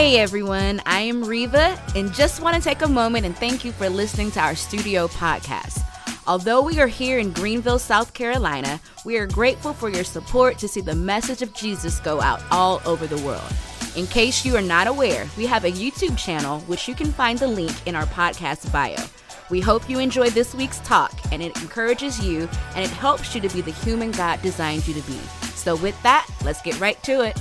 Hey 0.00 0.18
everyone, 0.18 0.80
I 0.86 1.00
am 1.00 1.22
Riva 1.22 1.78
and 1.94 2.10
just 2.14 2.40
want 2.40 2.56
to 2.56 2.62
take 2.62 2.80
a 2.80 2.88
moment 2.88 3.26
and 3.26 3.36
thank 3.36 3.66
you 3.66 3.70
for 3.70 3.90
listening 3.90 4.30
to 4.30 4.40
our 4.40 4.54
studio 4.54 5.08
podcast. 5.08 5.84
Although 6.26 6.62
we 6.62 6.80
are 6.80 6.86
here 6.86 7.18
in 7.18 7.32
Greenville, 7.32 7.78
South 7.78 8.14
Carolina, 8.14 8.80
we 9.04 9.18
are 9.18 9.26
grateful 9.26 9.74
for 9.74 9.90
your 9.90 10.02
support 10.02 10.56
to 10.56 10.68
see 10.68 10.80
the 10.80 10.94
message 10.94 11.42
of 11.42 11.52
Jesus 11.52 12.00
go 12.00 12.18
out 12.22 12.40
all 12.50 12.80
over 12.86 13.06
the 13.06 13.22
world. 13.26 13.52
In 13.94 14.06
case 14.06 14.42
you 14.42 14.56
are 14.56 14.62
not 14.62 14.86
aware, 14.86 15.28
we 15.36 15.44
have 15.44 15.66
a 15.66 15.70
YouTube 15.70 16.16
channel 16.16 16.60
which 16.60 16.88
you 16.88 16.94
can 16.94 17.12
find 17.12 17.38
the 17.38 17.46
link 17.46 17.86
in 17.86 17.94
our 17.94 18.06
podcast 18.06 18.72
bio. 18.72 19.04
We 19.50 19.60
hope 19.60 19.90
you 19.90 19.98
enjoy 19.98 20.30
this 20.30 20.54
week's 20.54 20.80
talk 20.80 21.12
and 21.30 21.42
it 21.42 21.60
encourages 21.60 22.24
you 22.24 22.48
and 22.74 22.82
it 22.82 22.90
helps 22.90 23.34
you 23.34 23.42
to 23.42 23.50
be 23.50 23.60
the 23.60 23.70
human 23.70 24.12
God 24.12 24.40
designed 24.40 24.88
you 24.88 24.94
to 24.94 25.02
be. 25.02 25.18
So, 25.56 25.76
with 25.76 26.02
that, 26.04 26.26
let's 26.42 26.62
get 26.62 26.80
right 26.80 27.00
to 27.02 27.20
it. 27.20 27.38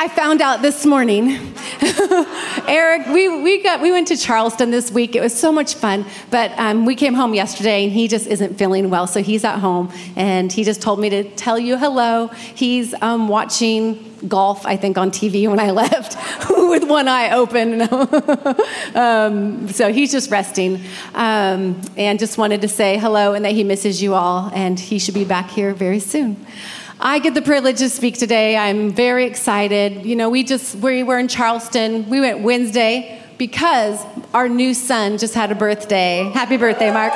I 0.00 0.06
found 0.06 0.40
out 0.40 0.62
this 0.62 0.86
morning. 0.86 1.54
Eric, 2.68 3.08
we, 3.08 3.42
we, 3.42 3.60
got, 3.64 3.80
we 3.80 3.90
went 3.90 4.06
to 4.08 4.16
Charleston 4.16 4.70
this 4.70 4.92
week. 4.92 5.16
It 5.16 5.20
was 5.20 5.36
so 5.36 5.50
much 5.50 5.74
fun. 5.74 6.06
But 6.30 6.56
um, 6.56 6.86
we 6.86 6.94
came 6.94 7.14
home 7.14 7.34
yesterday 7.34 7.82
and 7.82 7.92
he 7.92 8.06
just 8.06 8.28
isn't 8.28 8.56
feeling 8.56 8.90
well. 8.90 9.08
So 9.08 9.24
he's 9.24 9.42
at 9.42 9.58
home 9.58 9.92
and 10.14 10.52
he 10.52 10.62
just 10.62 10.80
told 10.80 11.00
me 11.00 11.10
to 11.10 11.24
tell 11.34 11.58
you 11.58 11.76
hello. 11.76 12.28
He's 12.28 12.94
um, 13.02 13.26
watching 13.26 14.07
golf, 14.26 14.66
I 14.66 14.76
think, 14.76 14.98
on 14.98 15.10
TV 15.10 15.48
when 15.48 15.60
I 15.60 15.70
left 15.82 16.16
with 16.50 16.84
one 16.84 17.08
eye 17.08 17.30
open. 17.30 17.82
um, 18.94 19.68
so 19.68 19.92
he's 19.92 20.10
just 20.10 20.30
resting 20.30 20.80
um, 21.14 21.80
and 21.96 22.18
just 22.18 22.38
wanted 22.38 22.62
to 22.62 22.68
say 22.68 22.98
hello 22.98 23.34
and 23.34 23.44
that 23.44 23.52
he 23.52 23.64
misses 23.64 24.02
you 24.02 24.14
all 24.14 24.50
and 24.54 24.78
he 24.78 24.98
should 24.98 25.14
be 25.14 25.24
back 25.24 25.50
here 25.50 25.74
very 25.74 26.00
soon. 26.00 26.44
I 27.00 27.20
get 27.20 27.34
the 27.34 27.42
privilege 27.42 27.78
to 27.78 27.88
speak 27.88 28.18
today. 28.18 28.56
I'm 28.56 28.90
very 28.90 29.26
excited. 29.26 30.04
You 30.04 30.16
know, 30.16 30.30
we 30.30 30.42
just 30.42 30.74
we 30.76 31.04
were 31.04 31.18
in 31.18 31.28
Charleston. 31.28 32.08
We 32.10 32.20
went 32.20 32.40
Wednesday 32.40 33.22
because 33.38 34.04
our 34.34 34.48
new 34.48 34.74
son 34.74 35.16
just 35.16 35.34
had 35.34 35.52
a 35.52 35.54
birthday. 35.54 36.28
Happy 36.34 36.56
birthday, 36.56 36.92
Mark. 36.92 37.12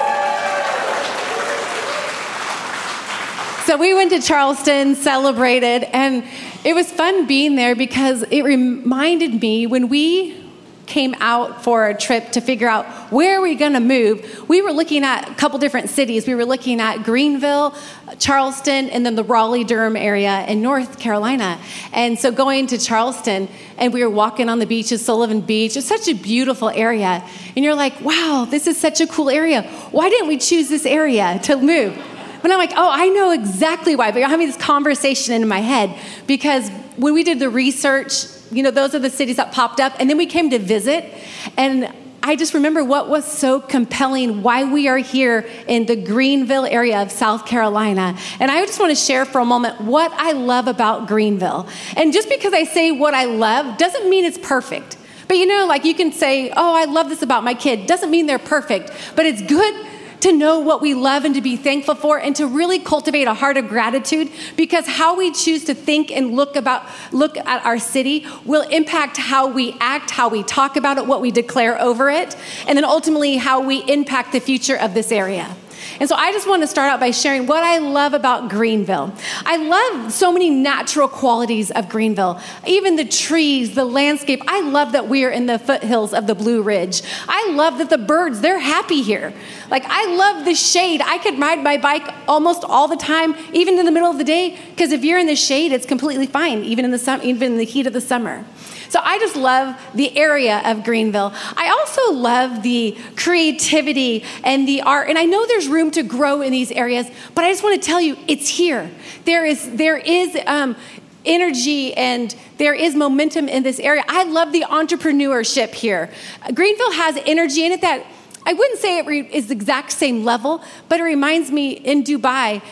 So 3.67 3.77
we 3.77 3.95
went 3.95 4.11
to 4.11 4.21
Charleston, 4.21 4.95
celebrated, 4.97 5.85
and 5.93 6.25
it 6.65 6.75
was 6.75 6.91
fun 6.91 7.27
being 7.27 7.57
there 7.57 7.75
because 7.75 8.23
it 8.31 8.43
reminded 8.43 9.41
me 9.41 9.67
when 9.67 9.89
we 9.89 10.43
came 10.87 11.15
out 11.21 11.63
for 11.65 11.89
a 11.89 11.95
trip 11.95 12.31
to 12.33 12.41
figure 12.41 12.69
out 12.69 12.85
where 13.13 13.41
we're 13.41 13.49
we 13.49 13.55
going 13.55 13.73
to 13.73 13.81
move 13.81 14.49
we 14.49 14.61
were 14.61 14.73
looking 14.73 15.05
at 15.05 15.29
a 15.29 15.35
couple 15.35 15.59
different 15.59 15.89
cities. 15.89 16.27
We 16.27 16.35
were 16.35 16.45
looking 16.45 16.81
at 16.81 17.05
greenville 17.05 17.75
charleston 18.19 18.91
and 18.91 19.07
then 19.07 19.15
the 19.15 19.25
raleigh 19.25 19.65
durham 19.65 19.97
area 19.97 20.45
in 20.47 20.61
north 20.61 20.99
carolina. 20.99 21.59
And 21.93 22.19
so 22.19 22.31
going 22.31 22.67
to 22.69 22.79
charleston 22.79 23.49
and 23.79 23.93
we 23.93 24.05
were 24.05 24.11
walking 24.11 24.49
on 24.49 24.59
the 24.59 24.67
beaches 24.67 25.05
sullivan 25.05 25.41
beach. 25.41 25.77
It's 25.77 25.87
such 25.87 26.09
a 26.09 26.15
beautiful 26.15 26.69
area. 26.69 27.25
And 27.57 27.65
you're 27.65 27.75
like 27.75 28.01
wow 28.01 28.47
this 28.51 28.67
is 28.67 28.79
such 28.79 29.01
a 29.01 29.07
cool 29.07 29.31
area. 29.31 29.63
Why 29.93 30.11
didn't 30.11 30.29
we 30.29 30.39
choose 30.39 30.69
this 30.69 30.85
area 30.85 31.41
to 31.45 31.57
move 31.57 31.97
but 32.43 32.51
I'm 32.51 32.59
like, 32.59 32.73
oh, 32.75 32.91
I 32.91 33.09
know 33.09 33.31
exactly 33.31 33.97
why. 33.97 34.11
But 34.11 34.23
I'm 34.23 34.31
having 34.31 34.49
this 34.49 34.57
conversation 34.57 35.35
in 35.35 35.49
my 35.49 35.61
head 35.61 35.99
because 36.27 36.69
when 36.97 37.15
we 37.15 37.25
did 37.25 37.39
the 37.39 37.49
research 37.49 38.27
you 38.53 38.63
know, 38.63 38.71
those 38.71 38.95
are 38.95 38.99
the 38.99 39.11
cities 39.11 39.37
that 39.37 39.53
popped 39.53 39.81
up. 39.81 39.95
And 39.99 40.09
then 40.09 40.19
we 40.19 40.27
came 40.27 40.51
to 40.51 40.59
visit, 40.59 41.13
and 41.57 41.93
I 42.23 42.37
just 42.37 42.55
remember 42.55 42.85
what 42.85 43.09
was 43.09 43.25
so 43.25 43.61
compelling 43.61 44.43
why 44.43 44.65
we 44.65 44.87
are 44.87 44.99
here 44.99 45.49
in 45.67 45.87
the 45.87 45.97
Greenville 45.97 46.67
area 46.67 47.03
of 47.03 47.11
South 47.11 47.47
Carolina. 47.47 48.17
And 48.39 48.51
I 48.51 48.65
just 48.65 48.79
want 48.79 48.91
to 48.91 48.97
share 48.97 49.25
for 49.25 49.41
a 49.41 49.45
moment 49.45 49.81
what 49.81 50.13
I 50.13 50.33
love 50.33 50.69
about 50.69 51.09
Greenville. 51.09 51.67
And 51.97 52.13
just 52.13 52.29
because 52.29 52.53
I 52.53 52.65
say 52.65 52.93
what 52.93 53.15
I 53.15 53.25
love 53.25 53.77
doesn't 53.79 54.09
mean 54.09 54.25
it's 54.25 54.39
perfect. 54.39 54.99
But 55.27 55.39
you 55.39 55.47
know, 55.47 55.67
like 55.67 55.85
you 55.85 55.95
can 55.95 56.13
say, 56.13 56.51
oh, 56.51 56.75
I 56.75 56.85
love 56.85 57.09
this 57.09 57.23
about 57.23 57.43
my 57.43 57.55
kid. 57.55 57.87
Doesn't 57.87 58.11
mean 58.11 58.27
they're 58.27 58.39
perfect, 58.39 58.93
but 59.17 59.25
it's 59.25 59.43
good 59.43 59.87
to 60.23 60.33
know 60.33 60.61
what 60.61 60.81
we 60.81 60.95
love 60.95 61.25
and 61.25 61.35
to 61.35 61.41
be 61.41 61.57
thankful 61.57 61.95
for 61.95 62.19
and 62.19 62.35
to 62.37 62.47
really 62.47 62.79
cultivate 62.79 63.27
a 63.27 63.35
heart 63.35 63.57
of 63.57 63.69
gratitude 63.69 64.31
because 64.57 64.87
how 64.87 65.17
we 65.17 65.33
choose 65.33 65.65
to 65.65 65.75
think 65.75 66.11
and 66.11 66.35
look 66.35 66.57
about 66.57 66.85
look 67.13 67.37
at 67.37 67.65
our 67.65 67.79
city 67.79 68.27
will 68.45 68.63
impact 68.69 69.17
how 69.17 69.47
we 69.47 69.77
act, 69.81 70.11
how 70.11 70.29
we 70.29 70.43
talk 70.43 70.77
about 70.77 70.97
it, 70.99 71.07
what 71.07 71.21
we 71.21 71.31
declare 71.31 71.81
over 71.81 72.09
it, 72.09 72.37
and 72.67 72.77
then 72.77 72.85
ultimately 72.85 73.37
how 73.37 73.61
we 73.61 73.83
impact 73.91 74.33
the 74.33 74.41
future 74.41 74.77
of 74.77 74.95
this 74.95 75.13
area. 75.13 75.55
And 76.01 76.09
so 76.09 76.15
I 76.17 76.33
just 76.33 76.49
want 76.49 76.63
to 76.63 76.67
start 76.67 76.91
out 76.91 77.01
by 77.01 77.11
sharing 77.11 77.47
what 77.47 77.63
I 77.63 77.79
love 77.79 78.15
about 78.15 78.49
Greenville. 78.49 79.13
I 79.45 79.57
love 79.57 80.13
so 80.13 80.33
many 80.33 80.51
natural 80.51 81.09
qualities 81.09 81.71
of 81.71 81.89
Greenville, 81.89 82.41
even 82.67 82.97
the 82.97 83.05
trees, 83.05 83.75
the 83.75 83.85
landscape. 83.85 84.43
I 84.47 84.61
love 84.61 84.93
that 84.93 85.09
we 85.09 85.25
are 85.25 85.31
in 85.31 85.47
the 85.47 85.59
foothills 85.59 86.15
of 86.15 86.27
the 86.27 86.35
Blue 86.35 86.63
Ridge. 86.63 87.03
I 87.29 87.51
love 87.53 87.79
that 87.79 87.91
the 87.91 87.99
birds, 87.99 88.41
they're 88.41 88.59
happy 88.59 89.03
here. 89.03 89.33
Like, 89.71 89.85
I 89.87 90.15
love 90.15 90.45
the 90.45 90.55
shade. 90.55 91.01
I 91.03 91.19
could 91.19 91.39
ride 91.39 91.63
my 91.63 91.77
bike 91.77 92.09
almost 92.29 92.65
all 92.65 92.89
the 92.89 92.97
time, 92.97 93.35
even 93.53 93.79
in 93.79 93.87
the 93.87 93.93
middle 93.93 94.11
of 94.11 94.19
the 94.19 94.25
day, 94.25 94.59
because 94.71 94.93
if 94.93 95.05
you're 95.05 95.19
in 95.19 95.27
the 95.27 95.37
shade, 95.37 95.73
it's 95.73 95.87
completely 95.87 96.27
fine, 96.27 96.63
even 96.65 96.85
in 96.85 96.91
the, 96.91 97.21
even 97.23 97.53
in 97.53 97.59
the 97.59 97.65
heat 97.65 97.87
of 97.87 97.93
the 97.93 98.01
summer. 98.01 98.45
So 98.89 99.01
I 99.03 99.19
just 99.19 99.37
love 99.37 99.81
the 99.95 100.17
area 100.17 100.61
of 100.65 100.85
Greenville. 100.85 101.33
I 101.57 101.71
also 101.71 102.13
love 102.13 102.63
the 102.63 102.97
creativity 103.17 104.25
and 104.45 104.69
the 104.69 104.83
art. 104.83 105.09
And 105.09 105.19
I 105.19 105.25
know 105.25 105.47
there's 105.47 105.69
room 105.69 105.91
to 105.93 106.03
grow 106.03 106.43
in 106.43 106.53
these 106.53 106.71
areas, 106.71 107.11
but 107.35 107.45
I 107.45 107.51
just 107.51 107.63
want 107.63 107.81
to 107.81 107.87
tell 107.87 108.01
you 108.01 108.17
it's 108.29 108.49
here. 108.49 108.91
There 109.25 109.45
is, 109.45 109.71
there 109.73 109.97
is, 109.97 110.37
um, 110.47 110.77
energy 111.25 111.95
and 111.95 112.35
there 112.59 112.75
is 112.75 112.95
momentum 112.95 113.49
in 113.49 113.63
this 113.63 113.79
area. 113.79 114.05
I 114.09 114.25
love 114.25 114.53
the 114.53 114.63
entrepreneurship 114.63 115.73
here. 115.73 116.11
Greenville 116.55 116.93
has 116.93 117.17
energy 117.27 117.65
in 117.65 117.73
it 117.73 117.81
that 117.81 118.05
I 118.45 118.53
wouldn't 118.53 118.81
say 118.81 118.99
it 118.99 119.07
is 119.33 119.49
the 119.49 119.55
exact 119.55 119.93
same 119.93 120.25
level, 120.25 120.63
but 120.89 120.99
it 121.01 121.05
reminds 121.05 121.51
me 121.51 121.73
in 121.73 122.03
Dubai 122.03 122.63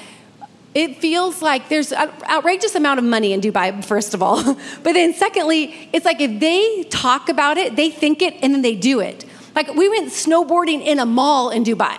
it 0.74 0.98
feels 0.98 1.42
like 1.42 1.68
there's 1.68 1.92
an 1.92 2.10
outrageous 2.28 2.74
amount 2.74 2.98
of 2.98 3.04
money 3.04 3.32
in 3.32 3.40
Dubai, 3.40 3.84
first 3.84 4.14
of 4.14 4.22
all. 4.22 4.42
but 4.82 4.92
then, 4.92 5.12
secondly, 5.14 5.88
it's 5.92 6.04
like 6.04 6.20
if 6.20 6.38
they 6.40 6.84
talk 6.84 7.28
about 7.28 7.56
it, 7.58 7.76
they 7.76 7.90
think 7.90 8.22
it, 8.22 8.34
and 8.42 8.54
then 8.54 8.62
they 8.62 8.76
do 8.76 9.00
it. 9.00 9.24
Like 9.54 9.74
we 9.74 9.88
went 9.88 10.10
snowboarding 10.12 10.84
in 10.84 10.98
a 11.00 11.06
mall 11.06 11.50
in 11.50 11.64
Dubai. 11.64 11.98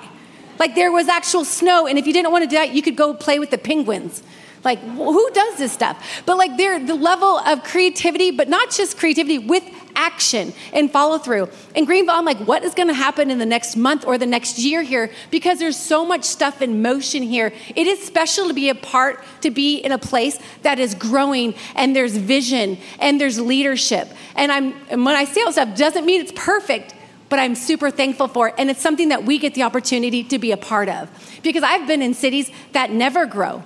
Like 0.57 0.75
there 0.75 0.91
was 0.91 1.07
actual 1.07 1.43
snow, 1.43 1.85
and 1.85 1.97
if 1.99 2.07
you 2.07 2.13
didn't 2.13 2.31
want 2.31 2.43
to 2.43 2.49
do 2.49 2.55
that, 2.55 2.73
you 2.73 2.81
could 2.81 2.95
go 2.95 3.13
play 3.13 3.39
with 3.39 3.49
the 3.49 3.57
penguins. 3.57 4.23
Like 4.63 4.79
who 4.79 5.29
does 5.31 5.57
this 5.57 5.71
stuff? 5.71 6.23
But 6.25 6.37
like 6.37 6.55
there, 6.55 6.79
the 6.79 6.95
level 6.95 7.39
of 7.39 7.63
creativity, 7.63 8.31
but 8.31 8.47
not 8.47 8.69
just 8.69 8.97
creativity 8.97 9.39
with 9.39 9.63
action 9.95 10.53
and 10.73 10.91
follow 10.91 11.17
through. 11.17 11.49
In 11.75 11.85
Greenville, 11.85 12.15
I'm 12.15 12.25
like, 12.25 12.39
what 12.39 12.63
is 12.63 12.73
going 12.73 12.87
to 12.87 12.93
happen 12.93 13.31
in 13.31 13.39
the 13.39 13.45
next 13.45 13.75
month 13.75 14.05
or 14.05 14.17
the 14.17 14.25
next 14.25 14.59
year 14.59 14.81
here? 14.81 15.11
Because 15.29 15.59
there's 15.59 15.77
so 15.77 16.05
much 16.05 16.23
stuff 16.23 16.61
in 16.61 16.81
motion 16.81 17.23
here. 17.23 17.53
It 17.75 17.87
is 17.87 18.03
special 18.03 18.47
to 18.47 18.53
be 18.53 18.69
a 18.69 18.75
part, 18.75 19.23
to 19.41 19.51
be 19.51 19.77
in 19.77 19.91
a 19.91 19.97
place 19.97 20.39
that 20.63 20.79
is 20.79 20.95
growing 20.95 21.55
and 21.75 21.95
there's 21.95 22.15
vision 22.15 22.77
and 22.99 23.19
there's 23.19 23.39
leadership. 23.39 24.07
And 24.35 24.51
I'm 24.51 24.73
and 24.89 25.05
when 25.05 25.15
I 25.15 25.25
say 25.25 25.41
all 25.41 25.51
stuff, 25.51 25.77
doesn't 25.77 26.05
mean 26.05 26.21
it's 26.21 26.33
perfect. 26.35 26.95
But 27.29 27.39
I'm 27.39 27.55
super 27.55 27.89
thankful 27.89 28.27
for 28.27 28.49
it. 28.49 28.55
And 28.57 28.69
it's 28.69 28.81
something 28.81 29.07
that 29.07 29.23
we 29.23 29.39
get 29.39 29.53
the 29.53 29.63
opportunity 29.63 30.21
to 30.25 30.37
be 30.37 30.51
a 30.51 30.57
part 30.57 30.89
of. 30.89 31.09
Because 31.43 31.63
I've 31.63 31.87
been 31.87 32.01
in 32.01 32.13
cities 32.13 32.51
that 32.73 32.91
never 32.91 33.25
grow 33.25 33.63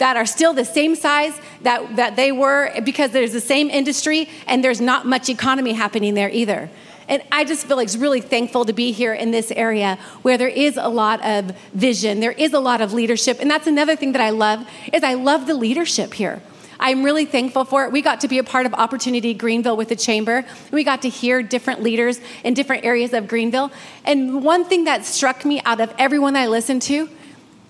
that 0.00 0.16
are 0.16 0.26
still 0.26 0.54
the 0.54 0.64
same 0.64 0.96
size 0.96 1.38
that, 1.60 1.96
that 1.96 2.16
they 2.16 2.32
were 2.32 2.72
because 2.84 3.10
there's 3.10 3.32
the 3.32 3.40
same 3.40 3.68
industry 3.68 4.28
and 4.46 4.64
there's 4.64 4.80
not 4.80 5.06
much 5.06 5.28
economy 5.28 5.74
happening 5.74 6.14
there 6.14 6.30
either. 6.30 6.70
And 7.06 7.22
I 7.30 7.44
just 7.44 7.66
feel 7.66 7.76
like 7.76 7.84
it's 7.84 7.96
really 7.96 8.22
thankful 8.22 8.64
to 8.64 8.72
be 8.72 8.92
here 8.92 9.12
in 9.12 9.30
this 9.30 9.50
area 9.50 9.98
where 10.22 10.38
there 10.38 10.48
is 10.48 10.78
a 10.78 10.88
lot 10.88 11.22
of 11.22 11.54
vision, 11.74 12.20
there 12.20 12.32
is 12.32 12.54
a 12.54 12.60
lot 12.60 12.80
of 12.80 12.94
leadership. 12.94 13.40
And 13.40 13.50
that's 13.50 13.66
another 13.66 13.94
thing 13.94 14.12
that 14.12 14.22
I 14.22 14.30
love 14.30 14.66
is 14.90 15.02
I 15.02 15.14
love 15.14 15.46
the 15.46 15.54
leadership 15.54 16.14
here. 16.14 16.40
I'm 16.78 17.02
really 17.02 17.26
thankful 17.26 17.66
for 17.66 17.84
it. 17.84 17.92
We 17.92 18.00
got 18.00 18.20
to 18.20 18.28
be 18.28 18.38
a 18.38 18.44
part 18.44 18.64
of 18.64 18.72
Opportunity 18.72 19.34
Greenville 19.34 19.76
with 19.76 19.90
the 19.90 19.96
Chamber. 19.96 20.46
We 20.72 20.82
got 20.82 21.02
to 21.02 21.10
hear 21.10 21.42
different 21.42 21.82
leaders 21.82 22.20
in 22.42 22.54
different 22.54 22.86
areas 22.86 23.12
of 23.12 23.28
Greenville. 23.28 23.70
And 24.06 24.42
one 24.42 24.64
thing 24.64 24.84
that 24.84 25.04
struck 25.04 25.44
me 25.44 25.60
out 25.66 25.78
of 25.78 25.92
everyone 25.98 26.36
I 26.36 26.46
listened 26.46 26.80
to 26.82 27.10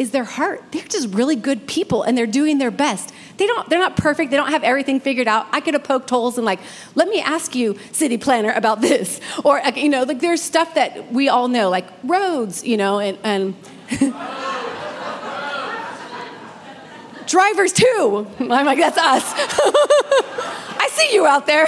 is 0.00 0.11
their 0.12 0.25
heart. 0.25 0.64
They're 0.73 0.82
just 0.82 1.14
really 1.14 1.37
good 1.37 1.67
people 1.67 2.05
and 2.05 2.17
they're 2.17 2.26
doing 2.26 2.56
their 2.56 2.70
best. 2.70 3.12
They 3.37 3.47
don't, 3.47 3.69
they're 3.69 3.79
not 3.79 3.99
perfect. 3.99 4.31
They 4.31 4.38
don't 4.38 4.50
have 4.50 4.64
everything 4.64 4.99
figured 4.99 5.29
out. 5.29 5.47
I 5.52 5.61
could 5.61 5.75
have 5.75 5.85
poked 5.85 6.08
holes 6.08 6.38
and 6.38 6.47
like, 6.47 6.58
let 6.94 7.06
me 7.06 7.20
ask 7.20 7.55
you, 7.55 7.76
city 7.93 8.17
planner, 8.17 8.50
about 8.50 8.81
this. 8.81 9.20
Or, 9.44 9.61
you 9.76 9.91
know, 9.91 10.05
like 10.05 10.20
there's 10.20 10.43
stuff 10.43 10.75
that 10.75 11.12
we 11.12 11.29
all 11.29 11.49
know, 11.49 11.69
like 11.70 11.87
roads, 12.02 12.64
you 12.64 12.79
know, 12.79 12.99
and, 12.99 13.19
and 13.23 13.55
drivers 17.26 17.73
too. 17.73 18.26
I'm 18.38 18.49
like, 18.49 18.79
that's 18.79 18.99
us. 18.99 19.23
I 19.37 20.88
see 20.93 21.14
you 21.14 21.26
out 21.26 21.47
there. 21.47 21.67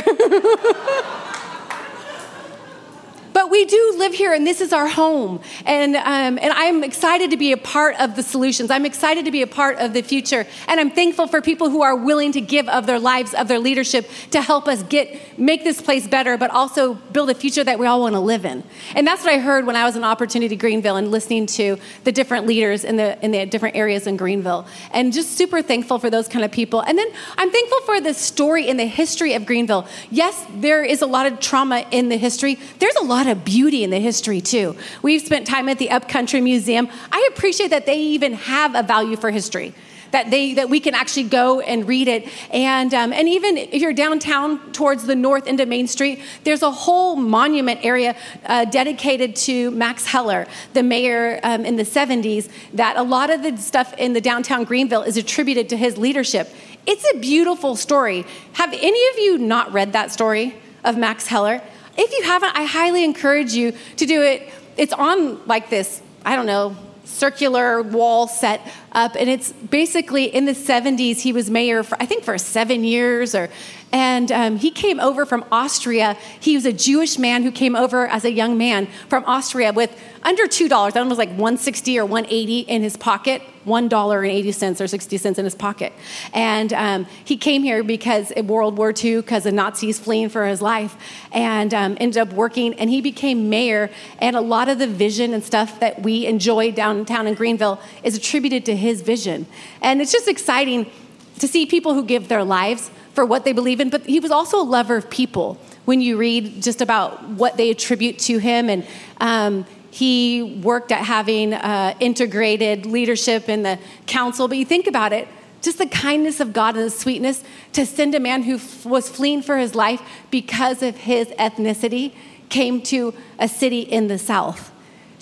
We 3.52 3.66
do 3.66 3.94
live 3.98 4.14
here, 4.14 4.32
and 4.32 4.46
this 4.46 4.62
is 4.62 4.72
our 4.72 4.88
home. 4.88 5.38
And, 5.66 5.94
um, 5.94 6.38
and 6.40 6.52
I'm 6.54 6.82
excited 6.82 7.32
to 7.32 7.36
be 7.36 7.52
a 7.52 7.58
part 7.58 7.94
of 8.00 8.16
the 8.16 8.22
solutions. 8.22 8.70
I'm 8.70 8.86
excited 8.86 9.26
to 9.26 9.30
be 9.30 9.42
a 9.42 9.46
part 9.46 9.78
of 9.78 9.92
the 9.92 10.00
future. 10.00 10.46
And 10.68 10.80
I'm 10.80 10.90
thankful 10.90 11.26
for 11.26 11.42
people 11.42 11.68
who 11.68 11.82
are 11.82 11.94
willing 11.94 12.32
to 12.32 12.40
give 12.40 12.66
of 12.70 12.86
their 12.86 12.98
lives, 12.98 13.34
of 13.34 13.48
their 13.48 13.58
leadership, 13.58 14.08
to 14.30 14.40
help 14.40 14.68
us 14.68 14.82
get, 14.84 15.38
make 15.38 15.64
this 15.64 15.82
place 15.82 16.08
better, 16.08 16.38
but 16.38 16.50
also 16.50 16.94
build 16.94 17.28
a 17.28 17.34
future 17.34 17.62
that 17.62 17.78
we 17.78 17.86
all 17.86 18.00
want 18.00 18.14
to 18.14 18.20
live 18.20 18.46
in. 18.46 18.64
And 18.94 19.06
that's 19.06 19.22
what 19.22 19.34
I 19.34 19.38
heard 19.38 19.66
when 19.66 19.76
I 19.76 19.84
was 19.84 19.96
in 19.96 20.04
Opportunity 20.04 20.56
Greenville 20.56 20.96
and 20.96 21.10
listening 21.10 21.44
to 21.48 21.76
the 22.04 22.12
different 22.12 22.46
leaders 22.46 22.84
in 22.84 22.96
the, 22.96 23.22
in 23.22 23.32
the 23.32 23.44
different 23.44 23.76
areas 23.76 24.06
in 24.06 24.16
Greenville. 24.16 24.66
And 24.92 25.12
just 25.12 25.36
super 25.36 25.60
thankful 25.60 25.98
for 25.98 26.08
those 26.08 26.26
kind 26.26 26.42
of 26.42 26.52
people. 26.52 26.80
And 26.80 26.96
then 26.96 27.08
I'm 27.36 27.50
thankful 27.50 27.80
for 27.82 28.00
the 28.00 28.14
story 28.14 28.70
and 28.70 28.80
the 28.80 28.86
history 28.86 29.34
of 29.34 29.44
Greenville. 29.44 29.86
Yes, 30.10 30.42
there 30.54 30.82
is 30.82 31.02
a 31.02 31.06
lot 31.06 31.30
of 31.30 31.38
trauma 31.38 31.84
in 31.90 32.08
the 32.08 32.16
history. 32.16 32.58
There's 32.78 32.96
a 32.96 33.04
lot 33.04 33.26
of 33.26 33.41
beauty 33.44 33.84
in 33.84 33.90
the 33.90 34.00
history 34.00 34.40
too. 34.40 34.76
We've 35.02 35.22
spent 35.22 35.46
time 35.46 35.68
at 35.68 35.78
the 35.78 35.90
Upcountry 35.90 36.40
Museum. 36.40 36.88
I 37.10 37.28
appreciate 37.32 37.70
that 37.70 37.86
they 37.86 37.98
even 37.98 38.34
have 38.34 38.74
a 38.74 38.82
value 38.82 39.16
for 39.16 39.30
history 39.30 39.74
that 40.12 40.30
they 40.30 40.54
that 40.54 40.70
we 40.70 40.78
can 40.78 40.94
actually 40.94 41.24
go 41.24 41.60
and 41.60 41.88
read 41.88 42.06
it. 42.06 42.28
And 42.50 42.94
um, 42.94 43.12
and 43.12 43.28
even 43.28 43.56
if 43.56 43.74
you're 43.74 43.92
downtown 43.92 44.72
towards 44.72 45.04
the 45.04 45.16
north 45.16 45.46
into 45.46 45.66
Main 45.66 45.88
Street, 45.88 46.20
there's 46.44 46.62
a 46.62 46.70
whole 46.70 47.16
monument 47.16 47.84
area 47.84 48.14
uh, 48.46 48.66
dedicated 48.66 49.34
to 49.36 49.70
Max 49.72 50.06
Heller, 50.06 50.46
the 50.74 50.82
mayor 50.82 51.40
um, 51.42 51.64
in 51.64 51.76
the 51.76 51.82
70s. 51.82 52.48
That 52.74 52.96
a 52.96 53.02
lot 53.02 53.30
of 53.30 53.42
the 53.42 53.56
stuff 53.56 53.92
in 53.98 54.12
the 54.12 54.20
downtown 54.20 54.64
Greenville 54.64 55.02
is 55.02 55.16
attributed 55.16 55.68
to 55.70 55.76
his 55.76 55.98
leadership. 55.98 56.48
It's 56.86 57.04
a 57.14 57.18
beautiful 57.18 57.76
story. 57.76 58.24
Have 58.54 58.72
any 58.72 59.08
of 59.10 59.18
you 59.18 59.38
not 59.38 59.72
read 59.72 59.92
that 59.92 60.12
story 60.12 60.54
of 60.84 60.96
Max 60.96 61.26
Heller? 61.26 61.62
If 61.96 62.12
you 62.12 62.24
haven't, 62.24 62.56
I 62.56 62.64
highly 62.64 63.04
encourage 63.04 63.52
you 63.52 63.72
to 63.96 64.06
do 64.06 64.22
it. 64.22 64.52
It's 64.76 64.92
on 64.92 65.46
like 65.46 65.70
this, 65.70 66.00
I 66.24 66.36
don't 66.36 66.46
know, 66.46 66.76
circular 67.04 67.82
wall 67.82 68.26
set 68.26 68.60
up 68.92 69.16
and 69.16 69.28
it's 69.28 69.52
basically 69.52 70.24
in 70.24 70.44
the 70.44 70.52
70s 70.52 71.20
he 71.20 71.32
was 71.32 71.50
mayor 71.50 71.82
for 71.82 71.96
i 72.00 72.06
think 72.06 72.24
for 72.24 72.38
seven 72.38 72.84
years 72.84 73.34
or 73.34 73.50
and 73.92 74.32
um, 74.32 74.56
he 74.56 74.70
came 74.70 74.98
over 75.00 75.24
from 75.26 75.44
austria. 75.52 76.16
He 76.40 76.54
was 76.54 76.66
a 76.66 76.72
jewish 76.72 77.18
man 77.18 77.42
who 77.42 77.52
came 77.52 77.76
over 77.76 78.06
as 78.06 78.24
a 78.24 78.32
young 78.32 78.58
man 78.58 78.88
from 79.08 79.24
austria 79.26 79.72
with 79.72 79.96
under 80.22 80.44
$2 80.44 80.92
that 80.92 81.06
was 81.06 81.18
like 81.18 81.30
160 81.30 81.98
or 81.98 82.06
180 82.06 82.60
in 82.60 82.82
his 82.82 82.96
pocket 82.96 83.42
$1.80 83.66 84.80
or 84.80 84.86
60 84.86 85.16
cents 85.18 85.38
in 85.38 85.44
his 85.44 85.54
pocket. 85.54 85.92
And 86.32 86.72
um, 86.72 87.06
he 87.24 87.36
came 87.36 87.62
here 87.62 87.82
because 87.82 88.30
in 88.32 88.46
world 88.46 88.76
war 88.76 88.92
ii 89.02 89.16
because 89.16 89.44
the 89.44 89.52
nazis 89.52 89.98
fleeing 89.98 90.28
for 90.28 90.46
his 90.46 90.60
life 90.60 90.96
and 91.32 91.72
um, 91.72 91.96
ended 92.00 92.18
up 92.18 92.32
working 92.32 92.74
and 92.74 92.90
he 92.90 93.00
became 93.00 93.48
mayor. 93.48 93.90
And 94.18 94.36
a 94.36 94.40
lot 94.40 94.68
of 94.68 94.78
the 94.78 94.86
vision 94.86 95.32
and 95.32 95.42
stuff 95.44 95.80
that 95.80 96.02
we 96.02 96.26
enjoy 96.26 96.72
downtown 96.72 97.26
in 97.26 97.34
greenville 97.34 97.80
is 98.02 98.16
attributed 98.16 98.64
to 98.66 98.76
his 98.76 99.02
vision. 99.02 99.46
And 99.80 100.00
it's 100.00 100.12
just 100.12 100.28
exciting 100.28 100.90
to 101.38 101.48
see 101.48 101.66
people 101.66 101.94
who 101.94 102.04
give 102.04 102.28
their 102.28 102.44
lives 102.44 102.90
for 103.14 103.24
what 103.24 103.44
they 103.44 103.52
believe 103.52 103.80
in, 103.80 103.90
but 103.90 104.04
he 104.06 104.20
was 104.20 104.30
also 104.30 104.60
a 104.60 104.64
lover 104.64 104.96
of 104.96 105.10
people 105.10 105.58
when 105.84 106.00
you 106.00 106.16
read 106.16 106.62
just 106.62 106.80
about 106.80 107.22
what 107.28 107.56
they 107.56 107.70
attribute 107.70 108.18
to 108.18 108.38
him. 108.38 108.70
And 108.70 108.86
um, 109.20 109.66
he 109.90 110.60
worked 110.62 110.92
at 110.92 111.04
having 111.04 111.52
uh, 111.52 111.94
integrated 112.00 112.86
leadership 112.86 113.48
in 113.48 113.62
the 113.62 113.78
council. 114.06 114.48
But 114.48 114.58
you 114.58 114.64
think 114.64 114.86
about 114.86 115.12
it, 115.12 115.28
just 115.60 115.78
the 115.78 115.86
kindness 115.86 116.40
of 116.40 116.52
God 116.52 116.76
and 116.76 116.86
the 116.86 116.90
sweetness 116.90 117.44
to 117.74 117.84
send 117.84 118.14
a 118.14 118.20
man 118.20 118.42
who 118.42 118.54
f- 118.54 118.86
was 118.86 119.08
fleeing 119.08 119.42
for 119.42 119.58
his 119.58 119.74
life 119.74 120.00
because 120.30 120.82
of 120.82 120.96
his 120.96 121.28
ethnicity 121.38 122.12
came 122.48 122.82
to 122.82 123.14
a 123.38 123.48
city 123.48 123.80
in 123.80 124.08
the 124.08 124.18
South 124.18 124.72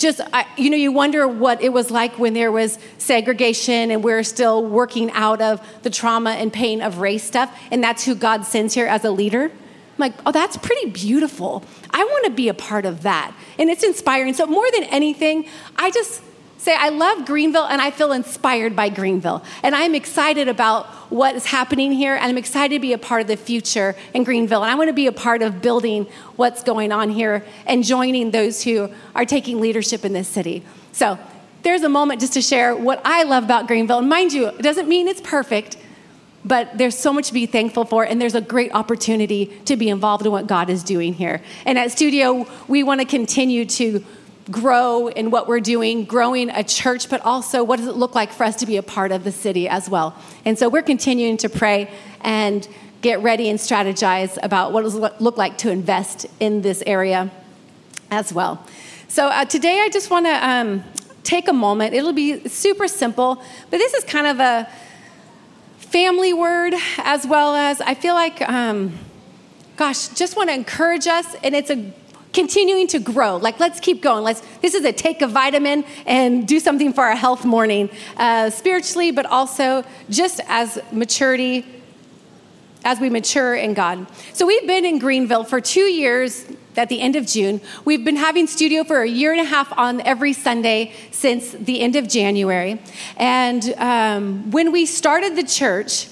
just, 0.00 0.20
I, 0.32 0.46
you 0.56 0.70
know, 0.70 0.78
you 0.78 0.90
wonder 0.90 1.28
what 1.28 1.62
it 1.62 1.72
was 1.72 1.90
like 1.90 2.18
when 2.18 2.32
there 2.32 2.50
was 2.50 2.78
segregation 2.96 3.90
and 3.90 4.02
we're 4.02 4.24
still 4.24 4.64
working 4.64 5.10
out 5.12 5.42
of 5.42 5.60
the 5.82 5.90
trauma 5.90 6.30
and 6.30 6.50
pain 6.50 6.80
of 6.80 6.98
race 6.98 7.22
stuff. 7.22 7.56
And 7.70 7.84
that's 7.84 8.04
who 8.04 8.14
God 8.14 8.46
sends 8.46 8.72
here 8.72 8.86
as 8.86 9.04
a 9.04 9.10
leader. 9.10 9.44
I'm 9.44 9.52
like, 9.98 10.14
oh, 10.24 10.32
that's 10.32 10.56
pretty 10.56 10.90
beautiful. 10.90 11.62
I 11.90 12.02
want 12.02 12.24
to 12.24 12.30
be 12.30 12.48
a 12.48 12.54
part 12.54 12.86
of 12.86 13.02
that. 13.02 13.36
And 13.58 13.68
it's 13.68 13.84
inspiring. 13.84 14.32
So, 14.32 14.46
more 14.46 14.70
than 14.72 14.84
anything, 14.84 15.46
I 15.76 15.90
just 15.90 16.22
say, 16.60 16.76
I 16.78 16.90
love 16.90 17.24
Greenville 17.24 17.64
and 17.64 17.80
I 17.80 17.90
feel 17.90 18.12
inspired 18.12 18.76
by 18.76 18.90
Greenville. 18.90 19.42
And 19.62 19.74
I'm 19.74 19.94
excited 19.94 20.46
about 20.46 20.86
what 21.10 21.34
is 21.34 21.46
happening 21.46 21.90
here 21.90 22.14
and 22.14 22.24
I'm 22.24 22.36
excited 22.36 22.74
to 22.74 22.80
be 22.80 22.92
a 22.92 22.98
part 22.98 23.22
of 23.22 23.28
the 23.28 23.36
future 23.36 23.96
in 24.12 24.24
Greenville. 24.24 24.62
And 24.62 24.70
I 24.70 24.74
want 24.74 24.88
to 24.88 24.94
be 24.94 25.06
a 25.06 25.12
part 25.12 25.40
of 25.40 25.62
building 25.62 26.06
what's 26.36 26.62
going 26.62 26.92
on 26.92 27.08
here 27.08 27.44
and 27.66 27.82
joining 27.82 28.30
those 28.30 28.62
who 28.62 28.90
are 29.14 29.24
taking 29.24 29.58
leadership 29.58 30.04
in 30.04 30.12
this 30.12 30.28
city. 30.28 30.62
So 30.92 31.18
there's 31.62 31.82
a 31.82 31.88
moment 31.88 32.20
just 32.20 32.34
to 32.34 32.42
share 32.42 32.76
what 32.76 33.00
I 33.04 33.22
love 33.22 33.44
about 33.44 33.66
Greenville. 33.66 33.98
And 33.98 34.08
mind 34.08 34.34
you, 34.34 34.48
it 34.48 34.62
doesn't 34.62 34.88
mean 34.88 35.08
it's 35.08 35.22
perfect. 35.22 35.78
But 36.42 36.78
there's 36.78 36.96
so 36.96 37.12
much 37.12 37.26
to 37.28 37.34
be 37.34 37.44
thankful 37.44 37.84
for, 37.84 38.02
and 38.02 38.18
there's 38.18 38.34
a 38.34 38.40
great 38.40 38.72
opportunity 38.72 39.46
to 39.66 39.76
be 39.76 39.90
involved 39.90 40.24
in 40.24 40.32
what 40.32 40.46
God 40.46 40.70
is 40.70 40.82
doing 40.82 41.12
here. 41.12 41.42
And 41.66 41.78
at 41.78 41.92
Studio, 41.92 42.46
we 42.66 42.82
want 42.82 43.02
to 43.02 43.06
continue 43.06 43.66
to 43.66 44.02
grow 44.50 45.08
in 45.08 45.30
what 45.30 45.48
we're 45.48 45.60
doing, 45.60 46.04
growing 46.04 46.50
a 46.50 46.62
church, 46.62 47.08
but 47.10 47.20
also 47.22 47.64
what 47.64 47.78
does 47.78 47.88
it 47.88 47.96
look 47.96 48.14
like 48.14 48.32
for 48.32 48.44
us 48.44 48.56
to 48.56 48.66
be 48.66 48.76
a 48.76 48.82
part 48.82 49.12
of 49.12 49.24
the 49.24 49.32
city 49.32 49.68
as 49.68 49.88
well. 49.88 50.14
And 50.44 50.58
so 50.58 50.68
we're 50.68 50.82
continuing 50.82 51.36
to 51.38 51.48
pray 51.48 51.90
and 52.20 52.66
get 53.02 53.22
ready 53.22 53.48
and 53.48 53.58
strategize 53.58 54.38
about 54.42 54.72
what 54.72 54.82
does 54.82 54.94
it 54.94 55.20
look 55.20 55.36
like 55.36 55.58
to 55.58 55.70
invest 55.70 56.26
in 56.38 56.62
this 56.62 56.82
area 56.86 57.30
as 58.10 58.32
well. 58.32 58.64
So 59.08 59.26
uh, 59.26 59.44
today 59.44 59.80
I 59.80 59.88
just 59.88 60.10
want 60.10 60.26
to 60.26 60.48
um, 60.48 60.84
take 61.22 61.48
a 61.48 61.52
moment. 61.52 61.94
It'll 61.94 62.12
be 62.12 62.48
super 62.48 62.88
simple, 62.88 63.42
but 63.70 63.78
this 63.78 63.94
is 63.94 64.04
kind 64.04 64.26
of 64.26 64.40
a 64.40 64.68
family 65.78 66.32
word 66.32 66.74
as 66.98 67.26
well 67.26 67.54
as 67.54 67.80
I 67.80 67.94
feel 67.94 68.14
like, 68.14 68.40
um, 68.48 68.96
gosh, 69.76 70.08
just 70.08 70.36
want 70.36 70.48
to 70.50 70.54
encourage 70.54 71.06
us, 71.06 71.34
and 71.42 71.54
it's 71.54 71.70
a 71.70 71.92
continuing 72.32 72.86
to 72.88 72.98
grow. 72.98 73.36
Like, 73.36 73.58
let's 73.60 73.80
keep 73.80 74.02
going. 74.02 74.24
Let's. 74.24 74.42
This 74.62 74.74
is 74.74 74.84
a 74.84 74.92
take 74.92 75.22
a 75.22 75.26
vitamin 75.26 75.84
and 76.06 76.46
do 76.46 76.60
something 76.60 76.92
for 76.92 77.04
our 77.04 77.16
health 77.16 77.44
morning, 77.44 77.90
uh, 78.16 78.50
spiritually, 78.50 79.10
but 79.10 79.26
also 79.26 79.84
just 80.08 80.40
as 80.48 80.78
maturity, 80.92 81.64
as 82.84 83.00
we 83.00 83.10
mature 83.10 83.54
in 83.54 83.74
God. 83.74 84.06
So 84.32 84.46
we've 84.46 84.66
been 84.66 84.84
in 84.84 84.98
Greenville 84.98 85.44
for 85.44 85.60
two 85.60 85.80
years. 85.80 86.46
At 86.76 86.88
the 86.88 87.00
end 87.00 87.16
of 87.16 87.26
June, 87.26 87.60
we've 87.84 88.04
been 88.04 88.16
having 88.16 88.46
studio 88.46 88.84
for 88.84 89.02
a 89.02 89.08
year 89.08 89.32
and 89.32 89.40
a 89.40 89.44
half 89.44 89.76
on 89.76 90.00
every 90.02 90.32
Sunday 90.32 90.92
since 91.10 91.50
the 91.50 91.80
end 91.80 91.96
of 91.96 92.08
January. 92.08 92.80
And 93.16 93.74
um, 93.76 94.50
when 94.52 94.70
we 94.70 94.86
started 94.86 95.34
the 95.34 95.42
church, 95.42 96.06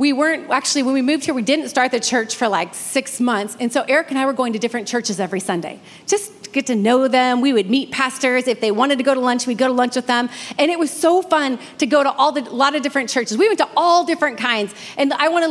we 0.00 0.14
weren't 0.14 0.48
actually 0.48 0.82
when 0.82 0.94
we 0.94 1.02
moved 1.02 1.26
here 1.26 1.34
we 1.34 1.42
didn't 1.42 1.68
start 1.68 1.90
the 1.90 2.00
church 2.00 2.34
for 2.34 2.48
like 2.48 2.74
six 2.74 3.20
months. 3.20 3.56
And 3.60 3.70
so 3.70 3.84
eric 3.86 4.08
and 4.08 4.18
i 4.18 4.24
were 4.24 4.32
going 4.32 4.54
to 4.54 4.58
different 4.58 4.88
churches 4.88 5.20
every 5.20 5.40
sunday 5.40 5.78
just 6.06 6.32
get 6.52 6.66
to 6.66 6.74
know 6.74 7.06
them. 7.06 7.40
We 7.40 7.52
would 7.52 7.70
meet 7.70 7.92
pastors. 7.92 8.48
If 8.48 8.60
they 8.60 8.72
wanted 8.72 8.98
to 8.98 9.04
go 9.04 9.14
to 9.14 9.20
lunch 9.20 9.46
we'd 9.46 9.58
go 9.58 9.68
to 9.68 9.72
lunch 9.72 9.94
with 9.94 10.06
them. 10.06 10.28
And 10.58 10.70
it 10.70 10.78
was 10.78 10.90
so 10.90 11.22
fun 11.22 11.60
to 11.78 11.86
go 11.86 12.02
to 12.02 12.10
all 12.10 12.32
the 12.32 12.40
a 12.40 12.50
lot 12.64 12.74
of 12.74 12.82
different 12.82 13.10
churches. 13.10 13.36
We 13.36 13.46
went 13.46 13.58
to 13.58 13.68
all 13.76 14.04
different 14.04 14.38
kinds. 14.38 14.74
And 14.96 15.12
i 15.12 15.28
want 15.28 15.44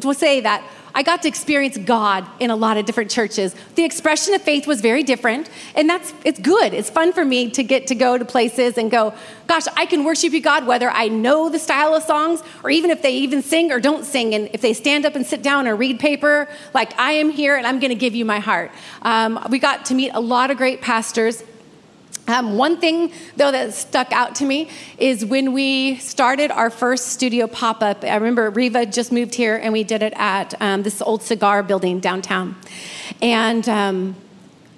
to 0.00 0.14
say 0.14 0.40
that 0.40 0.62
I 0.96 1.02
got 1.02 1.20
to 1.22 1.28
experience 1.28 1.76
God 1.76 2.26
in 2.40 2.50
a 2.50 2.56
lot 2.56 2.78
of 2.78 2.86
different 2.86 3.10
churches. 3.10 3.54
The 3.74 3.84
expression 3.84 4.32
of 4.32 4.40
faith 4.40 4.66
was 4.66 4.80
very 4.80 5.02
different, 5.02 5.50
and 5.74 5.90
that's 5.90 6.14
it's 6.24 6.40
good. 6.40 6.72
It's 6.72 6.88
fun 6.88 7.12
for 7.12 7.22
me 7.22 7.50
to 7.50 7.62
get 7.62 7.88
to 7.88 7.94
go 7.94 8.16
to 8.16 8.24
places 8.24 8.78
and 8.78 8.90
go, 8.90 9.12
gosh, 9.46 9.66
I 9.76 9.84
can 9.84 10.04
worship 10.04 10.32
you, 10.32 10.40
God, 10.40 10.66
whether 10.66 10.88
I 10.88 11.08
know 11.08 11.50
the 11.50 11.58
style 11.58 11.94
of 11.94 12.02
songs 12.02 12.42
or 12.64 12.70
even 12.70 12.90
if 12.90 13.02
they 13.02 13.12
even 13.12 13.42
sing 13.42 13.72
or 13.72 13.78
don't 13.78 14.06
sing, 14.06 14.34
and 14.34 14.48
if 14.54 14.62
they 14.62 14.72
stand 14.72 15.04
up 15.04 15.14
and 15.14 15.26
sit 15.26 15.42
down 15.42 15.68
or 15.68 15.76
read 15.76 16.00
paper, 16.00 16.48
like 16.72 16.98
I 16.98 17.12
am 17.12 17.28
here 17.28 17.56
and 17.56 17.66
I'm 17.66 17.78
going 17.78 17.90
to 17.90 17.94
give 17.94 18.14
you 18.14 18.24
my 18.24 18.38
heart. 18.38 18.72
Um, 19.02 19.38
we 19.50 19.58
got 19.58 19.84
to 19.86 19.94
meet 19.94 20.12
a 20.14 20.20
lot 20.20 20.50
of 20.50 20.56
great 20.56 20.80
pastors 20.80 21.42
um, 22.28 22.56
one 22.56 22.78
thing, 22.78 23.12
though, 23.36 23.52
that 23.52 23.72
stuck 23.72 24.10
out 24.12 24.34
to 24.36 24.44
me 24.44 24.68
is 24.98 25.24
when 25.24 25.52
we 25.52 25.96
started 25.96 26.50
our 26.50 26.70
first 26.70 27.08
studio 27.08 27.46
pop 27.46 27.82
up. 27.82 28.02
I 28.02 28.14
remember 28.16 28.50
Riva 28.50 28.86
just 28.86 29.12
moved 29.12 29.34
here 29.34 29.56
and 29.56 29.72
we 29.72 29.84
did 29.84 30.02
it 30.02 30.12
at 30.16 30.60
um, 30.60 30.82
this 30.82 31.00
old 31.00 31.22
cigar 31.22 31.62
building 31.62 32.00
downtown. 32.00 32.56
And 33.22 33.68
um, 33.68 34.16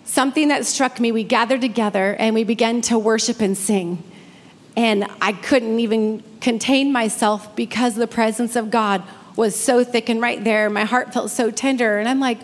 something 0.05 0.49
that 0.49 0.67
struck 0.67 1.01
me, 1.01 1.11
we 1.11 1.25
gathered 1.25 1.63
together 1.63 2.15
and 2.19 2.35
we 2.35 2.45
began 2.45 2.83
to 2.83 2.99
worship 2.99 3.41
and 3.41 3.57
sing. 3.57 4.03
And 4.77 5.07
I 5.21 5.33
couldn't 5.33 5.81
even 5.81 6.23
contain 6.41 6.93
myself 6.93 7.57
because 7.57 7.95
the 7.95 8.07
presence 8.07 8.57
of 8.57 8.71
God 8.71 9.03
was 9.37 9.57
so 9.57 9.85
thick 9.85 10.09
and 10.09 10.21
right 10.21 10.43
there. 10.45 10.69
My 10.69 10.85
heart 10.85 11.15
felt 11.15 11.31
so 11.31 11.51
tender. 11.51 11.99
And 11.99 12.09
I'm 12.09 12.21
like, 12.21 12.39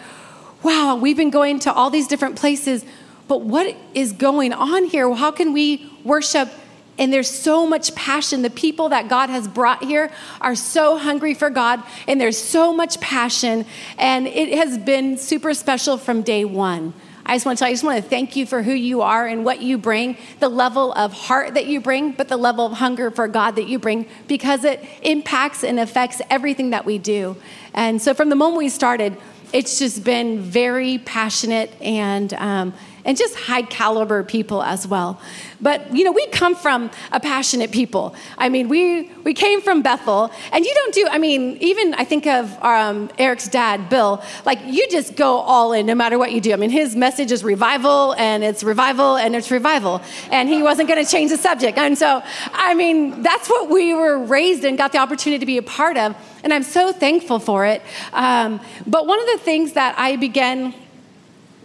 wow, 0.63 0.97
we've 0.97 1.17
been 1.17 1.31
going 1.31 1.59
to 1.61 1.73
all 1.73 1.91
these 1.91 2.09
different 2.09 2.37
places 2.37 2.85
but 3.29 3.43
what 3.43 3.75
is 3.95 4.13
going 4.13 4.53
on 4.53 4.85
here? 4.85 5.13
How 5.15 5.31
can 5.31 5.53
we 5.53 5.91
worship? 6.05 6.51
And 6.99 7.13
there's 7.13 7.29
so 7.29 7.67
much 7.67 7.95
passion. 7.95 8.43
The 8.43 8.51
people 8.51 8.91
that 8.91 9.09
God 9.09 9.29
has 9.31 9.49
brought 9.49 9.83
here 9.83 10.13
are 10.41 10.55
so 10.55 10.97
hungry 10.97 11.35
for 11.35 11.51
God, 11.51 11.83
and 12.07 12.21
there's 12.21 12.39
so 12.39 12.73
much 12.73 13.01
passion. 13.01 13.67
And 13.99 14.27
it 14.27 14.57
has 14.57 14.79
been 14.79 15.19
super 15.19 15.55
special 15.55 15.99
from 15.99 16.23
day 16.23 16.45
one. 16.45 16.93
I 17.27 17.37
just 17.37 17.47
want 17.47 17.57
to 17.57 17.63
tell 17.63 17.69
you, 17.69 17.73
I 17.73 17.75
just 17.75 17.85
want 17.85 18.03
to 18.05 18.09
thank 18.09 18.37
you 18.37 18.45
for 18.45 18.63
who 18.63 18.73
you 18.73 19.01
are 19.01 19.27
and 19.27 19.47
what 19.47 19.63
you 19.63 19.79
bring, 19.79 20.19
the 20.41 20.49
level 20.49 20.93
of 20.93 21.15
heart 21.15 21.55
that 21.55 21.67
you 21.67 21.81
bring, 21.81 22.13
but 22.13 22.29
the 22.29 22.37
level 22.37 22.67
of 22.67 22.75
hunger 22.75 23.11
for 23.11 23.27
God 23.29 23.57
that 23.57 23.67
you 23.67 23.79
bring, 23.79 24.07
because 24.29 24.63
it 24.63 24.85
impacts 25.03 25.65
and 25.65 25.81
affects 25.81 26.21
everything 26.29 26.71
that 26.71 26.85
we 26.85 26.99
do. 26.99 27.35
And 27.73 28.01
so 28.01 28.13
from 28.13 28.29
the 28.29 28.37
moment 28.37 28.59
we 28.59 28.69
started, 28.69 29.17
it's 29.55 29.79
just 29.79 30.05
been 30.05 30.41
very 30.41 30.99
passionate 30.99 31.73
and 31.81 32.35
um, 32.35 32.75
and 33.05 33.17
just 33.17 33.35
high 33.35 33.63
caliber 33.63 34.23
people 34.25 34.63
as 34.63 34.87
well. 34.87 35.21
But 35.61 35.95
you 35.95 36.05
know, 36.05 36.13
we 36.13 36.27
come 36.29 36.55
from 36.55 36.91
a 37.13 37.21
passionate 37.21 37.73
people. 37.73 38.15
I 38.37 38.49
mean, 38.49 38.69
we 38.69 39.11
we 39.25 39.35
came 39.35 39.61
from 39.61 39.83
Bethel, 39.83 40.31
and 40.53 40.65
you 40.65 40.75
don't 40.75 40.95
do. 40.95 41.09
I 41.11 41.19
mean, 41.19 41.57
even 41.61 41.95
I 41.95 42.05
think 42.05 42.27
of 42.27 42.63
um, 42.63 43.11
Eric's 43.19 43.49
dad, 43.49 43.89
Bill. 43.89 44.23
Like 44.45 44.59
you 44.67 44.87
just 44.91 45.17
go 45.17 45.37
all 45.39 45.73
in, 45.73 45.87
no 45.87 45.95
matter 45.95 46.19
what 46.19 46.33
you 46.33 46.41
do. 46.41 46.53
I 46.53 46.57
mean, 46.57 46.71
his 46.71 46.95
message 46.95 47.33
is 47.33 47.43
revival, 47.43 48.15
and 48.15 48.45
it's 48.45 48.63
revival, 48.63 49.17
and 49.17 49.35
it's 49.35 49.51
revival, 49.51 50.01
and 50.31 50.49
he 50.49 50.63
wasn't 50.63 50.89
going 50.89 51.03
to 51.03 51.11
change 51.11 51.31
the 51.31 51.39
subject. 51.39 51.79
And 51.79 51.97
so, 51.97 52.23
I 52.53 52.75
mean, 52.75 53.23
that's 53.23 53.49
what 53.49 53.71
we 53.71 53.95
were 53.95 54.19
raised 54.19 54.65
and 54.65 54.77
got 54.77 54.93
the 54.93 54.99
opportunity 54.99 55.39
to 55.39 55.47
be 55.47 55.59
a 55.59 55.63
part 55.63 55.97
of, 55.97 56.15
and 56.43 56.53
I'm 56.53 56.63
so 56.63 56.93
thankful 56.93 57.39
for 57.39 57.65
it. 57.67 57.83
Um, 58.13 58.61
but 58.87 59.07
one 59.07 59.21
of 59.21 59.27
the 59.27 59.39
things 59.39 59.73
that 59.73 59.95
I 59.99 60.17
began 60.17 60.75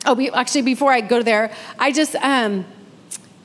oh, 0.09 0.13
we, 0.13 0.29
actually, 0.31 0.63
before 0.63 0.91
I 0.91 1.01
go 1.01 1.21
there, 1.21 1.53
I 1.77 1.91
just, 1.91 2.15
um, 2.15 2.65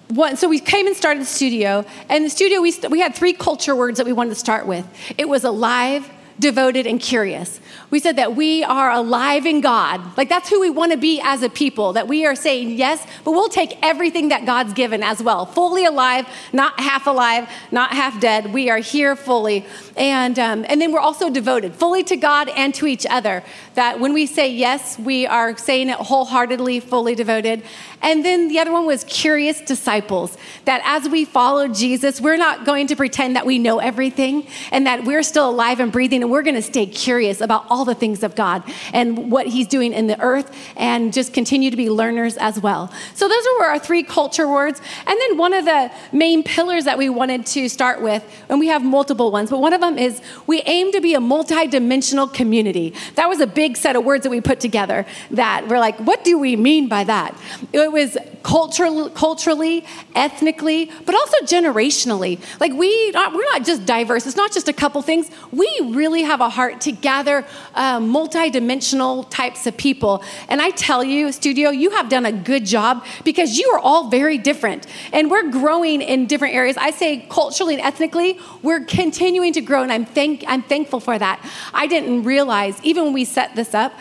what, 0.08 0.38
so 0.38 0.48
we 0.48 0.58
came 0.60 0.86
and 0.86 0.96
started 0.96 1.20
the 1.20 1.26
studio, 1.26 1.84
and 2.08 2.24
the 2.24 2.30
studio, 2.30 2.60
we, 2.60 2.74
we 2.90 3.00
had 3.00 3.14
three 3.14 3.34
culture 3.34 3.76
words 3.76 3.98
that 3.98 4.06
we 4.06 4.12
wanted 4.12 4.30
to 4.30 4.36
start 4.36 4.66
with. 4.66 4.86
It 5.18 5.28
was 5.28 5.44
alive, 5.44 6.10
devoted, 6.38 6.86
and 6.86 7.00
curious. 7.00 7.60
We 7.90 8.00
said 8.00 8.16
that 8.16 8.34
we 8.34 8.64
are 8.64 8.90
alive 8.90 9.46
in 9.46 9.60
God. 9.60 10.16
Like 10.16 10.28
that's 10.28 10.48
who 10.48 10.60
we 10.60 10.70
want 10.70 10.92
to 10.92 10.98
be 10.98 11.20
as 11.22 11.42
a 11.42 11.48
people, 11.48 11.92
that 11.92 12.08
we 12.08 12.26
are 12.26 12.34
saying 12.34 12.70
yes, 12.72 13.06
but 13.24 13.30
we'll 13.32 13.48
take 13.48 13.78
everything 13.82 14.30
that 14.30 14.44
God's 14.44 14.72
given 14.72 15.02
as 15.02 15.22
well. 15.22 15.46
Fully 15.46 15.84
alive, 15.84 16.26
not 16.52 16.78
half 16.80 17.06
alive, 17.06 17.48
not 17.70 17.92
half 17.92 18.20
dead. 18.20 18.52
We 18.52 18.68
are 18.68 18.78
here 18.78 19.14
fully. 19.14 19.64
And, 19.96 20.38
um, 20.38 20.64
and 20.68 20.80
then 20.80 20.92
we're 20.92 21.00
also 21.00 21.30
devoted, 21.30 21.74
fully 21.74 22.02
to 22.04 22.16
God 22.16 22.48
and 22.48 22.74
to 22.74 22.86
each 22.86 23.06
other. 23.08 23.44
That 23.74 24.00
when 24.00 24.12
we 24.12 24.26
say 24.26 24.50
yes, 24.50 24.98
we 24.98 25.26
are 25.26 25.56
saying 25.56 25.88
it 25.88 25.96
wholeheartedly, 25.96 26.80
fully 26.80 27.14
devoted. 27.14 27.62
And 28.02 28.24
then 28.24 28.48
the 28.48 28.58
other 28.58 28.72
one 28.72 28.86
was 28.86 29.04
curious 29.04 29.60
disciples. 29.60 30.36
That 30.64 30.82
as 30.84 31.08
we 31.08 31.24
follow 31.24 31.68
Jesus, 31.68 32.20
we're 32.20 32.36
not 32.36 32.64
going 32.64 32.88
to 32.88 32.96
pretend 32.96 33.36
that 33.36 33.46
we 33.46 33.58
know 33.58 33.78
everything 33.78 34.46
and 34.72 34.86
that 34.86 35.04
we're 35.04 35.22
still 35.22 35.48
alive 35.48 35.80
and 35.80 35.92
breathing, 35.92 36.23
and 36.24 36.30
we're 36.30 36.42
going 36.42 36.54
to 36.54 36.62
stay 36.62 36.86
curious 36.86 37.42
about 37.42 37.66
all 37.68 37.84
the 37.84 37.94
things 37.94 38.22
of 38.22 38.34
God 38.34 38.62
and 38.94 39.30
what 39.30 39.46
He's 39.46 39.66
doing 39.66 39.92
in 39.92 40.06
the 40.06 40.18
earth 40.22 40.56
and 40.74 41.12
just 41.12 41.34
continue 41.34 41.70
to 41.70 41.76
be 41.76 41.90
learners 41.90 42.38
as 42.38 42.58
well. 42.58 42.90
So, 43.14 43.28
those 43.28 43.44
were 43.58 43.66
our 43.66 43.78
three 43.78 44.02
culture 44.02 44.48
words. 44.48 44.80
And 45.06 45.20
then 45.20 45.36
one 45.36 45.52
of 45.52 45.66
the 45.66 45.92
main 46.12 46.42
pillars 46.42 46.84
that 46.86 46.96
we 46.96 47.10
wanted 47.10 47.44
to 47.46 47.68
start 47.68 48.00
with, 48.00 48.24
and 48.48 48.58
we 48.58 48.68
have 48.68 48.82
multiple 48.82 49.30
ones, 49.30 49.50
but 49.50 49.60
one 49.60 49.74
of 49.74 49.82
them 49.82 49.98
is 49.98 50.22
we 50.46 50.62
aim 50.62 50.92
to 50.92 51.00
be 51.02 51.12
a 51.12 51.20
multi-dimensional 51.20 52.28
community. 52.28 52.94
That 53.16 53.28
was 53.28 53.40
a 53.40 53.46
big 53.46 53.76
set 53.76 53.94
of 53.94 54.04
words 54.04 54.22
that 54.22 54.30
we 54.30 54.40
put 54.40 54.60
together 54.60 55.04
that 55.32 55.68
we're 55.68 55.78
like, 55.78 55.98
what 55.98 56.24
do 56.24 56.38
we 56.38 56.56
mean 56.56 56.88
by 56.88 57.04
that? 57.04 57.38
It 57.74 57.92
was 57.92 58.16
culturally, 58.42 59.10
culturally 59.10 59.84
ethnically, 60.14 60.90
but 61.04 61.14
also 61.14 61.36
generationally. 61.44 62.38
Like 62.60 62.72
we, 62.72 63.10
we're 63.14 63.50
not 63.52 63.64
just 63.64 63.84
diverse. 63.84 64.26
It's 64.26 64.36
not 64.36 64.52
just 64.52 64.68
a 64.68 64.72
couple 64.72 65.02
things. 65.02 65.30
We 65.50 65.68
really 65.82 66.13
have 66.22 66.40
a 66.40 66.48
heart 66.48 66.80
to 66.82 66.92
gather 66.92 67.44
uh, 67.74 68.00
multi-dimensional 68.00 69.24
types 69.24 69.66
of 69.66 69.76
people. 69.76 70.22
And 70.48 70.62
I 70.62 70.70
tell 70.70 71.02
you, 71.04 71.32
studio, 71.32 71.70
you 71.70 71.90
have 71.90 72.08
done 72.08 72.24
a 72.24 72.32
good 72.32 72.64
job 72.64 73.04
because 73.24 73.58
you 73.58 73.68
are 73.70 73.78
all 73.78 74.08
very 74.08 74.38
different, 74.38 74.86
and 75.12 75.30
we're 75.30 75.50
growing 75.50 76.00
in 76.00 76.26
different 76.26 76.54
areas. 76.54 76.76
I 76.76 76.90
say 76.90 77.26
culturally 77.28 77.74
and 77.74 77.82
ethnically, 77.82 78.38
we're 78.62 78.84
continuing 78.84 79.52
to 79.54 79.60
grow, 79.60 79.82
and 79.82 79.92
I'm 79.92 80.06
thank 80.06 80.44
I'm 80.46 80.62
thankful 80.62 81.00
for 81.00 81.18
that. 81.18 81.44
I 81.72 81.86
didn't 81.86 82.22
realize 82.22 82.80
even 82.82 83.04
when 83.04 83.12
we 83.12 83.24
set 83.24 83.56
this 83.56 83.74
up 83.74 83.92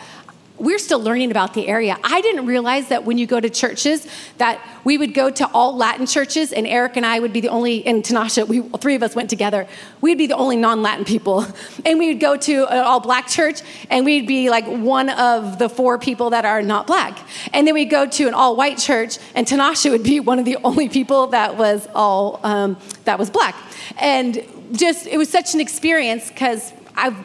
we're 0.64 0.78
still 0.78 1.00
learning 1.00 1.30
about 1.30 1.54
the 1.54 1.68
area. 1.68 1.98
I 2.02 2.20
didn't 2.20 2.46
realize 2.46 2.88
that 2.88 3.04
when 3.04 3.18
you 3.18 3.26
go 3.26 3.38
to 3.40 3.50
churches 3.50 4.06
that 4.38 4.60
we 4.84 4.98
would 4.98 5.14
go 5.14 5.30
to 5.30 5.46
all 5.48 5.76
Latin 5.76 6.06
churches 6.06 6.52
and 6.52 6.66
Eric 6.66 6.96
and 6.96 7.04
I 7.06 7.18
would 7.18 7.32
be 7.32 7.40
the 7.40 7.48
only 7.48 7.86
and 7.86 8.02
Tanasha, 8.02 8.46
we 8.46 8.60
three 8.78 8.94
of 8.94 9.02
us 9.02 9.14
went 9.14 9.30
together. 9.30 9.66
We'd 10.00 10.18
be 10.18 10.26
the 10.26 10.36
only 10.36 10.56
non-Latin 10.56 11.04
people. 11.04 11.46
And 11.86 11.98
we 11.98 12.08
would 12.08 12.20
go 12.20 12.36
to 12.36 12.66
an 12.66 12.78
all 12.78 13.00
black 13.00 13.26
church 13.28 13.60
and 13.90 14.04
we'd 14.04 14.26
be 14.26 14.48
like 14.48 14.64
one 14.66 15.10
of 15.10 15.58
the 15.58 15.68
four 15.68 15.98
people 15.98 16.30
that 16.30 16.44
are 16.44 16.62
not 16.62 16.86
black. 16.86 17.18
And 17.52 17.66
then 17.66 17.74
we'd 17.74 17.90
go 17.90 18.06
to 18.06 18.28
an 18.28 18.34
all 18.34 18.56
white 18.56 18.78
church 18.78 19.18
and 19.34 19.46
Tanasha 19.46 19.90
would 19.90 20.02
be 20.02 20.20
one 20.20 20.38
of 20.38 20.44
the 20.44 20.56
only 20.64 20.88
people 20.88 21.28
that 21.28 21.56
was 21.56 21.86
all 21.94 22.40
um, 22.42 22.78
that 23.04 23.18
was 23.18 23.28
black. 23.28 23.54
And 23.98 24.42
just 24.72 25.06
it 25.06 25.18
was 25.18 25.28
such 25.28 25.54
an 25.54 25.60
experience 25.60 26.28
because 26.28 26.72
I've 26.96 27.16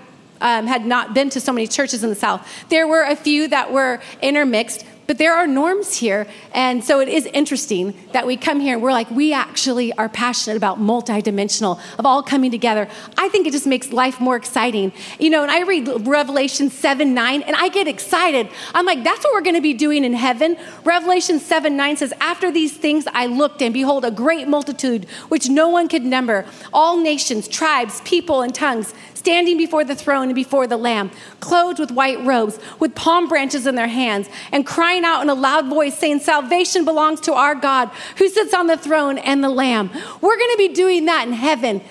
um, 0.42 0.68
had 0.68 0.86
not 0.86 1.14
been 1.14 1.30
to 1.32 1.40
so 1.40 1.52
many 1.52 1.68
churches 1.68 2.04
in 2.04 2.10
the 2.10 2.16
South. 2.16 2.48
There 2.70 2.88
were 2.88 3.04
a 3.04 3.16
few 3.16 3.48
that 3.48 3.72
were 3.72 4.00
intermixed, 4.22 4.86
but 5.10 5.18
there 5.18 5.34
are 5.34 5.48
norms 5.48 5.96
here. 5.96 6.28
And 6.54 6.84
so 6.84 7.00
it 7.00 7.08
is 7.08 7.26
interesting 7.26 7.96
that 8.12 8.28
we 8.28 8.38
come 8.38 8.60
here 8.60 8.76
and 8.76 8.84
we're 8.84 8.92
like, 8.92 9.10
we 9.10 9.34
actually 9.34 9.92
are 9.94 10.08
passionate 10.08 10.56
about 10.56 10.80
multidimensional, 10.80 11.82
of 11.98 12.06
all 12.06 12.22
coming 12.22 12.52
together. 12.52 12.88
I 13.18 13.28
think 13.30 13.48
it 13.48 13.52
just 13.52 13.66
makes 13.66 13.92
life 13.92 14.22
more 14.22 14.36
exciting. 14.36 14.94
You 15.18 15.32
know, 15.32 15.42
and 15.42 15.50
I 15.50 15.64
read 15.64 16.06
Revelation 16.06 16.70
7 16.70 17.12
9, 17.12 17.42
and 17.42 17.56
I 17.56 17.70
get 17.70 17.88
excited. 17.88 18.50
I'm 18.76 18.86
like, 18.86 19.04
that's 19.04 19.24
what 19.24 19.34
we're 19.34 19.42
going 19.42 19.56
to 19.56 19.62
be 19.62 19.74
doing 19.74 20.06
in 20.06 20.14
heaven. 20.14 20.56
Revelation 20.84 21.40
7 21.40 21.76
9 21.76 21.98
says, 21.98 22.14
After 22.22 22.52
these 22.52 22.78
things 22.78 23.08
I 23.12 23.26
looked, 23.26 23.64
and 23.64 23.74
behold, 23.74 24.06
a 24.06 24.12
great 24.12 24.48
multitude, 24.48 25.06
which 25.30 25.50
no 25.50 25.70
one 25.70 25.88
could 25.88 26.04
number, 26.04 26.46
all 26.72 26.98
nations, 26.98 27.48
tribes, 27.48 28.00
people, 28.02 28.44
and 28.44 28.54
tongues 28.54 28.94
standing 29.20 29.58
before 29.58 29.84
the 29.84 29.96
throne 29.96 30.30
and 30.30 30.36
before 30.36 30.66
the 30.66 30.78
Lamb, 30.78 31.12
clothed 31.42 31.78
with 31.78 31.92
white 31.92 32.26
robes, 32.26 32.58
with 32.80 32.96
palm 32.96 33.28
branches 33.28 33.68
in 33.68 33.76
their 33.76 33.88
hands, 33.88 34.30
and 34.52 34.66
crying 34.66 35.04
out 35.04 35.22
in 35.22 35.30
a 35.30 35.34
loud 35.34 35.68
voice, 35.68 35.98
saying, 35.98 36.20
Salvation 36.20 36.86
belongs 36.86 37.20
to 37.22 37.34
our 37.34 37.54
God 37.54 37.90
who 38.18 38.30
sits 38.30 38.54
on 38.54 38.68
the 38.68 38.78
throne 38.78 39.18
and 39.18 39.44
the 39.44 39.50
Lamb. 39.50 39.92
We're 40.22 40.38
going 40.38 40.52
to 40.52 40.58
be 40.58 40.70
doing 40.70 41.06
that 41.06 41.28
in 41.28 41.34
heaven. 41.34 41.82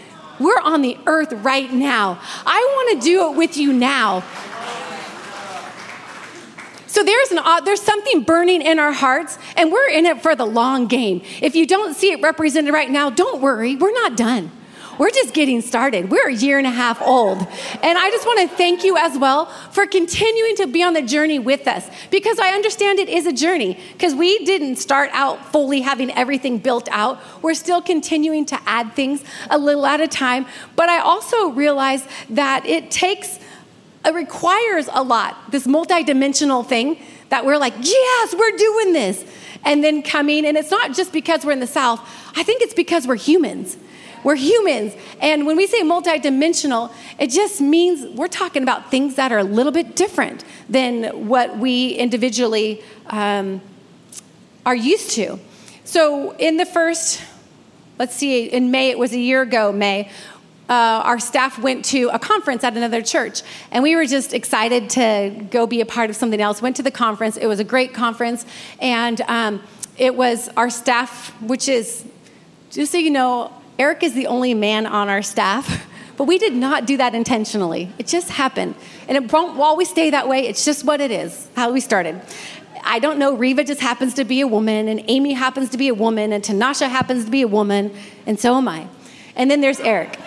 We're 0.40 0.60
on 0.60 0.82
the 0.82 0.96
earth 1.06 1.32
right 1.32 1.70
now. 1.70 2.18
I 2.46 2.74
want 2.76 3.00
to 3.00 3.06
do 3.06 3.30
it 3.30 3.36
with 3.36 3.56
you 3.56 3.72
now. 3.72 4.24
So 6.86 7.04
there's 7.04 7.30
an 7.30 7.38
uh, 7.38 7.60
there's 7.60 7.82
something 7.82 8.22
burning 8.22 8.62
in 8.62 8.78
our 8.78 8.92
hearts, 8.92 9.38
and 9.56 9.70
we're 9.70 9.90
in 9.90 10.06
it 10.06 10.22
for 10.22 10.34
the 10.34 10.46
long 10.46 10.86
game. 10.86 11.20
If 11.42 11.54
you 11.54 11.66
don't 11.66 11.94
see 11.94 12.12
it 12.12 12.22
represented 12.22 12.72
right 12.72 12.90
now, 12.90 13.10
don't 13.10 13.42
worry, 13.42 13.76
we're 13.76 13.92
not 13.92 14.16
done. 14.16 14.50
We're 14.98 15.10
just 15.10 15.32
getting 15.32 15.60
started. 15.60 16.10
We're 16.10 16.28
a 16.28 16.34
year 16.34 16.58
and 16.58 16.66
a 16.66 16.70
half 16.70 17.00
old. 17.00 17.38
And 17.38 17.98
I 17.98 18.10
just 18.10 18.26
want 18.26 18.40
to 18.40 18.56
thank 18.56 18.82
you 18.82 18.96
as 18.96 19.16
well 19.16 19.46
for 19.70 19.86
continuing 19.86 20.56
to 20.56 20.66
be 20.66 20.82
on 20.82 20.92
the 20.92 21.02
journey 21.02 21.38
with 21.38 21.68
us 21.68 21.88
because 22.10 22.38
I 22.40 22.48
understand 22.50 22.98
it 22.98 23.08
is 23.08 23.24
a 23.24 23.32
journey 23.32 23.78
because 23.92 24.14
we 24.14 24.44
didn't 24.44 24.76
start 24.76 25.10
out 25.12 25.52
fully 25.52 25.82
having 25.82 26.10
everything 26.12 26.58
built 26.58 26.88
out. 26.90 27.20
We're 27.42 27.54
still 27.54 27.80
continuing 27.80 28.44
to 28.46 28.58
add 28.66 28.94
things 28.94 29.22
a 29.48 29.56
little 29.56 29.86
at 29.86 30.00
a 30.00 30.08
time. 30.08 30.46
But 30.74 30.88
I 30.88 30.98
also 30.98 31.50
realize 31.50 32.04
that 32.30 32.66
it 32.66 32.90
takes, 32.90 33.38
it 34.04 34.14
requires 34.14 34.88
a 34.92 35.02
lot, 35.04 35.52
this 35.52 35.66
multidimensional 35.66 36.66
thing 36.66 36.98
that 37.28 37.46
we're 37.46 37.58
like, 37.58 37.74
yes, 37.80 38.34
we're 38.34 38.56
doing 38.56 38.92
this. 38.92 39.24
And 39.64 39.82
then 39.82 40.02
coming, 40.02 40.44
and 40.46 40.56
it's 40.56 40.70
not 40.70 40.94
just 40.94 41.12
because 41.12 41.44
we're 41.44 41.52
in 41.52 41.60
the 41.60 41.66
South, 41.66 42.00
I 42.36 42.42
think 42.42 42.62
it's 42.62 42.74
because 42.74 43.06
we're 43.06 43.16
humans. 43.16 43.76
We're 44.28 44.36
humans. 44.36 44.94
And 45.22 45.46
when 45.46 45.56
we 45.56 45.66
say 45.66 45.80
multidimensional, 45.80 46.92
it 47.18 47.30
just 47.30 47.62
means 47.62 48.14
we're 48.14 48.28
talking 48.28 48.62
about 48.62 48.90
things 48.90 49.14
that 49.14 49.32
are 49.32 49.38
a 49.38 49.42
little 49.42 49.72
bit 49.72 49.96
different 49.96 50.44
than 50.68 51.28
what 51.28 51.56
we 51.56 51.92
individually 51.92 52.82
um, 53.06 53.62
are 54.66 54.76
used 54.76 55.12
to. 55.12 55.38
So, 55.84 56.32
in 56.32 56.58
the 56.58 56.66
first, 56.66 57.22
let's 57.98 58.14
see, 58.14 58.44
in 58.44 58.70
May, 58.70 58.90
it 58.90 58.98
was 58.98 59.14
a 59.14 59.18
year 59.18 59.40
ago, 59.40 59.72
May, 59.72 60.10
uh, 60.68 60.74
our 60.74 61.18
staff 61.18 61.58
went 61.58 61.86
to 61.86 62.10
a 62.12 62.18
conference 62.18 62.64
at 62.64 62.76
another 62.76 63.00
church, 63.00 63.40
and 63.70 63.82
we 63.82 63.96
were 63.96 64.04
just 64.04 64.34
excited 64.34 64.90
to 64.90 65.46
go 65.50 65.66
be 65.66 65.80
a 65.80 65.86
part 65.86 66.10
of 66.10 66.16
something 66.16 66.42
else. 66.42 66.60
Went 66.60 66.76
to 66.76 66.82
the 66.82 66.90
conference. 66.90 67.38
It 67.38 67.46
was 67.46 67.60
a 67.60 67.64
great 67.64 67.94
conference, 67.94 68.44
and 68.78 69.22
um, 69.22 69.62
it 69.96 70.14
was 70.14 70.50
our 70.54 70.68
staff, 70.68 71.30
which 71.40 71.66
is, 71.66 72.04
just 72.70 72.92
so 72.92 72.98
you 72.98 73.10
know, 73.10 73.54
Eric 73.78 74.02
is 74.02 74.14
the 74.14 74.26
only 74.26 74.54
man 74.54 74.86
on 74.86 75.08
our 75.08 75.22
staff, 75.22 75.86
but 76.16 76.24
we 76.24 76.38
did 76.38 76.54
not 76.54 76.86
do 76.86 76.96
that 76.96 77.14
intentionally. 77.14 77.92
It 77.98 78.06
just 78.06 78.30
happened. 78.30 78.74
And 79.06 79.16
it 79.16 79.32
won't 79.32 79.58
always 79.58 79.88
stay 79.88 80.10
that 80.10 80.28
way. 80.28 80.46
It's 80.46 80.64
just 80.64 80.84
what 80.84 81.00
it 81.00 81.10
is, 81.10 81.48
how 81.54 81.72
we 81.72 81.80
started. 81.80 82.20
I 82.84 82.98
don't 82.98 83.18
know, 83.18 83.36
Riva 83.36 83.64
just 83.64 83.80
happens 83.80 84.14
to 84.14 84.24
be 84.24 84.40
a 84.40 84.46
woman, 84.46 84.88
and 84.88 85.02
Amy 85.08 85.32
happens 85.32 85.70
to 85.70 85.78
be 85.78 85.88
a 85.88 85.94
woman, 85.94 86.32
and 86.32 86.42
Tanasha 86.42 86.88
happens 86.88 87.24
to 87.24 87.30
be 87.30 87.42
a 87.42 87.48
woman, 87.48 87.94
and 88.26 88.38
so 88.38 88.56
am 88.56 88.68
I. 88.68 88.88
And 89.36 89.50
then 89.50 89.60
there's 89.60 89.80
Eric. 89.80 90.18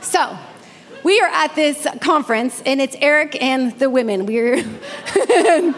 So, 0.00 0.36
we 1.04 1.20
are 1.20 1.28
at 1.28 1.54
this 1.54 1.86
conference, 2.00 2.62
and 2.66 2.80
it's 2.80 2.96
Eric 3.00 3.40
and 3.40 3.78
the 3.78 3.88
women. 3.88 4.26
We're 4.26 4.56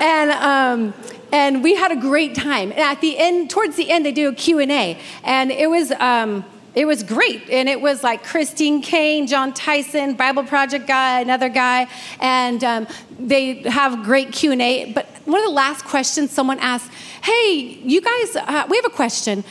and 0.00 0.30
um, 0.32 0.94
and 1.32 1.62
we 1.62 1.74
had 1.74 1.92
a 1.92 1.96
great 1.96 2.34
time. 2.34 2.70
And 2.70 2.80
at 2.80 3.00
the 3.00 3.18
end, 3.18 3.50
towards 3.50 3.76
the 3.76 3.90
end, 3.90 4.04
they 4.04 4.12
do 4.12 4.28
a 4.28 4.34
Q 4.34 4.60
and 4.60 5.50
it 5.50 5.70
was. 5.70 5.92
Um, 5.92 6.44
it 6.74 6.86
was 6.86 7.02
great 7.02 7.48
and 7.50 7.68
it 7.68 7.80
was 7.80 8.04
like 8.04 8.22
christine 8.22 8.82
caine 8.82 9.26
Jon 9.26 9.52
Tyson 9.52 10.14
bible 10.14 10.44
project 10.44 10.86
guy 10.86 11.20
another 11.20 11.48
guy 11.48 11.88
and 12.20 12.62
um, 12.62 12.86
they 13.18 13.62
have 13.62 14.04
great 14.04 14.32
q&a 14.32 14.92
but 14.92 15.06
one 15.24 15.40
of 15.40 15.46
the 15.46 15.54
last 15.54 15.84
questions 15.86 16.30
someone 16.30 16.58
asked 16.60 16.92
hey 17.22 17.80
you 17.82 18.00
guys 18.00 18.36
uh, 18.36 18.66
we 18.68 18.76
have 18.76 18.84
a 18.84 18.90
question 18.90 19.42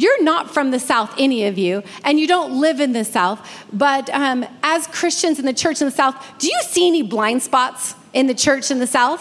you're 0.00 0.22
not 0.22 0.54
from 0.54 0.70
the 0.70 0.80
South, 0.80 1.14
any 1.18 1.44
of 1.44 1.58
you, 1.58 1.82
and 2.04 2.18
you 2.18 2.26
don't 2.26 2.58
live 2.58 2.80
in 2.80 2.92
the 2.92 3.04
South. 3.04 3.46
But 3.70 4.08
um, 4.08 4.46
as 4.62 4.86
Christians 4.86 5.38
in 5.38 5.44
the 5.44 5.52
church 5.52 5.82
in 5.82 5.88
the 5.88 5.94
South, 5.94 6.16
do 6.38 6.46
you 6.46 6.58
see 6.62 6.88
any 6.88 7.02
blind 7.02 7.42
spots 7.42 7.94
in 8.14 8.26
the 8.26 8.34
church 8.34 8.70
in 8.70 8.78
the 8.78 8.86
South? 8.86 9.20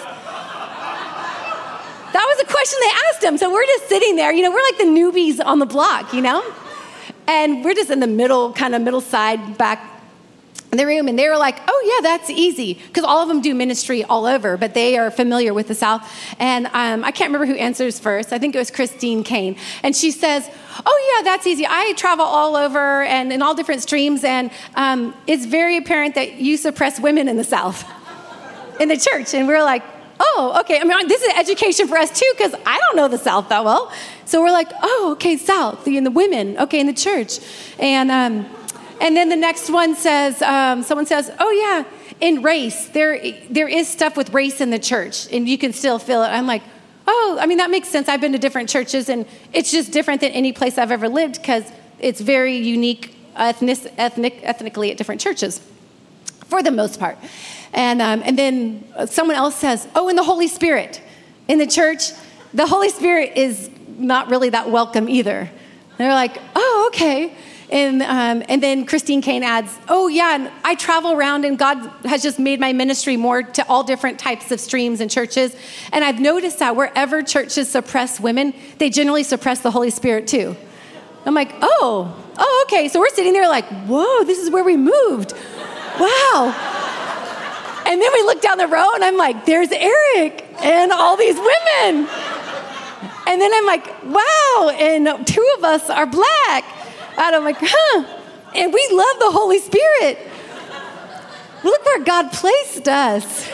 Was 2.39 2.47
a 2.47 2.51
question 2.51 2.79
they 2.81 2.91
asked 3.09 3.23
him. 3.23 3.37
So 3.37 3.51
we're 3.51 3.65
just 3.65 3.89
sitting 3.89 4.15
there, 4.15 4.31
you 4.31 4.43
know, 4.43 4.51
we're 4.51 4.61
like 4.61 4.77
the 4.77 4.83
newbies 4.85 5.43
on 5.43 5.59
the 5.59 5.65
block, 5.65 6.13
you 6.13 6.21
know? 6.21 6.43
And 7.27 7.65
we're 7.65 7.73
just 7.73 7.89
in 7.89 7.99
the 7.99 8.07
middle, 8.07 8.53
kind 8.53 8.75
of 8.75 8.81
middle 8.81 9.01
side 9.01 9.57
back 9.57 10.01
in 10.71 10.77
the 10.77 10.85
room 10.85 11.07
and 11.07 11.19
they 11.19 11.27
were 11.27 11.37
like, 11.37 11.57
oh, 11.67 11.93
yeah, 12.01 12.09
that's 12.09 12.29
easy. 12.29 12.75
Because 12.75 13.03
all 13.03 13.21
of 13.21 13.27
them 13.27 13.41
do 13.41 13.53
ministry 13.53 14.03
all 14.05 14.25
over, 14.25 14.55
but 14.55 14.73
they 14.73 14.97
are 14.97 15.11
familiar 15.11 15.53
with 15.53 15.67
the 15.67 15.75
South. 15.75 16.09
And 16.39 16.67
um, 16.67 17.03
I 17.03 17.11
can't 17.11 17.33
remember 17.33 17.45
who 17.45 17.55
answers 17.59 17.99
first. 17.99 18.31
I 18.31 18.39
think 18.39 18.55
it 18.55 18.59
was 18.59 18.71
Christine 18.71 19.23
Caine. 19.23 19.57
And 19.83 19.95
she 19.95 20.11
says, 20.11 20.49
oh, 20.85 21.13
yeah, 21.17 21.23
that's 21.23 21.45
easy. 21.45 21.65
I 21.67 21.93
travel 21.97 22.25
all 22.25 22.55
over 22.55 23.03
and 23.03 23.33
in 23.33 23.41
all 23.41 23.53
different 23.53 23.81
streams. 23.81 24.23
And 24.23 24.51
um, 24.75 25.13
it's 25.27 25.45
very 25.45 25.75
apparent 25.75 26.15
that 26.15 26.35
you 26.35 26.55
suppress 26.55 27.01
women 27.01 27.27
in 27.27 27.35
the 27.35 27.43
South, 27.43 27.83
in 28.79 28.87
the 28.87 28.97
church. 28.97 29.33
And 29.33 29.47
we're 29.47 29.63
like, 29.63 29.83
oh, 30.19 30.57
okay. 30.61 30.79
I 30.79 30.83
mean, 30.83 31.07
this 31.07 31.21
is 31.21 31.33
education 31.37 31.87
for 31.87 31.97
us 31.97 32.17
too, 32.17 32.31
because 32.37 32.53
I 32.65 32.77
don't 32.77 32.95
know 32.95 33.07
the 33.07 33.17
South 33.17 33.49
that 33.49 33.63
well. 33.63 33.91
So 34.25 34.41
we're 34.41 34.51
like, 34.51 34.69
oh, 34.81 35.09
okay, 35.13 35.37
South, 35.37 35.85
the, 35.85 35.97
and 35.97 36.05
the 36.05 36.11
women, 36.11 36.57
okay, 36.57 36.79
in 36.79 36.87
the 36.87 36.93
church. 36.93 37.39
And, 37.79 38.11
um, 38.11 38.45
and 39.01 39.15
then 39.15 39.29
the 39.29 39.35
next 39.35 39.69
one 39.69 39.95
says, 39.95 40.41
um, 40.41 40.83
someone 40.83 41.05
says, 41.05 41.31
oh, 41.39 41.51
yeah, 41.51 41.85
in 42.19 42.41
race, 42.41 42.89
there, 42.89 43.19
there 43.49 43.67
is 43.67 43.87
stuff 43.87 44.17
with 44.17 44.33
race 44.33 44.61
in 44.61 44.71
the 44.71 44.79
church, 44.79 45.31
and 45.31 45.47
you 45.47 45.57
can 45.57 45.71
still 45.73 45.99
feel 45.99 46.21
it. 46.23 46.27
I'm 46.27 46.47
like, 46.47 46.63
oh, 47.07 47.37
I 47.41 47.45
mean, 47.45 47.57
that 47.57 47.71
makes 47.71 47.87
sense. 47.87 48.09
I've 48.09 48.21
been 48.21 48.33
to 48.33 48.37
different 48.37 48.69
churches, 48.69 49.09
and 49.09 49.25
it's 49.53 49.71
just 49.71 49.91
different 49.91 50.21
than 50.21 50.31
any 50.31 50.51
place 50.51 50.77
I've 50.77 50.91
ever 50.91 51.09
lived 51.09 51.35
because 51.41 51.63
it's 51.99 52.21
very 52.21 52.57
unique 52.57 53.15
ethnic, 53.35 53.93
ethnic, 53.97 54.39
ethnically 54.43 54.91
at 54.91 54.97
different 54.97 55.21
churches, 55.21 55.61
for 56.49 56.61
the 56.61 56.71
most 56.71 56.99
part. 56.99 57.17
And, 57.73 58.01
um, 58.01 58.21
and 58.25 58.37
then 58.37 58.83
someone 59.07 59.35
else 59.35 59.55
says, 59.55 59.87
oh, 59.95 60.09
in 60.09 60.15
the 60.15 60.23
Holy 60.23 60.47
Spirit. 60.47 61.01
In 61.47 61.59
the 61.59 61.67
church, 61.67 62.11
the 62.53 62.67
Holy 62.67 62.89
Spirit 62.89 63.33
is 63.35 63.69
not 63.87 64.29
really 64.29 64.49
that 64.49 64.69
welcome 64.69 65.07
either. 65.07 65.39
And 65.39 65.97
they're 65.97 66.13
like, 66.13 66.37
oh, 66.55 66.85
okay. 66.87 67.35
And, 67.71 68.01
um, 68.01 68.43
and 68.49 68.63
then 68.63 68.85
Christine 68.85 69.21
Caine 69.21 69.43
adds, 69.43 69.77
Oh, 69.87 70.07
yeah, 70.07 70.33
and 70.33 70.51
I 70.63 70.73
travel 70.73 71.11
around, 71.11 71.45
and 71.45 71.57
God 71.57 71.77
has 72.05 72.23
just 72.23 72.39
made 72.39 72.59
my 72.59 72.73
ministry 72.73 73.15
more 73.15 73.43
to 73.43 73.67
all 73.67 73.83
different 73.83 74.17
types 74.17 74.51
of 74.51 74.59
streams 74.59 75.01
and 75.01 75.11
churches. 75.11 75.55
And 75.91 76.03
I've 76.03 76.19
noticed 76.19 76.59
that 76.59 76.75
wherever 76.75 77.21
churches 77.21 77.69
suppress 77.69 78.19
women, 78.19 78.55
they 78.79 78.89
generally 78.89 79.21
suppress 79.21 79.59
the 79.59 79.69
Holy 79.69 79.91
Spirit 79.91 80.27
too. 80.27 80.55
I'm 81.25 81.35
like, 81.35 81.51
Oh, 81.61 82.15
oh, 82.37 82.65
okay. 82.67 82.87
So 82.87 82.99
we're 82.99 83.09
sitting 83.09 83.33
there 83.33 83.47
like, 83.47 83.65
Whoa, 83.85 84.23
this 84.23 84.39
is 84.39 84.49
where 84.49 84.63
we 84.63 84.75
moved. 84.75 85.33
Wow. 85.99 86.53
And 87.85 88.01
then 88.01 88.13
we 88.13 88.21
look 88.23 88.41
down 88.41 88.57
the 88.57 88.67
road, 88.67 88.95
and 88.95 89.03
I'm 89.03 89.17
like, 89.17 89.45
There's 89.45 89.71
Eric 89.71 90.45
and 90.61 90.91
all 90.91 91.17
these 91.17 91.35
women. 91.35 92.07
And 93.27 93.39
then 93.39 93.51
I'm 93.53 93.65
like, 93.65 94.03
Wow, 94.03 94.71
and 94.73 95.27
two 95.27 95.55
of 95.57 95.63
us 95.63 95.89
are 95.89 96.05
black. 96.05 96.63
And 97.19 97.35
I'm 97.35 97.43
like, 97.43 97.57
huh. 97.59 98.05
And 98.55 98.73
we 98.73 98.87
love 98.91 99.19
the 99.19 99.31
Holy 99.31 99.59
Spirit. 99.59 100.19
Look 101.63 101.85
where 101.85 102.03
God 102.05 102.31
placed 102.31 102.87
us. 102.87 103.49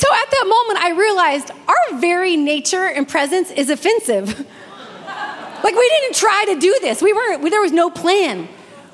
So 0.00 0.06
at 0.14 0.30
that 0.30 0.46
moment, 0.48 0.82
I 0.82 0.92
realized 0.92 1.50
our 1.68 2.00
very 2.00 2.34
nature 2.34 2.88
and 2.88 3.06
presence 3.06 3.50
is 3.50 3.68
offensive. 3.68 4.28
like 5.62 5.74
we 5.74 5.88
didn't 5.90 6.14
try 6.14 6.46
to 6.48 6.58
do 6.58 6.78
this. 6.80 7.02
We 7.02 7.12
weren't. 7.12 7.50
There 7.50 7.60
was 7.60 7.72
no 7.72 7.90
plan. 7.90 8.48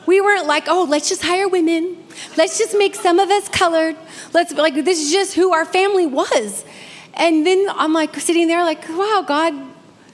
We 0.06 0.20
weren't 0.20 0.48
like, 0.48 0.64
oh, 0.66 0.82
let's 0.82 1.08
just 1.08 1.22
hire 1.22 1.46
women. 1.46 1.96
Let's 2.36 2.58
just 2.58 2.76
make 2.76 2.96
some 2.96 3.20
of 3.20 3.30
us 3.30 3.48
colored. 3.48 3.94
Let's 4.32 4.52
like 4.54 4.74
this 4.74 5.00
is 5.00 5.12
just 5.12 5.34
who 5.36 5.52
our 5.52 5.64
family 5.64 6.06
was. 6.06 6.64
And 7.14 7.46
then 7.46 7.68
I'm 7.70 7.92
like 7.92 8.16
sitting 8.16 8.48
there 8.48 8.64
like, 8.64 8.88
wow, 8.88 9.24
God, 9.24 9.54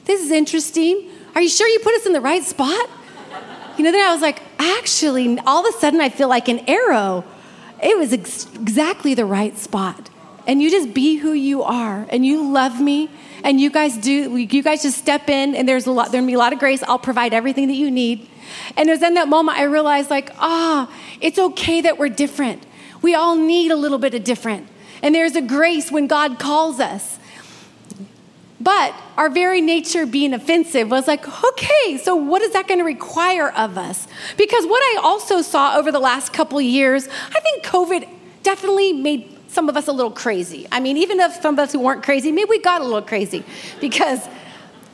this 0.05 0.23
is 0.23 0.31
interesting. 0.31 1.09
Are 1.35 1.41
you 1.41 1.49
sure 1.49 1.69
you 1.69 1.79
put 1.79 1.95
us 1.95 2.05
in 2.05 2.13
the 2.13 2.21
right 2.21 2.45
spot? 2.45 2.91
You 3.79 3.85
know, 3.85 3.93
then 3.93 4.07
I 4.07 4.13
was 4.13 4.21
like, 4.21 4.43
actually, 4.59 5.39
all 5.47 5.67
of 5.67 5.75
a 5.75 5.79
sudden 5.79 6.03
I 6.03 6.11
feel 6.11 6.29
like 6.29 6.49
an 6.49 6.59
arrow. 6.69 7.25
It 7.83 7.97
was 7.97 8.13
ex- 8.13 8.47
exactly 8.55 9.15
the 9.15 9.25
right 9.25 9.57
spot. 9.57 10.11
And 10.47 10.61
you 10.63 10.71
just 10.71 10.93
be 10.93 11.17
who 11.17 11.33
you 11.33 11.63
are, 11.63 12.07
and 12.09 12.27
you 12.27 12.51
love 12.51 12.81
me, 12.81 13.11
and 13.45 13.61
you 13.61 13.71
guys 13.71 13.97
do. 13.97 14.37
You 14.37 14.63
guys 14.63 14.83
just 14.83 14.99
step 14.99 15.29
in, 15.29 15.55
and 15.55 15.69
there's 15.69 15.87
a 15.87 15.93
lot. 15.93 16.11
There'll 16.11 16.27
be 16.27 16.35
a 16.35 16.39
lot 16.39 16.53
of 16.53 16.59
grace. 16.59 16.83
I'll 16.83 16.99
provide 16.99 17.33
everything 17.33 17.69
that 17.69 17.75
you 17.75 17.91
need. 17.91 18.29
And 18.77 18.89
it 18.89 18.93
was 18.93 19.03
in 19.03 19.15
that 19.15 19.29
moment 19.29 19.59
I 19.59 19.65
realized, 19.65 20.11
like, 20.11 20.31
ah, 20.39 20.89
oh, 20.89 20.95
it's 21.21 21.39
okay 21.39 21.81
that 21.83 21.99
we're 21.99 22.09
different. 22.09 22.65
We 23.03 23.15
all 23.15 23.37
need 23.37 23.71
a 23.71 23.77
little 23.77 23.99
bit 23.99 24.15
of 24.15 24.25
different. 24.25 24.69
And 25.03 25.15
there's 25.15 25.37
a 25.37 25.43
grace 25.43 25.91
when 25.91 26.07
God 26.07 26.39
calls 26.39 26.81
us. 26.81 27.19
But 28.61 28.95
our 29.17 29.29
very 29.29 29.61
nature 29.61 30.07
being 30.07 30.33
offensive 30.33 30.89
was 30.89 31.09
like, 31.09 31.27
okay, 31.45 31.99
so 31.99 32.15
what 32.15 32.43
is 32.43 32.53
that 32.53 32.69
going 32.69 32.79
to 32.79 32.85
require 32.85 33.51
of 33.51 33.77
us? 33.77 34.07
Because 34.37 34.65
what 34.67 34.81
I 34.81 35.01
also 35.03 35.43
saw 35.43 35.77
over 35.77 35.91
the 35.91 35.99
last 35.99 36.33
couple 36.33 36.61
years, 36.61 37.09
I 37.09 37.41
think 37.41 37.65
COVID 37.65 38.09
definitely 38.45 38.93
made 38.93 39.37
some 39.53 39.69
of 39.69 39.77
us 39.77 39.87
a 39.87 39.93
little 39.93 40.11
crazy. 40.11 40.67
I 40.73 40.81
mean, 40.81 40.97
even 40.97 41.21
if 41.21 41.35
some 41.43 41.55
of 41.55 41.59
us 41.59 41.73
who 41.73 41.81
weren't 41.81 42.03
crazy, 42.03 42.33
maybe 42.33 42.49
we 42.49 42.59
got 42.59 42.81
a 42.81 42.85
little 42.85 43.03
crazy 43.03 43.45
because 43.83 44.27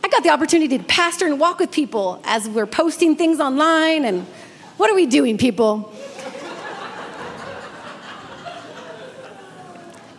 I 0.02 0.08
got 0.08 0.24
the 0.24 0.30
opportunity 0.30 0.76
to 0.78 0.84
pastor 0.84 1.26
and 1.26 1.38
walk 1.38 1.60
with 1.60 1.70
people 1.70 2.20
as 2.24 2.48
we're 2.48 2.66
posting 2.66 3.14
things 3.14 3.38
online. 3.38 4.04
And 4.04 4.26
what 4.76 4.90
are 4.90 4.96
we 4.96 5.06
doing, 5.06 5.38
people? 5.38 5.92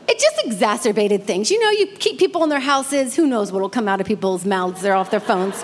it 0.07 0.17
just 0.17 0.45
exacerbated 0.45 1.25
things. 1.25 1.51
You 1.51 1.59
know, 1.59 1.71
you 1.71 1.87
keep 1.87 2.17
people 2.17 2.41
in 2.43 2.49
their 2.49 2.61
houses, 2.61 3.17
who 3.17 3.27
knows 3.27 3.51
what 3.51 3.61
will 3.61 3.69
come 3.69 3.89
out 3.89 3.99
of 3.99 4.07
people's 4.07 4.45
mouths, 4.45 4.81
they're 4.81 4.95
off 4.95 5.11
their 5.11 5.19
phones. 5.19 5.61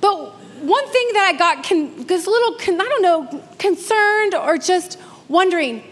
but 0.00 0.34
one 0.60 0.88
thing 0.88 1.08
that 1.12 1.32
I 1.32 1.38
got 1.38 1.62
con- 1.62 2.04
this 2.06 2.26
little, 2.26 2.54
con- 2.58 2.80
I 2.80 2.84
don't 2.84 3.02
know, 3.02 3.44
concerned 3.58 4.34
or 4.34 4.58
just 4.58 4.98
wondering, 5.28 5.82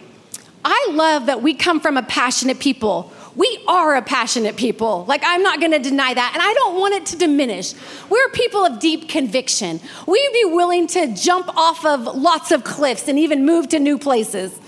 I 0.64 0.88
love 0.92 1.27
that 1.27 1.42
we 1.42 1.55
come 1.55 1.81
from 1.81 1.96
a 1.96 2.03
passionate 2.03 2.59
people 2.59 3.12
we 3.37 3.62
are 3.68 3.96
a 3.96 4.03
passionate 4.03 4.57
people. 4.57 5.05
Like, 5.05 5.22
I'm 5.25 5.42
not 5.42 5.61
gonna 5.61 5.79
deny 5.79 6.14
that. 6.14 6.31
And 6.33 6.42
I 6.42 6.55
don't 6.55 6.81
want 6.81 6.94
it 6.94 7.07
to 7.07 7.18
diminish. 7.18 7.75
We're 8.09 8.31
people 8.31 8.64
of 8.64 8.81
deep 8.81 9.11
conviction. 9.11 9.79
We'd 10.07 10.31
be 10.33 10.46
willing 10.46 10.87
to 10.88 11.14
jump 11.14 11.55
off 11.55 11.85
of 11.85 12.07
lots 12.16 12.51
of 12.51 12.64
cliffs 12.64 13.09
and 13.09 13.18
even 13.18 13.44
move 13.44 13.68
to 13.68 13.79
new 13.79 13.99
places. 13.99 14.59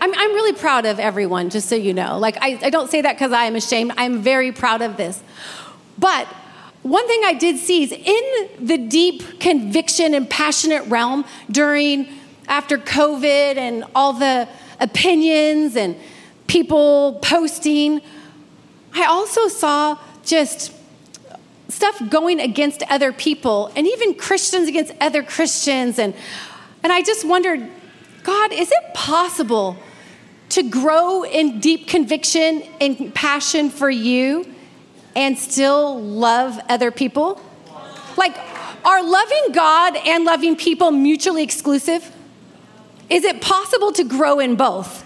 I'm, 0.00 0.14
I'm 0.14 0.32
really 0.32 0.54
proud 0.54 0.86
of 0.86 0.98
everyone, 0.98 1.50
just 1.50 1.68
so 1.68 1.74
you 1.74 1.92
know. 1.92 2.18
Like, 2.18 2.38
I, 2.40 2.58
I 2.62 2.70
don't 2.70 2.90
say 2.90 3.02
that 3.02 3.16
because 3.16 3.32
I 3.32 3.44
am 3.44 3.54
ashamed. 3.54 3.92
I'm 3.98 4.22
very 4.22 4.50
proud 4.50 4.80
of 4.80 4.96
this. 4.96 5.22
But 5.98 6.26
one 6.82 7.06
thing 7.06 7.20
I 7.24 7.34
did 7.34 7.58
see 7.58 7.82
is 7.82 7.92
in 7.92 8.66
the 8.66 8.78
deep 8.78 9.40
conviction 9.40 10.14
and 10.14 10.28
passionate 10.28 10.84
realm 10.86 11.24
during, 11.50 12.08
after 12.48 12.78
COVID 12.78 13.56
and 13.56 13.84
all 13.94 14.12
the 14.12 14.48
opinions 14.80 15.76
and 15.76 15.96
people 16.46 17.18
posting. 17.22 18.00
I 18.94 19.04
also 19.06 19.48
saw 19.48 19.98
just 20.24 20.72
stuff 21.68 22.00
going 22.08 22.40
against 22.40 22.82
other 22.88 23.12
people 23.12 23.70
and 23.76 23.86
even 23.86 24.14
Christians 24.14 24.68
against 24.68 24.92
other 25.00 25.22
Christians. 25.22 25.98
And, 25.98 26.14
and 26.82 26.92
I 26.92 27.02
just 27.02 27.24
wondered, 27.24 27.68
God, 28.22 28.52
is 28.52 28.70
it 28.70 28.94
possible 28.94 29.76
to 30.50 30.62
grow 30.62 31.24
in 31.24 31.60
deep 31.60 31.88
conviction 31.88 32.62
and 32.80 33.14
passion 33.14 33.68
for 33.70 33.90
you 33.90 34.46
and 35.14 35.36
still 35.36 36.00
love 36.00 36.58
other 36.68 36.90
people? 36.90 37.40
Like, 38.16 38.36
are 38.84 39.02
loving 39.02 39.52
God 39.52 39.96
and 39.96 40.24
loving 40.24 40.56
people 40.56 40.90
mutually 40.92 41.42
exclusive? 41.42 42.10
Is 43.08 43.24
it 43.24 43.40
possible 43.40 43.92
to 43.92 44.04
grow 44.04 44.40
in 44.40 44.56
both? 44.56 45.04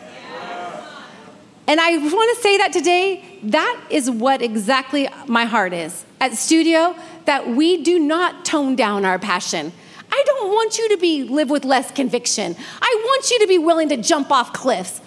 And 1.67 1.81
I 1.81 1.97
want 1.99 2.37
to 2.37 2.43
say 2.43 2.59
that 2.59 2.73
today, 2.73 3.25
that 3.45 3.81
is 3.91 4.11
what 4.11 4.43
exactly 4.43 5.09
my 5.27 5.45
heart 5.45 5.73
is. 5.73 6.05
At 6.21 6.33
studio, 6.33 6.97
that 7.27 7.49
we 7.49 7.83
do 7.83 7.99
not 7.99 8.45
tone 8.45 8.75
down 8.75 9.05
our 9.05 9.21
passion. 9.21 9.73
I 10.11 10.23
don't 10.27 10.49
want 10.49 10.79
you 10.79 10.89
to 10.89 10.97
be 10.97 11.23
live 11.23 11.49
with 11.49 11.65
less 11.65 11.93
conviction. 11.93 12.57
I 12.83 13.03
want 13.05 13.31
you 13.31 13.39
to 13.39 13.47
be 13.47 13.59
willing 13.59 13.89
to 13.91 13.97
jump 13.97 14.33
off 14.33 14.53
cliffs. 14.53 15.01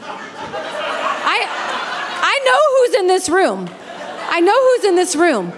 I 0.00 1.48
I 2.22 2.40
know 2.44 2.60
who's 2.76 3.00
in 3.00 3.06
this 3.08 3.28
room. 3.28 3.68
I 4.30 4.40
know 4.40 4.54
who's 4.54 4.84
in 4.84 4.94
this 4.94 5.16
room. 5.16 5.52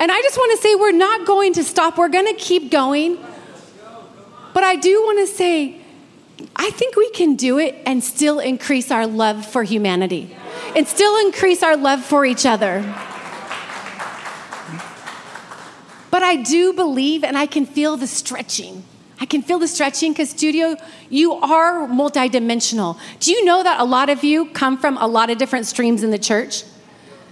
And 0.00 0.10
I 0.10 0.20
just 0.22 0.36
want 0.36 0.50
to 0.56 0.62
say 0.62 0.74
we're 0.74 0.92
not 0.92 1.26
going 1.26 1.52
to 1.52 1.62
stop. 1.62 1.96
We're 1.98 2.08
going 2.08 2.26
to 2.26 2.34
keep 2.34 2.70
going. 2.70 3.18
But 4.52 4.64
I 4.64 4.76
do 4.76 5.02
want 5.02 5.18
to 5.20 5.34
say 5.34 5.80
I 6.56 6.70
think 6.70 6.96
we 6.96 7.10
can 7.10 7.36
do 7.36 7.58
it 7.58 7.76
and 7.86 8.02
still 8.02 8.38
increase 8.38 8.90
our 8.90 9.06
love 9.06 9.46
for 9.46 9.62
humanity 9.62 10.36
and 10.74 10.86
still 10.86 11.18
increase 11.26 11.62
our 11.62 11.76
love 11.76 12.04
for 12.04 12.24
each 12.24 12.46
other. 12.46 12.82
But 16.10 16.22
I 16.22 16.36
do 16.36 16.72
believe 16.72 17.24
and 17.24 17.36
I 17.36 17.46
can 17.46 17.66
feel 17.66 17.96
the 17.96 18.06
stretching. 18.06 18.84
I 19.20 19.26
can 19.26 19.42
feel 19.42 19.58
the 19.58 19.68
stretching 19.68 20.12
because, 20.12 20.30
studio, 20.30 20.76
you 21.10 21.34
are 21.34 21.86
multidimensional. 21.86 22.98
Do 23.20 23.32
you 23.32 23.44
know 23.44 23.62
that 23.62 23.78
a 23.78 23.84
lot 23.84 24.08
of 24.08 24.24
you 24.24 24.46
come 24.46 24.78
from 24.78 24.96
a 24.96 25.06
lot 25.06 25.28
of 25.28 25.36
different 25.36 25.66
streams 25.66 26.02
in 26.02 26.10
the 26.10 26.18
church? 26.18 26.64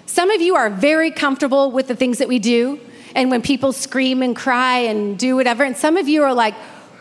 Some 0.05 0.31
of 0.31 0.43
you 0.43 0.55
are 0.55 0.69
very 0.69 1.11
comfortable 1.11 1.71
with 1.71 1.89
the 1.89 1.97
things 1.97 2.19
that 2.19 2.29
we 2.29 2.39
do, 2.39 2.79
and 3.15 3.31
when 3.31 3.41
people 3.41 3.73
scream 3.73 4.23
and 4.23 4.37
cry 4.37 4.81
and 4.81 5.19
do 5.19 5.35
whatever, 5.35 5.65
and 5.65 5.77
some 5.77 5.97
of 5.97 6.09
you 6.09 6.23
are 6.25 6.35
like, 6.35 6.55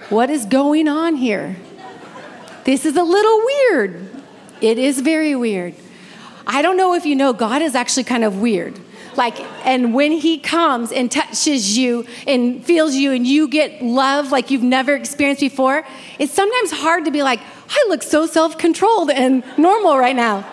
what 0.09 0.29
is 0.29 0.45
going 0.45 0.87
on 0.87 1.15
here? 1.15 1.55
This 2.63 2.85
is 2.85 2.95
a 2.95 3.03
little 3.03 3.45
weird. 3.45 4.09
It 4.61 4.77
is 4.77 5.01
very 5.01 5.35
weird. 5.35 5.75
I 6.45 6.61
don't 6.61 6.77
know 6.77 6.93
if 6.93 7.05
you 7.05 7.15
know, 7.15 7.33
God 7.33 7.61
is 7.61 7.75
actually 7.75 8.05
kind 8.05 8.23
of 8.23 8.39
weird. 8.39 8.79
Like, 9.17 9.39
and 9.65 9.93
when 9.93 10.11
he 10.11 10.37
comes 10.37 10.91
and 10.91 11.11
touches 11.11 11.77
you 11.77 12.05
and 12.27 12.63
feels 12.63 12.95
you 12.95 13.11
and 13.11 13.25
you 13.25 13.47
get 13.47 13.81
love 13.81 14.31
like 14.31 14.51
you've 14.51 14.63
never 14.63 14.93
experienced 14.93 15.41
before, 15.41 15.85
it's 16.19 16.33
sometimes 16.33 16.71
hard 16.71 17.05
to 17.05 17.11
be 17.11 17.23
like, 17.23 17.39
I 17.69 17.85
look 17.89 18.03
so 18.03 18.27
self 18.27 18.57
controlled 18.57 19.09
and 19.09 19.43
normal 19.57 19.97
right 19.97 20.15
now. 20.15 20.45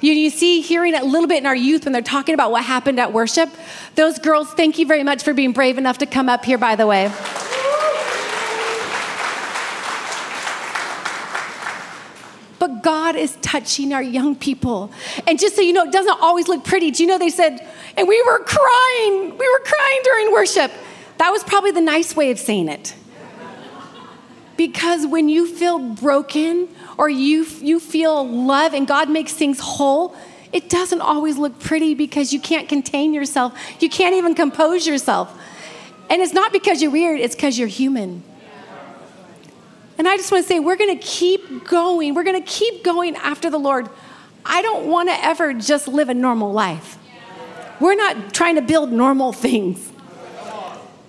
You, 0.00 0.12
you 0.12 0.30
see, 0.30 0.62
hearing 0.62 0.94
a 0.94 1.04
little 1.04 1.28
bit 1.28 1.38
in 1.38 1.46
our 1.46 1.54
youth 1.54 1.84
when 1.84 1.92
they're 1.92 2.02
talking 2.02 2.34
about 2.34 2.50
what 2.50 2.64
happened 2.64 2.98
at 2.98 3.12
worship. 3.12 3.50
Those 3.94 4.18
girls, 4.18 4.50
thank 4.52 4.78
you 4.78 4.86
very 4.86 5.04
much 5.04 5.22
for 5.22 5.34
being 5.34 5.52
brave 5.52 5.78
enough 5.78 5.98
to 5.98 6.06
come 6.06 6.28
up 6.28 6.44
here, 6.44 6.58
by 6.58 6.74
the 6.74 6.86
way. 6.86 7.12
God 12.82 13.16
is 13.16 13.36
touching 13.42 13.92
our 13.92 14.02
young 14.02 14.34
people. 14.36 14.90
And 15.26 15.38
just 15.38 15.56
so 15.56 15.62
you 15.62 15.72
know, 15.72 15.84
it 15.84 15.92
doesn't 15.92 16.20
always 16.20 16.48
look 16.48 16.64
pretty. 16.64 16.90
Do 16.90 17.02
you 17.02 17.08
know 17.08 17.18
they 17.18 17.30
said, 17.30 17.66
and 17.96 18.08
we 18.08 18.22
were 18.22 18.38
crying, 18.40 19.36
we 19.36 19.48
were 19.48 19.64
crying 19.64 20.00
during 20.04 20.32
worship. 20.32 20.72
That 21.18 21.30
was 21.30 21.44
probably 21.44 21.70
the 21.70 21.80
nice 21.80 22.16
way 22.16 22.30
of 22.30 22.38
saying 22.38 22.68
it. 22.68 22.94
Because 24.56 25.06
when 25.06 25.28
you 25.28 25.46
feel 25.46 25.78
broken 25.78 26.68
or 26.98 27.08
you, 27.08 27.46
you 27.60 27.80
feel 27.80 28.28
love 28.28 28.74
and 28.74 28.86
God 28.86 29.08
makes 29.08 29.32
things 29.32 29.58
whole, 29.58 30.14
it 30.52 30.68
doesn't 30.68 31.00
always 31.00 31.38
look 31.38 31.58
pretty 31.60 31.94
because 31.94 32.32
you 32.32 32.40
can't 32.40 32.68
contain 32.68 33.14
yourself. 33.14 33.58
You 33.80 33.88
can't 33.88 34.14
even 34.16 34.34
compose 34.34 34.86
yourself. 34.86 35.32
And 36.10 36.20
it's 36.20 36.32
not 36.32 36.52
because 36.52 36.82
you're 36.82 36.90
weird, 36.90 37.20
it's 37.20 37.34
because 37.34 37.58
you're 37.58 37.68
human. 37.68 38.22
And 40.00 40.08
I 40.08 40.16
just 40.16 40.32
want 40.32 40.44
to 40.44 40.48
say, 40.48 40.60
we're 40.60 40.76
going 40.76 40.98
to 40.98 41.06
keep 41.06 41.68
going. 41.68 42.14
We're 42.14 42.22
going 42.22 42.42
to 42.42 42.50
keep 42.50 42.82
going 42.82 43.16
after 43.16 43.50
the 43.50 43.58
Lord. 43.58 43.86
I 44.46 44.62
don't 44.62 44.86
want 44.86 45.10
to 45.10 45.24
ever 45.24 45.52
just 45.52 45.88
live 45.88 46.08
a 46.08 46.14
normal 46.14 46.54
life. 46.54 46.96
We're 47.80 47.96
not 47.96 48.32
trying 48.32 48.54
to 48.54 48.62
build 48.62 48.90
normal 48.90 49.34
things. 49.34 49.92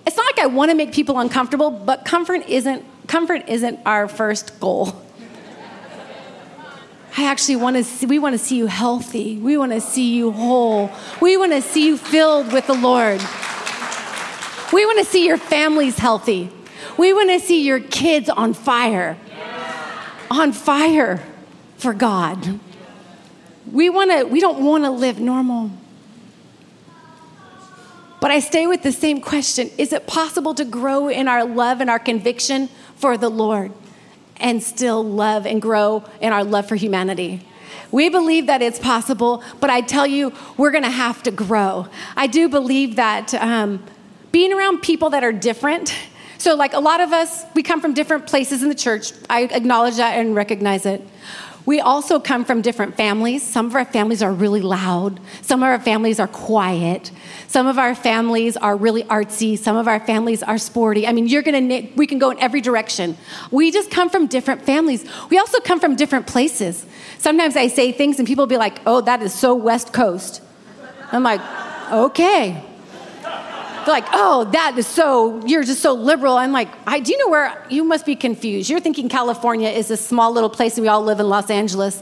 It's 0.06 0.18
not 0.18 0.26
like 0.26 0.40
I 0.40 0.48
want 0.48 0.72
to 0.72 0.76
make 0.76 0.92
people 0.92 1.20
uncomfortable, 1.20 1.72
but 1.72 2.04
comfort 2.04 2.46
isn't 2.50 2.84
comfort 3.08 3.48
isn't 3.48 3.80
our 3.86 4.10
first 4.10 4.60
goal. 4.60 5.02
I 7.18 7.28
actually 7.28 7.56
want 7.56 7.78
to 7.78 7.86
see, 7.86 8.06
we 8.08 8.20
want 8.20 8.34
to 8.34 8.40
see 8.40 8.58
you 8.58 8.66
healthy. 8.66 9.38
We 9.38 9.56
want 9.56 9.72
to 9.72 9.80
see 9.80 10.18
you 10.18 10.34
whole. 10.34 10.92
We 11.22 11.38
want 11.38 11.54
to 11.54 11.62
see 11.62 11.88
you 11.88 11.96
filled 11.96 12.52
with 12.52 12.68
the 12.68 12.74
Lord. 12.74 13.22
We 14.74 14.86
want 14.86 15.00
to 15.00 15.06
see 15.06 15.26
your 15.26 15.38
families 15.38 15.98
healthy. 15.98 16.50
We 16.98 17.14
want 17.14 17.30
to 17.30 17.40
see 17.40 17.66
your 17.66 17.80
kids 17.80 18.30
on 18.30 18.54
fire, 18.54 19.18
on 20.30 20.52
fire 20.52 21.24
for 21.78 21.94
God. 21.94 22.60
We 23.72 23.90
want 23.90 24.12
to. 24.12 24.24
We 24.26 24.40
don't 24.40 24.64
want 24.64 24.84
to 24.84 24.92
live 24.92 25.20
normal. 25.20 25.72
But 28.20 28.30
I 28.30 28.40
stay 28.40 28.68
with 28.68 28.84
the 28.84 28.92
same 28.92 29.20
question 29.20 29.70
Is 29.78 29.92
it 29.92 30.08
possible 30.08 30.54
to 30.54 30.64
grow 30.64 31.10
in 31.10 31.28
our 31.28 31.44
love 31.44 31.82
and 31.82 31.90
our 31.90 32.00
conviction 32.00 32.70
for 32.96 33.18
the 33.18 33.30
Lord 33.30 33.72
and 34.38 34.62
still 34.62 35.04
love 35.04 35.46
and 35.46 35.62
grow 35.62 36.04
in 36.22 36.32
our 36.32 36.44
love 36.44 36.68
for 36.68 36.76
humanity? 36.76 37.46
We 37.92 38.10
believe 38.10 38.48
that 38.48 38.62
it's 38.62 38.80
possible, 38.80 39.44
but 39.60 39.70
I 39.70 39.82
tell 39.82 40.08
you, 40.08 40.34
we're 40.56 40.72
going 40.72 40.84
to 40.84 40.90
have 40.90 41.24
to 41.24 41.32
grow. 41.32 41.88
I 42.16 42.28
do 42.28 42.48
believe 42.48 42.96
that 42.96 43.34
um, 43.34 43.84
being 44.32 44.54
around 44.54 44.82
people 44.82 45.10
that 45.10 45.24
are 45.24 45.34
different 45.34 45.94
so, 46.42 46.56
like 46.56 46.74
a 46.74 46.80
lot 46.80 47.02
of 47.02 47.14
us, 47.14 47.46
we 47.54 47.62
come 47.62 47.82
from 47.82 47.94
different 47.94 48.26
places 48.26 48.64
in 48.64 48.70
the 48.70 48.74
church. 48.74 49.14
I 49.30 49.44
acknowledge 49.44 49.98
that 49.98 50.18
and 50.18 50.34
recognize 50.34 50.88
it. 50.88 51.08
We 51.68 51.82
also 51.82 52.20
come 52.20 52.46
from 52.46 52.64
different 52.64 52.98
families. 52.98 53.44
Some 53.44 53.68
of 53.68 53.76
our 53.76 53.86
families 53.86 54.24
are 54.24 54.34
really 54.34 54.62
loud. 54.62 55.20
Some 55.44 55.62
of 55.62 55.68
our 55.68 55.80
families 55.80 56.20
are 56.20 56.28
quiet. 56.28 57.12
Some 57.48 57.68
of 57.68 57.78
our 57.78 57.94
families 57.94 58.58
are 58.58 58.76
really 58.76 59.04
artsy. 59.04 59.56
Some 59.56 59.78
of 59.78 59.88
our 59.88 60.00
families 60.00 60.42
are 60.42 60.58
sporty. 60.58 61.06
I 61.06 61.14
mean, 61.14 61.28
you're 61.28 61.44
gonna, 61.44 61.88
we 61.96 62.08
can 62.08 62.18
go 62.18 62.32
in 62.32 62.40
every 62.40 62.60
direction. 62.60 63.18
We 63.52 63.70
just 63.70 63.92
come 63.92 64.10
from 64.10 64.26
different 64.26 64.64
families. 64.64 65.08
We 65.30 65.38
also 65.38 65.60
come 65.60 65.80
from 65.80 65.96
different 65.96 66.26
places. 66.26 66.88
Sometimes 67.20 67.56
I 67.56 67.68
say 67.68 67.92
things 67.92 68.18
and 68.18 68.28
people 68.28 68.42
will 68.42 68.48
be 68.48 68.58
like, 68.58 68.80
oh, 68.88 69.02
that 69.02 69.22
is 69.22 69.32
so 69.32 69.54
West 69.54 69.94
Coast. 69.94 70.42
I'm 71.12 71.22
like, 71.22 71.42
okay. 71.92 72.66
They're 73.86 73.94
like, 73.96 74.08
oh, 74.14 74.44
that 74.52 74.78
is 74.78 74.86
so, 74.86 75.44
you're 75.46 75.64
just 75.64 75.82
so 75.82 75.94
liberal. 75.94 76.38
I'm 76.38 76.52
like, 76.52 76.70
I, 76.86 77.00
do 77.00 77.12
you 77.12 77.18
know 77.18 77.30
where, 77.30 77.66
you 77.70 77.84
must 77.84 78.06
be 78.06 78.16
confused. 78.16 78.70
You're 78.70 78.80
thinking 78.80 79.10
California 79.10 79.70
is 79.70 79.90
a 79.90 79.98
small 79.98 80.32
little 80.32 80.52
place 80.52 80.78
and 80.78 80.84
we 80.84 80.88
all 80.88 81.02
live 81.02 81.20
in 81.20 81.28
Los 81.28 81.50
Angeles. 81.50 82.02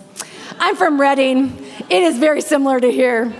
I'm 0.59 0.75
from 0.75 0.99
Redding. 0.99 1.57
It 1.89 2.03
is 2.03 2.17
very 2.17 2.41
similar 2.41 2.81
to 2.81 2.91
here. 2.91 3.33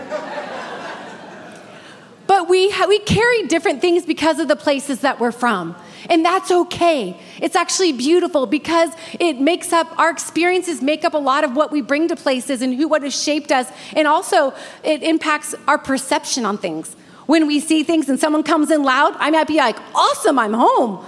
But 2.28 2.48
we, 2.48 2.74
we 2.88 3.00
carry 3.00 3.48
different 3.48 3.82
things 3.82 4.06
because 4.06 4.40
of 4.40 4.48
the 4.48 4.56
places 4.56 5.02
that 5.02 5.20
we're 5.20 5.32
from. 5.32 5.76
And 6.10 6.24
that's 6.24 6.50
okay. 6.50 7.20
It's 7.42 7.56
actually 7.56 7.92
beautiful 7.92 8.46
because 8.46 8.92
it 9.20 9.42
makes 9.42 9.74
up 9.74 10.00
our 10.00 10.10
experiences 10.10 10.82
make 10.82 11.04
up 11.04 11.14
a 11.14 11.18
lot 11.18 11.44
of 11.44 11.56
what 11.56 11.72
we 11.72 11.82
bring 11.82 12.08
to 12.08 12.16
places 12.16 12.62
and 12.62 12.74
who 12.74 12.88
what 12.88 13.04
has 13.04 13.22
shaped 13.22 13.52
us. 13.52 13.68
And 13.96 14.08
also 14.08 14.54
it 14.84 15.04
impacts 15.04 15.56
our 15.68 15.78
perception 15.78 16.46
on 16.46 16.58
things 16.58 16.96
when 17.30 17.46
we 17.46 17.60
see 17.60 17.84
things 17.84 18.10
and 18.10 18.20
someone 18.20 18.42
comes 18.42 18.72
in 18.72 18.82
loud, 18.82 19.16
I 19.20 19.30
might 19.30 19.46
be 19.46 19.58
like, 19.58 19.78
awesome, 19.94 20.40
I'm 20.40 20.52
home. 20.52 21.06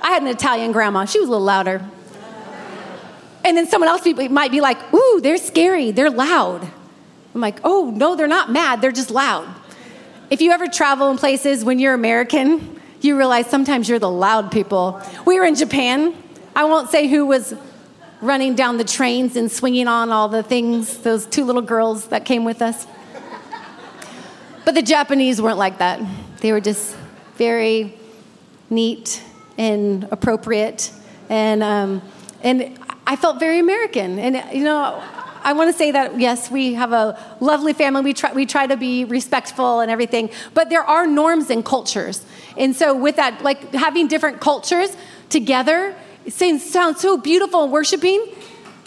I 0.00 0.12
had 0.12 0.22
an 0.22 0.28
Italian 0.28 0.70
grandma, 0.70 1.06
she 1.06 1.18
was 1.18 1.26
a 1.26 1.32
little 1.32 1.44
louder. 1.44 1.84
And 3.44 3.56
then 3.56 3.66
someone 3.66 3.88
else 3.88 4.06
might 4.30 4.52
be 4.52 4.60
like, 4.60 4.78
ooh, 4.94 5.20
they're 5.20 5.38
scary, 5.38 5.90
they're 5.90 6.08
loud. 6.08 6.62
I'm 7.34 7.40
like, 7.40 7.58
oh, 7.64 7.92
no, 7.92 8.14
they're 8.14 8.28
not 8.28 8.52
mad, 8.52 8.80
they're 8.80 8.92
just 8.92 9.10
loud. 9.10 9.52
If 10.30 10.40
you 10.40 10.52
ever 10.52 10.68
travel 10.68 11.10
in 11.10 11.18
places 11.18 11.64
when 11.64 11.80
you're 11.80 11.94
American, 11.94 12.80
you 13.00 13.18
realize 13.18 13.48
sometimes 13.48 13.88
you're 13.88 13.98
the 13.98 14.08
loud 14.08 14.52
people. 14.52 15.02
We 15.26 15.36
were 15.40 15.46
in 15.46 15.56
Japan. 15.56 16.14
I 16.54 16.62
won't 16.62 16.90
say 16.90 17.08
who 17.08 17.26
was 17.26 17.54
running 18.20 18.54
down 18.54 18.76
the 18.76 18.84
trains 18.84 19.34
and 19.34 19.50
swinging 19.50 19.88
on 19.88 20.12
all 20.12 20.28
the 20.28 20.44
things, 20.44 20.98
those 20.98 21.26
two 21.26 21.42
little 21.44 21.60
girls 21.60 22.06
that 22.06 22.24
came 22.24 22.44
with 22.44 22.62
us. 22.62 22.86
But 24.70 24.76
the 24.76 24.82
Japanese 24.82 25.42
weren't 25.42 25.58
like 25.58 25.78
that. 25.78 26.00
They 26.42 26.52
were 26.52 26.60
just 26.60 26.94
very 27.34 27.92
neat 28.70 29.20
and 29.58 30.06
appropriate. 30.12 30.92
And, 31.28 31.60
um, 31.64 32.02
and 32.44 32.78
I 33.04 33.16
felt 33.16 33.40
very 33.40 33.58
American. 33.58 34.20
And, 34.20 34.40
you 34.56 34.62
know, 34.62 35.02
I 35.42 35.54
want 35.54 35.72
to 35.72 35.76
say 35.76 35.90
that, 35.90 36.20
yes, 36.20 36.52
we 36.52 36.74
have 36.74 36.92
a 36.92 37.18
lovely 37.40 37.72
family. 37.72 38.02
We 38.02 38.14
try, 38.14 38.32
we 38.32 38.46
try 38.46 38.68
to 38.68 38.76
be 38.76 39.04
respectful 39.04 39.80
and 39.80 39.90
everything. 39.90 40.30
But 40.54 40.70
there 40.70 40.84
are 40.84 41.04
norms 41.04 41.50
and 41.50 41.64
cultures. 41.64 42.24
And 42.56 42.76
so, 42.76 42.94
with 42.94 43.16
that, 43.16 43.42
like 43.42 43.74
having 43.74 44.06
different 44.06 44.40
cultures 44.40 44.96
together, 45.30 45.96
sounds 46.28 47.00
so 47.00 47.18
beautiful 47.18 47.64
and 47.64 47.72
worshiping 47.72 48.24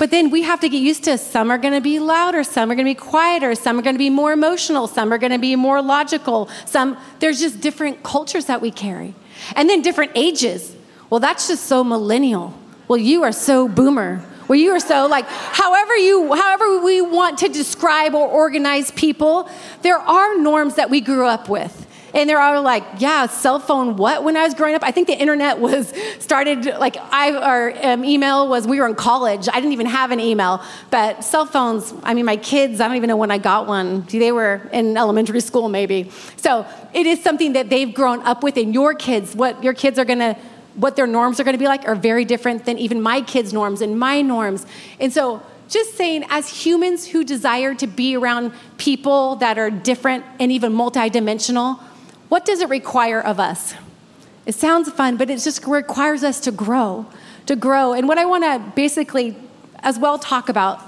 but 0.03 0.11
then 0.11 0.31
we 0.31 0.41
have 0.41 0.59
to 0.59 0.67
get 0.67 0.81
used 0.81 1.05
to 1.05 1.17
some 1.17 1.49
are 1.49 1.57
going 1.57 1.73
to 1.73 1.79
be 1.79 1.97
louder, 1.97 2.43
some 2.43 2.69
are 2.69 2.75
going 2.75 2.85
to 2.85 2.91
be 2.91 2.93
quieter, 2.93 3.55
some 3.55 3.79
are 3.79 3.81
going 3.81 3.95
to 3.95 3.99
be 3.99 4.09
more 4.09 4.33
emotional, 4.33 4.85
some 4.85 5.13
are 5.13 5.17
going 5.17 5.31
to 5.31 5.39
be 5.39 5.55
more 5.55 5.81
logical. 5.81 6.49
Some 6.65 6.97
there's 7.19 7.39
just 7.39 7.61
different 7.61 8.03
cultures 8.03 8.47
that 8.47 8.59
we 8.59 8.69
carry. 8.69 9.15
And 9.55 9.69
then 9.69 9.81
different 9.81 10.11
ages. 10.13 10.75
Well, 11.09 11.21
that's 11.21 11.47
just 11.47 11.67
so 11.67 11.85
millennial. 11.85 12.53
Well, 12.89 12.97
you 12.97 13.23
are 13.23 13.31
so 13.31 13.69
boomer. 13.69 14.21
Well, 14.49 14.59
you 14.59 14.71
are 14.71 14.81
so 14.81 15.07
like 15.07 15.25
however 15.25 15.95
you 15.95 16.33
however 16.33 16.83
we 16.83 16.99
want 16.99 17.37
to 17.37 17.47
describe 17.47 18.13
or 18.13 18.27
organize 18.27 18.91
people 18.91 19.49
there 19.83 19.99
are 19.99 20.37
norms 20.37 20.75
that 20.75 20.89
we 20.89 20.99
grew 20.99 21.25
up 21.25 21.47
with 21.47 21.82
and 22.13 22.29
they're 22.29 22.39
all 22.39 22.61
like 22.61 22.83
yeah 22.97 23.25
cell 23.27 23.59
phone 23.59 23.95
what? 23.97 24.23
When 24.23 24.37
i 24.37 24.43
was 24.43 24.53
growing 24.53 24.75
up 24.75 24.83
i 24.83 24.91
think 24.91 25.07
the 25.07 25.17
internet 25.17 25.59
was 25.59 25.93
started 26.19 26.65
like 26.65 26.97
i 27.11 27.31
our 27.33 27.73
um, 27.83 28.05
email 28.05 28.47
was 28.47 28.67
we 28.67 28.79
were 28.79 28.87
in 28.87 28.95
college. 28.95 29.47
I 29.49 29.55
didn't 29.55 29.73
even 29.73 29.87
have 29.87 30.11
an 30.11 30.19
email 30.19 30.63
but 30.89 31.23
cell 31.23 31.45
phones 31.45 31.93
i 32.03 32.13
mean 32.13 32.25
my 32.25 32.37
kids 32.37 32.79
i 32.79 32.87
don't 32.87 32.97
even 32.97 33.07
know 33.07 33.17
when 33.17 33.31
i 33.31 33.37
got 33.37 33.67
one. 33.67 34.05
They 34.09 34.31
were 34.31 34.69
in 34.71 34.97
elementary 34.97 35.41
school 35.41 35.69
maybe. 35.69 36.09
So 36.37 36.65
it 36.93 37.05
is 37.05 37.21
something 37.21 37.53
that 37.53 37.69
they've 37.69 37.93
grown 37.93 38.21
up 38.21 38.43
with 38.43 38.57
and 38.57 38.73
your 38.73 38.93
kids 38.93 39.35
what 39.35 39.63
your 39.63 39.73
kids 39.73 39.99
are 39.99 40.05
to 40.05 40.37
what 40.75 40.95
their 40.95 41.07
norms 41.07 41.39
are 41.39 41.43
to 41.43 41.57
be 41.57 41.67
like 41.67 41.87
are 41.87 41.95
very 41.95 42.25
different 42.25 42.65
than 42.65 42.77
even 42.77 43.01
my 43.01 43.21
kids' 43.21 43.53
norms 43.53 43.81
and 43.81 43.99
my 43.99 44.21
norms. 44.21 44.65
And 44.99 45.13
so, 45.13 45.41
just 45.69 45.95
saying, 45.95 46.25
as 46.29 46.49
humans 46.49 47.07
who 47.07 47.23
desire 47.23 47.73
to 47.75 47.87
be 47.87 48.15
around 48.15 48.53
people 48.77 49.37
that 49.37 49.57
are 49.57 49.71
different 49.71 50.23
and 50.39 50.51
even 50.51 50.73
multidimensional, 50.73 51.79
what 52.33 52.45
does 52.45 52.61
it 52.61 52.69
require 52.69 53.21
of 53.21 53.39
us? 53.39 53.75
It 54.47 54.55
sounds 54.55 54.89
fun, 54.91 55.17
but 55.17 55.29
it 55.29 55.37
just 55.37 55.67
requires 55.67 56.23
us 56.23 56.39
to 56.39 56.51
grow, 56.51 57.05
to 57.45 57.55
grow. 57.55 57.93
And 57.93 58.07
what 58.07 58.17
I 58.17 58.25
want 58.25 58.43
to 58.43 58.71
basically 58.73 59.35
as 59.83 59.99
well 59.99 60.17
talk 60.17 60.49
about 60.49 60.81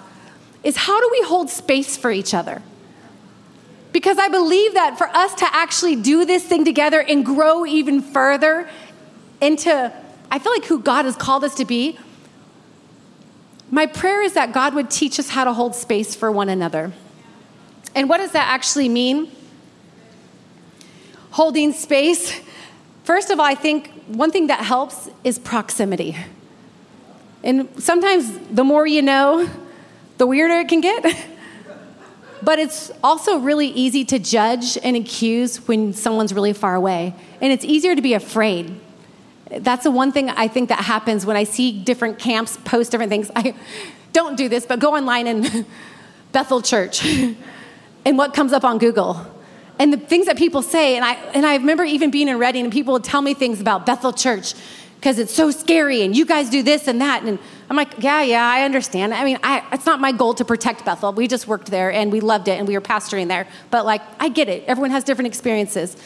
is 0.64 0.76
how 0.76 1.00
do 1.00 1.08
we 1.12 1.22
hold 1.22 1.52
space 1.52 1.98
for 1.98 2.10
each 2.10 2.34
other? 2.34 2.64
Because 3.92 4.18
I 4.18 4.28
believe 4.28 4.74
that 4.74 4.98
for 4.98 5.06
us 5.10 5.36
to 5.36 5.46
actually 5.56 5.96
do 5.98 6.26
this 6.26 6.44
thing 6.44 6.66
together 6.66 7.00
and 7.00 7.24
grow 7.24 7.64
even 7.64 8.02
further 8.02 8.68
into, 9.40 9.94
I 10.32 10.40
feel 10.40 10.52
like, 10.52 10.66
who 10.66 10.80
God 10.80 11.06
has 11.06 11.16
called 11.16 11.44
us 11.44 11.54
to 11.58 11.66
be, 11.66 12.00
my 13.70 13.86
prayer 13.86 14.24
is 14.24 14.34
that 14.34 14.52
God 14.52 14.74
would 14.74 14.90
teach 14.90 15.20
us 15.20 15.30
how 15.30 15.44
to 15.44 15.54
hold 15.54 15.76
space 15.76 16.16
for 16.16 16.32
one 16.32 16.50
another. 16.50 16.92
And 17.94 18.10
what 18.10 18.18
does 18.18 18.32
that 18.32 18.52
actually 18.52 18.90
mean? 18.90 19.30
Holding 21.36 21.74
space. 21.74 22.40
First 23.04 23.30
of 23.30 23.40
all, 23.40 23.46
I 23.46 23.56
think 23.56 23.92
one 24.08 24.32
thing 24.32 24.48
that 24.48 24.62
helps 24.62 25.10
is 25.24 25.38
proximity. 25.38 26.16
And 27.44 27.70
sometimes 27.78 28.40
the 28.50 28.64
more 28.64 28.88
you 28.88 29.02
know, 29.02 29.50
the 30.18 30.26
weirder 30.26 30.62
it 30.62 30.70
can 30.70 30.80
get. 30.82 31.04
but 32.42 32.58
it's 32.58 32.92
also 33.04 33.38
really 33.38 33.68
easy 33.68 34.06
to 34.06 34.18
judge 34.18 34.78
and 34.82 34.96
accuse 34.96 35.58
when 35.68 35.94
someone's 35.94 36.34
really 36.34 36.54
far 36.54 36.76
away. 36.76 37.14
And 37.42 37.52
it's 37.52 37.66
easier 37.66 37.96
to 37.96 38.02
be 38.02 38.14
afraid 38.14 38.80
that's 39.50 39.84
the 39.84 39.92
one 39.92 40.12
thing 40.12 40.30
I 40.30 40.48
think 40.48 40.70
that 40.70 40.80
happens 40.80 41.26
when 41.26 41.38
I 41.38 41.44
see 41.44 41.72
different 41.72 42.20
camps 42.20 42.58
post 42.66 42.92
different 42.92 43.10
things. 43.10 43.30
I 43.36 43.56
don't 44.14 44.36
do 44.38 44.50
this, 44.50 44.66
but 44.66 44.80
go 44.80 44.96
online 44.96 45.28
and 45.28 45.66
Bethel 46.32 46.62
Church 46.62 47.06
and 48.06 48.18
what 48.18 48.34
comes 48.34 48.54
up 48.54 48.64
on 48.64 48.78
Google. 48.78 49.35
And 49.78 49.92
the 49.92 49.98
things 49.98 50.28
that 50.28 50.38
people 50.38 50.62
say, 50.62 50.96
and 50.96 51.04
I, 51.04 51.14
and 51.34 51.46
I 51.46 51.56
remember 51.56 51.84
even 51.84 52.12
being 52.12 52.28
in 52.28 52.40
Redding 52.40 52.64
and 52.64 52.72
people 52.72 52.94
would 52.94 53.04
tell 53.04 53.22
me 53.22 53.34
things 53.34 53.60
about 53.60 53.86
Bethel 53.86 54.14
Church 54.14 54.54
because 54.96 55.20
it's 55.20 55.34
so 55.34 55.52
scary 55.52 56.02
and 56.02 56.16
you 56.16 56.26
guys 56.26 56.50
do 56.50 56.64
this 56.64 56.88
and 56.88 57.02
that. 57.02 57.24
And 57.24 57.38
I'm 57.70 57.76
like, 57.76 57.94
yeah, 58.00 58.22
yeah, 58.22 58.44
I 58.44 58.64
understand. 58.64 59.14
I 59.14 59.24
mean, 59.26 59.38
I, 59.44 59.64
it's 59.74 59.86
not 59.86 60.00
my 60.00 60.12
goal 60.12 60.34
to 60.36 60.46
protect 60.46 60.86
Bethel. 60.86 61.12
We 61.14 61.28
just 61.28 61.48
worked 61.48 61.68
there 61.68 61.92
and 61.92 62.12
we 62.12 62.22
loved 62.22 62.48
it 62.48 62.58
and 62.58 62.68
we 62.68 62.74
were 62.74 62.82
pastoring 62.82 63.28
there. 63.28 63.48
But 63.70 63.86
like, 63.86 64.02
I 64.20 64.30
get 64.30 64.50
it. 64.50 64.64
Everyone 64.66 64.92
has 64.92 65.04
different 65.04 65.28
experiences. 65.28 65.98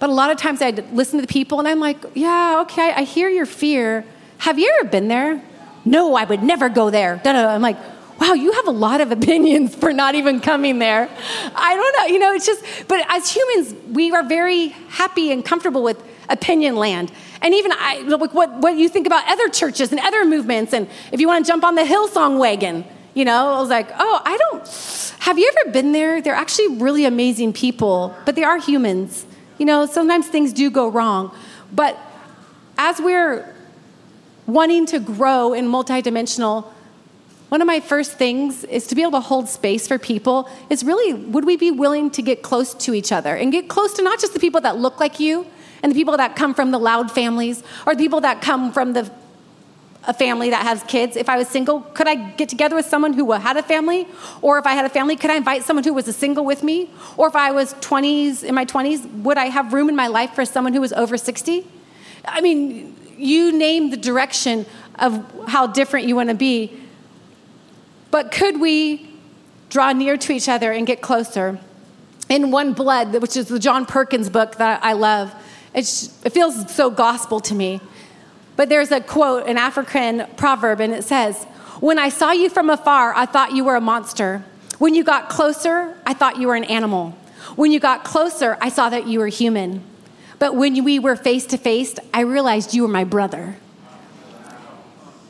But 0.00 0.10
a 0.10 0.12
lot 0.12 0.30
of 0.30 0.36
times 0.36 0.60
I'd 0.60 0.92
listen 0.92 1.18
to 1.20 1.26
the 1.26 1.32
people 1.32 1.60
and 1.60 1.68
I'm 1.68 1.80
like, 1.80 1.96
yeah, 2.14 2.60
okay, 2.62 2.92
I 2.92 3.04
hear 3.04 3.28
your 3.28 3.46
fear. 3.46 4.04
Have 4.38 4.58
you 4.58 4.70
ever 4.80 4.88
been 4.90 5.08
there? 5.08 5.42
No, 5.84 6.14
I 6.14 6.24
would 6.24 6.42
never 6.42 6.68
go 6.68 6.90
there. 6.90 7.20
I'm 7.24 7.62
like, 7.62 7.78
wow, 8.20 8.32
you 8.32 8.52
have 8.52 8.66
a 8.66 8.72
lot 8.72 9.00
of 9.00 9.10
opinions 9.10 9.74
for 9.74 9.92
not 9.92 10.14
even 10.14 10.40
coming 10.40 10.78
there. 10.78 11.08
I 11.54 11.74
don't 11.74 11.96
know, 11.98 12.14
you 12.14 12.18
know, 12.18 12.32
it's 12.32 12.46
just, 12.46 12.64
but 12.88 13.04
as 13.08 13.30
humans, 13.30 13.74
we 13.90 14.12
are 14.12 14.22
very 14.22 14.68
happy 14.68 15.32
and 15.32 15.44
comfortable 15.44 15.82
with 15.82 16.02
opinion 16.28 16.76
land. 16.76 17.12
And 17.42 17.52
even 17.54 17.72
I, 17.72 18.00
like 18.00 18.32
what, 18.32 18.54
what 18.58 18.76
you 18.76 18.88
think 18.88 19.06
about 19.06 19.28
other 19.28 19.48
churches 19.48 19.90
and 19.90 20.00
other 20.00 20.24
movements, 20.24 20.72
and 20.72 20.88
if 21.12 21.20
you 21.20 21.26
want 21.26 21.44
to 21.44 21.50
jump 21.50 21.64
on 21.64 21.74
the 21.74 21.82
Hillsong 21.82 22.38
wagon, 22.38 22.84
you 23.14 23.24
know, 23.24 23.54
I 23.54 23.60
was 23.60 23.68
like, 23.68 23.88
oh, 23.98 24.22
I 24.24 24.36
don't, 24.36 25.14
have 25.20 25.38
you 25.38 25.50
ever 25.58 25.72
been 25.72 25.92
there? 25.92 26.20
They're 26.20 26.34
actually 26.34 26.76
really 26.78 27.04
amazing 27.04 27.52
people, 27.52 28.14
but 28.24 28.34
they 28.34 28.44
are 28.44 28.58
humans. 28.58 29.24
You 29.58 29.66
know, 29.66 29.86
sometimes 29.86 30.26
things 30.28 30.52
do 30.52 30.70
go 30.70 30.88
wrong. 30.88 31.34
But 31.72 31.98
as 32.76 33.00
we're 33.00 33.54
wanting 34.46 34.86
to 34.86 34.98
grow 34.98 35.52
in 35.52 35.66
multidimensional, 35.66 36.66
one 37.54 37.62
of 37.62 37.68
my 37.68 37.78
first 37.78 38.14
things 38.14 38.64
is 38.64 38.88
to 38.88 38.96
be 38.96 39.02
able 39.02 39.12
to 39.12 39.20
hold 39.20 39.48
space 39.48 39.86
for 39.86 39.96
people 39.96 40.50
is 40.70 40.82
really 40.82 41.14
would 41.14 41.44
we 41.44 41.56
be 41.56 41.70
willing 41.70 42.10
to 42.10 42.20
get 42.20 42.42
close 42.42 42.74
to 42.74 42.92
each 42.92 43.12
other 43.12 43.36
and 43.36 43.52
get 43.52 43.68
close 43.68 43.92
to 43.94 44.02
not 44.02 44.18
just 44.18 44.34
the 44.34 44.40
people 44.40 44.60
that 44.60 44.76
look 44.76 44.98
like 44.98 45.20
you 45.20 45.46
and 45.80 45.92
the 45.92 45.94
people 45.94 46.16
that 46.16 46.34
come 46.34 46.52
from 46.52 46.72
the 46.72 46.78
loud 46.78 47.12
families 47.12 47.62
or 47.86 47.94
the 47.94 48.02
people 48.02 48.20
that 48.22 48.42
come 48.42 48.72
from 48.72 48.92
the 48.92 49.08
a 50.02 50.12
family 50.12 50.50
that 50.50 50.64
has 50.64 50.82
kids. 50.82 51.16
If 51.16 51.28
I 51.28 51.38
was 51.38 51.46
single, 51.46 51.80
could 51.80 52.08
I 52.08 52.16
get 52.16 52.48
together 52.48 52.74
with 52.74 52.86
someone 52.86 53.12
who 53.12 53.30
had 53.30 53.56
a 53.56 53.62
family? 53.62 54.08
Or 54.42 54.58
if 54.58 54.66
I 54.66 54.72
had 54.72 54.84
a 54.84 54.88
family, 54.88 55.14
could 55.14 55.30
I 55.30 55.36
invite 55.36 55.62
someone 55.62 55.84
who 55.84 55.94
was 55.94 56.08
a 56.08 56.12
single 56.12 56.44
with 56.44 56.64
me? 56.64 56.90
Or 57.16 57.28
if 57.28 57.36
I 57.36 57.52
was 57.52 57.72
20s, 57.74 58.42
in 58.42 58.54
my 58.56 58.66
20s, 58.66 59.08
would 59.22 59.38
I 59.38 59.46
have 59.46 59.72
room 59.72 59.88
in 59.88 59.94
my 59.94 60.08
life 60.08 60.34
for 60.34 60.44
someone 60.44 60.74
who 60.74 60.80
was 60.80 60.92
over 60.92 61.16
60? 61.16 61.64
I 62.26 62.40
mean, 62.40 62.96
you 63.16 63.56
name 63.56 63.90
the 63.90 63.96
direction 63.96 64.66
of 64.98 65.24
how 65.48 65.68
different 65.68 66.06
you 66.06 66.16
want 66.16 66.28
to 66.28 66.34
be. 66.34 66.83
But 68.14 68.30
could 68.30 68.60
we 68.60 69.10
draw 69.70 69.90
near 69.90 70.16
to 70.16 70.32
each 70.32 70.48
other 70.48 70.70
and 70.70 70.86
get 70.86 71.00
closer? 71.00 71.58
In 72.28 72.52
One 72.52 72.72
Blood, 72.72 73.12
which 73.20 73.36
is 73.36 73.48
the 73.48 73.58
John 73.58 73.86
Perkins 73.86 74.30
book 74.30 74.54
that 74.58 74.84
I 74.84 74.92
love, 74.92 75.34
it 75.74 75.84
feels 76.30 76.72
so 76.72 76.90
gospel 76.90 77.40
to 77.40 77.56
me. 77.56 77.80
But 78.54 78.68
there's 78.68 78.92
a 78.92 79.00
quote, 79.00 79.48
an 79.48 79.58
African 79.58 80.28
proverb, 80.36 80.78
and 80.78 80.92
it 80.92 81.02
says, 81.02 81.42
When 81.80 81.98
I 81.98 82.08
saw 82.08 82.30
you 82.30 82.48
from 82.50 82.70
afar, 82.70 83.12
I 83.14 83.26
thought 83.26 83.50
you 83.50 83.64
were 83.64 83.74
a 83.74 83.80
monster. 83.80 84.44
When 84.78 84.94
you 84.94 85.02
got 85.02 85.28
closer, 85.28 85.98
I 86.06 86.14
thought 86.14 86.38
you 86.38 86.46
were 86.46 86.54
an 86.54 86.62
animal. 86.62 87.18
When 87.56 87.72
you 87.72 87.80
got 87.80 88.04
closer, 88.04 88.56
I 88.60 88.68
saw 88.68 88.90
that 88.90 89.08
you 89.08 89.18
were 89.18 89.26
human. 89.26 89.82
But 90.38 90.54
when 90.54 90.84
we 90.84 91.00
were 91.00 91.16
face 91.16 91.46
to 91.46 91.58
face, 91.58 91.96
I 92.12 92.20
realized 92.20 92.74
you 92.74 92.82
were 92.82 92.88
my 92.88 93.02
brother. 93.02 93.56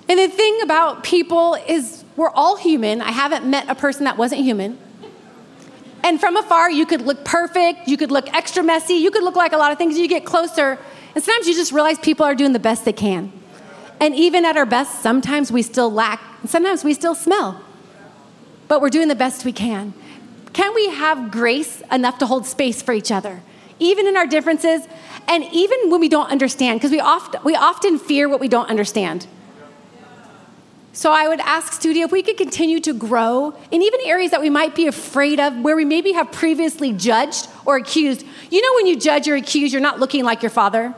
And 0.06 0.18
the 0.18 0.28
thing 0.28 0.60
about 0.60 1.02
people 1.02 1.56
is, 1.66 2.03
we're 2.16 2.30
all 2.30 2.56
human. 2.56 3.00
I 3.00 3.10
haven't 3.10 3.44
met 3.44 3.68
a 3.68 3.74
person 3.74 4.04
that 4.04 4.16
wasn't 4.16 4.42
human. 4.42 4.78
And 6.02 6.20
from 6.20 6.36
afar, 6.36 6.70
you 6.70 6.84
could 6.84 7.00
look 7.00 7.24
perfect, 7.24 7.88
you 7.88 7.96
could 7.96 8.10
look 8.10 8.32
extra 8.34 8.62
messy, 8.62 8.94
you 8.94 9.10
could 9.10 9.22
look 9.22 9.36
like 9.36 9.52
a 9.52 9.56
lot 9.56 9.72
of 9.72 9.78
things. 9.78 9.98
You 9.98 10.06
get 10.06 10.24
closer, 10.24 10.78
and 11.14 11.24
sometimes 11.24 11.48
you 11.48 11.54
just 11.54 11.72
realize 11.72 11.98
people 11.98 12.26
are 12.26 12.34
doing 12.34 12.52
the 12.52 12.58
best 12.58 12.84
they 12.84 12.92
can. 12.92 13.32
And 14.00 14.14
even 14.14 14.44
at 14.44 14.56
our 14.56 14.66
best, 14.66 15.00
sometimes 15.00 15.50
we 15.50 15.62
still 15.62 15.90
lack, 15.90 16.20
and 16.42 16.50
sometimes 16.50 16.84
we 16.84 16.92
still 16.92 17.14
smell. 17.14 17.60
But 18.68 18.82
we're 18.82 18.90
doing 18.90 19.08
the 19.08 19.14
best 19.14 19.44
we 19.44 19.52
can. 19.52 19.94
Can 20.52 20.74
we 20.74 20.90
have 20.90 21.30
grace 21.30 21.82
enough 21.90 22.18
to 22.18 22.26
hold 22.26 22.44
space 22.46 22.82
for 22.82 22.92
each 22.92 23.10
other, 23.10 23.40
even 23.78 24.06
in 24.06 24.16
our 24.16 24.26
differences, 24.26 24.86
and 25.26 25.42
even 25.52 25.90
when 25.90 26.00
we 26.00 26.10
don't 26.10 26.30
understand? 26.30 26.80
Because 26.80 26.90
we 26.90 27.00
often, 27.00 27.40
we 27.44 27.56
often 27.56 27.98
fear 27.98 28.28
what 28.28 28.40
we 28.40 28.48
don't 28.48 28.68
understand. 28.68 29.26
So 30.94 31.10
I 31.10 31.26
would 31.26 31.40
ask 31.40 31.72
Studio 31.72 32.04
if 32.04 32.12
we 32.12 32.22
could 32.22 32.36
continue 32.36 32.78
to 32.80 32.92
grow 32.92 33.52
in 33.72 33.82
even 33.82 34.00
areas 34.04 34.30
that 34.30 34.40
we 34.40 34.48
might 34.48 34.76
be 34.76 34.86
afraid 34.86 35.40
of, 35.40 35.58
where 35.58 35.74
we 35.74 35.84
maybe 35.84 36.12
have 36.12 36.30
previously 36.30 36.92
judged 36.92 37.48
or 37.66 37.76
accused. 37.76 38.24
You 38.48 38.62
know, 38.62 38.74
when 38.76 38.86
you 38.86 38.96
judge 38.96 39.28
or 39.28 39.34
accuse, 39.34 39.72
you're 39.72 39.82
not 39.82 39.98
looking 39.98 40.24
like 40.24 40.40
your 40.40 40.50
father. 40.50 40.94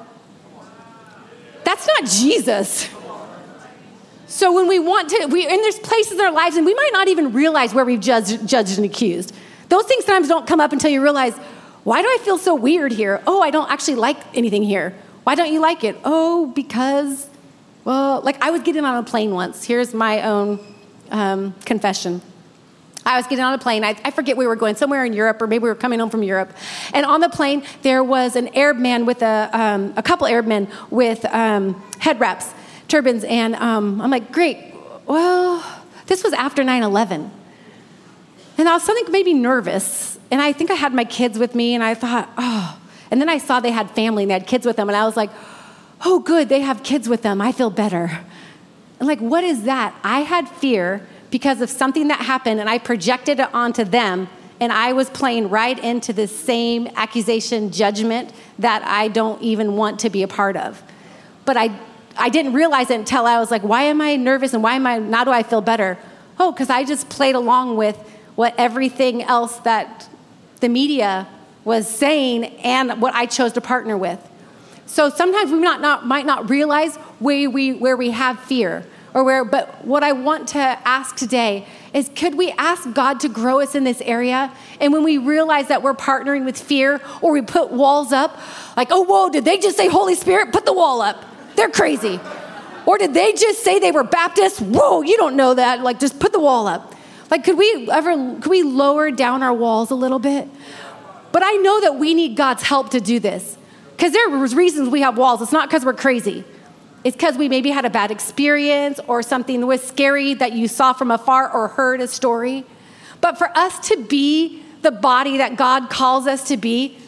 That's 1.65 1.87
not 1.87 2.05
Jesus. 2.05 2.91
So 4.27 4.53
when 4.53 4.69
we 4.69 4.79
want 4.79 5.09
to, 5.09 5.27
we 5.31 5.47
and 5.47 5.63
there's 5.63 5.79
places 5.79 6.19
in 6.19 6.21
our 6.21 6.31
lives, 6.31 6.57
and 6.57 6.67
we 6.67 6.75
might 6.75 6.91
not 6.93 7.09
even 7.09 7.33
realize 7.33 7.73
where 7.73 7.85
we've 7.85 8.01
judged, 8.01 8.47
judged 8.47 8.77
and 8.77 8.85
accused. 8.85 9.35
Those 9.71 9.85
things 9.87 10.05
sometimes 10.05 10.29
don't 10.29 10.47
come 10.47 10.61
up 10.61 10.73
until 10.73 10.91
you 10.91 11.03
realize, 11.03 11.35
why 11.85 12.03
do 12.03 12.09
I 12.09 12.19
feel 12.23 12.37
so 12.37 12.55
weird 12.55 12.93
here? 12.93 13.23
Oh, 13.27 13.41
I 13.41 13.51
don't 13.51 13.71
actually 13.71 13.95
like 13.95 14.19
anything 14.37 14.63
here. 14.63 14.95
Why 15.25 15.37
don't 15.37 15.51
you 15.51 15.61
like 15.61 15.85
it? 15.85 15.97
Oh, 16.05 16.49
because, 16.49 17.29
well, 17.87 18.21
like 18.23 18.43
I 18.43 18.51
was 18.51 18.63
getting 18.63 18.85
on 18.85 18.97
a 18.97 19.05
plane 19.05 19.31
once. 19.31 19.63
Here's 19.63 19.95
my 19.95 20.23
own 20.23 20.59
um, 21.13 21.55
confession. 21.65 22.21
I 23.05 23.17
was 23.17 23.29
getting 23.29 23.45
on 23.45 23.55
a 23.55 23.59
plane. 23.59 23.85
I, 23.85 23.97
I, 24.05 24.11
forget 24.11 24.37
we 24.37 24.49
were 24.49 24.57
going 24.57 24.75
somewhere 24.75 25.05
in 25.05 25.13
Europe, 25.13 25.41
or 25.41 25.47
maybe 25.47 25.63
we 25.63 25.69
were 25.69 25.77
coming 25.77 26.01
home 26.01 26.11
from 26.11 26.25
Europe. 26.25 26.53
And 26.93 27.07
on 27.07 27.21
the 27.21 27.29
plane, 27.29 27.63
there 27.83 28.03
was 28.03 28.35
an 28.35 28.49
Arab 28.57 28.79
man 28.79 29.07
with 29.07 29.23
a, 29.23 29.49
um, 29.53 29.95
a 29.97 30.03
couple 30.03 30.27
Arab 30.27 30.47
men 30.47 30.67
with 30.91 31.25
um, 31.27 31.81
head 32.01 32.19
wraps, 32.19 32.53
turbans. 32.89 33.23
And 33.23 33.55
um, 33.55 34.01
I'm 34.01 34.11
like, 34.11 34.33
great. 34.33 34.75
Well, 35.07 35.65
this 36.07 36.25
was 36.25 36.33
after 36.33 36.65
9 36.65 36.83
11. 36.83 37.31
And 38.59 38.69
I 38.69 38.73
was 38.73 38.83
something 38.83 39.13
maybe 39.13 39.33
nervous. 39.33 40.19
And 40.33 40.43
I 40.43 40.53
think 40.53 40.73
I 40.73 40.75
had 40.75 40.93
my 40.93 41.05
kids 41.05 41.39
with 41.39 41.55
me, 41.55 41.77
and 41.77 41.85
I 41.85 41.95
thought, 41.95 42.29
oh. 42.37 42.81
And 43.13 43.21
then 43.21 43.29
I 43.29 43.39
saw 43.39 43.61
they 43.61 43.71
had 43.71 43.93
family 43.93 44.25
and 44.25 44.31
they 44.31 44.35
had 44.35 44.49
kids 44.49 44.67
with 44.67 44.75
them, 44.75 44.89
and 44.89 44.97
I 44.97 45.05
was 45.05 45.17
like, 45.17 45.31
oh, 46.05 46.21
good, 46.21 46.49
they 46.49 46.61
have 46.61 46.83
kids 46.83 47.09
with 47.09 47.23
them. 47.23 47.41
I 47.41 47.53
feel 47.53 47.71
better. 47.71 48.21
And 48.99 49.09
like, 49.09 49.21
what 49.21 49.45
is 49.45 49.65
that? 49.65 49.95
I 50.03 50.21
had 50.21 50.49
fear 50.49 51.07
because 51.31 51.61
of 51.61 51.71
something 51.71 52.09
that 52.09 52.21
happened 52.21 52.61
and 52.61 52.69
I 52.71 52.79
projected 52.79 53.41
it 53.41 53.53
onto 53.55 53.85
them 53.85 54.29
and 54.61 54.73
I 54.73 54.93
was 54.93 55.11
playing 55.11 55.51
right 55.51 55.79
into 55.79 56.13
the 56.13 56.27
same 56.27 56.89
accusation 56.97 57.71
judgment 57.71 58.33
that 58.59 58.83
I 58.85 59.09
don't 59.09 59.43
even 59.43 59.77
want 59.77 60.01
to 60.01 60.11
be 60.11 60.23
a 60.23 60.29
part 60.29 60.57
of. 60.57 60.83
But 61.45 61.57
I, 61.57 61.79
I 62.17 62.31
didn't 62.31 62.55
realize 62.55 62.91
it 62.91 62.99
until 62.99 63.27
I 63.27 63.39
was 63.39 63.51
like, 63.51 63.63
why 63.63 63.83
am 63.83 64.01
I 64.01 64.17
nervous 64.17 64.55
and 64.55 64.63
why 64.63 64.75
am 64.75 64.87
I, 64.87 64.99
now 64.99 65.25
do 65.25 65.31
I 65.31 65.43
feel 65.43 65.61
better? 65.61 65.99
Oh, 66.39 66.53
because 66.53 66.71
I 66.71 66.85
just 66.85 67.09
played 67.09 67.35
along 67.35 67.77
with 67.77 67.97
what 68.35 68.55
everything 68.57 69.23
else 69.23 69.59
that 69.59 70.09
the 70.61 70.69
media 70.69 71.27
was 71.65 71.89
saying 71.89 72.45
and 72.45 73.01
what 73.03 73.15
I 73.15 73.27
chose 73.27 73.53
to 73.55 73.61
partner 73.61 73.97
with. 73.97 74.21
So 74.87 75.11
sometimes 75.11 75.51
we 75.51 75.59
not, 75.59 75.81
not, 75.81 76.07
might 76.07 76.27
not 76.27 76.49
realize 76.49 76.97
where 77.19 77.51
we, 77.51 77.73
where 77.73 77.97
we 77.97 78.11
have 78.11 78.39
fear 78.41 78.85
or 79.15 79.25
where, 79.25 79.45
but 79.45 79.85
what 79.85 80.05
I 80.05 80.13
want 80.13 80.49
to 80.49 80.59
ask 80.59 81.17
today 81.17 81.67
is 81.93 82.11
could 82.15 82.37
we 82.37 82.53
ask 82.53 82.93
God 82.93 83.21
to 83.21 83.29
grow 83.29 83.61
us 83.61 83.75
in 83.75 83.83
this 83.83 84.01
area? 84.03 84.53
And 84.81 84.93
when 84.93 85.03
we 85.03 85.19
realize 85.19 85.69
that 85.69 85.83
we're 85.83 85.95
partnering 85.95 86.45
with 86.45 86.61
fear 86.61 87.01
or 87.23 87.33
we 87.33 87.43
put 87.43 87.71
walls 87.73 88.13
up, 88.13 88.39
like, 88.77 88.89
oh, 88.91 89.03
whoa, 89.03 89.31
did 89.31 89.45
they 89.45 89.59
just 89.59 89.77
say 89.77 89.89
Holy 89.89 90.15
Spirit? 90.15 90.53
Put 90.53 90.67
the 90.67 90.73
wall 90.73 91.01
up. 91.01 91.25
They're 91.57 91.71
crazy. 91.71 92.21
Or 92.85 92.99
did 92.99 93.15
they 93.15 93.33
just 93.33 93.65
say 93.65 93.79
they 93.79 93.91
were 93.91 94.05
Baptist? 94.05 94.61
Whoa, 94.61 95.03
you 95.03 95.17
don't 95.17 95.35
know 95.35 95.55
that. 95.55 95.81
Like, 95.81 95.99
just 95.99 96.21
put 96.21 96.33
the 96.33 96.39
wall 96.39 96.69
up. 96.69 96.95
Like, 97.31 97.43
could 97.43 97.59
we 97.59 97.89
ever, 97.91 98.13
could 98.41 98.51
we 98.51 98.63
lower 98.63 99.11
down 99.11 99.43
our 99.43 99.55
walls 99.55 99.91
a 99.91 99.97
little 99.97 100.21
bit? 100.21 100.49
But 101.33 101.43
I 101.45 101.53
know 101.53 101.81
that 101.81 101.97
we 101.97 102.15
need 102.15 102.37
God's 102.37 102.63
help 102.63 102.91
to 102.91 103.01
do 103.01 103.19
this. 103.19 103.59
Because 103.97 104.13
there 104.13 104.29
was 104.29 104.55
reasons 104.55 104.91
we 104.91 105.01
have 105.01 105.17
walls. 105.17 105.41
It's 105.41 105.53
not 105.53 105.69
because 105.69 105.85
we're 105.85 105.95
crazy. 105.95 106.45
It's 107.03 107.17
because 107.17 107.39
we 107.39 107.49
maybe 107.49 107.71
had 107.71 107.85
a 107.85 107.91
bad 107.91 108.11
experience 108.11 109.01
or 109.07 109.23
something 109.23 109.67
was 109.67 109.83
scary 109.83 110.35
that 110.35 110.53
you 110.53 110.69
saw 110.69 110.93
from 110.93 111.11
afar 111.11 111.51
or 111.51 111.69
heard 111.69 112.01
a 112.01 112.09
story. 112.09 112.67
But 113.21 113.39
for 113.39 113.49
us 113.57 113.89
to 113.89 114.05
be 114.05 114.63
the 114.83 114.91
body 114.91 115.39
that 115.39 115.57
God 115.57 115.89
calls 115.89 116.27
us 116.27 116.49
to 116.49 116.57
be, 116.57 116.99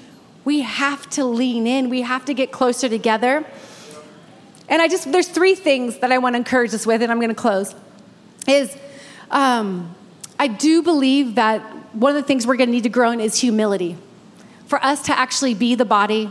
we 0.44 0.60
have 0.60 1.10
to 1.10 1.24
lean 1.24 1.66
in. 1.66 1.90
We 1.90 2.02
have 2.02 2.24
to 2.24 2.34
get 2.34 2.52
closer 2.52 2.88
together. 2.88 3.44
And 4.68 4.80
I 4.80 4.88
just, 4.88 5.10
there's 5.12 5.28
three 5.28 5.54
things 5.54 5.98
that 5.98 6.10
I 6.10 6.18
want 6.18 6.34
to 6.34 6.38
encourage 6.38 6.72
us 6.72 6.86
with, 6.86 7.02
and 7.02 7.12
I'm 7.12 7.18
going 7.18 7.28
to 7.28 7.34
close. 7.34 7.74
Is 8.46 8.74
um, 9.30 9.94
I 10.38 10.46
do 10.46 10.82
believe 10.82 11.34
that 11.34 11.60
one 11.94 12.14
of 12.14 12.22
the 12.22 12.26
things 12.26 12.46
we're 12.46 12.56
going 12.56 12.68
to 12.68 12.72
need 12.72 12.84
to 12.84 12.88
grow 12.88 13.10
in 13.10 13.20
is 13.20 13.38
humility. 13.38 13.96
For 14.66 14.82
us 14.84 15.02
to 15.02 15.18
actually 15.18 15.54
be 15.54 15.74
the 15.74 15.84
body, 15.84 16.30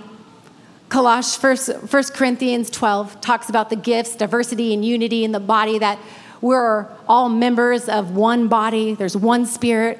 Colossians, 0.89 1.35
first, 1.35 1.89
first 1.89 2.13
Corinthians 2.13 2.69
12 2.69 3.19
talks 3.19 3.49
about 3.49 3.69
the 3.69 3.75
gifts, 3.75 4.15
diversity, 4.15 4.73
and 4.73 4.85
unity 4.85 5.23
in 5.23 5.31
the 5.31 5.39
body, 5.39 5.79
that 5.79 5.99
we're 6.39 6.87
all 7.07 7.29
members 7.29 7.89
of 7.89 8.15
one 8.15 8.47
body, 8.47 8.93
there's 8.93 9.17
one 9.17 9.45
spirit, 9.45 9.99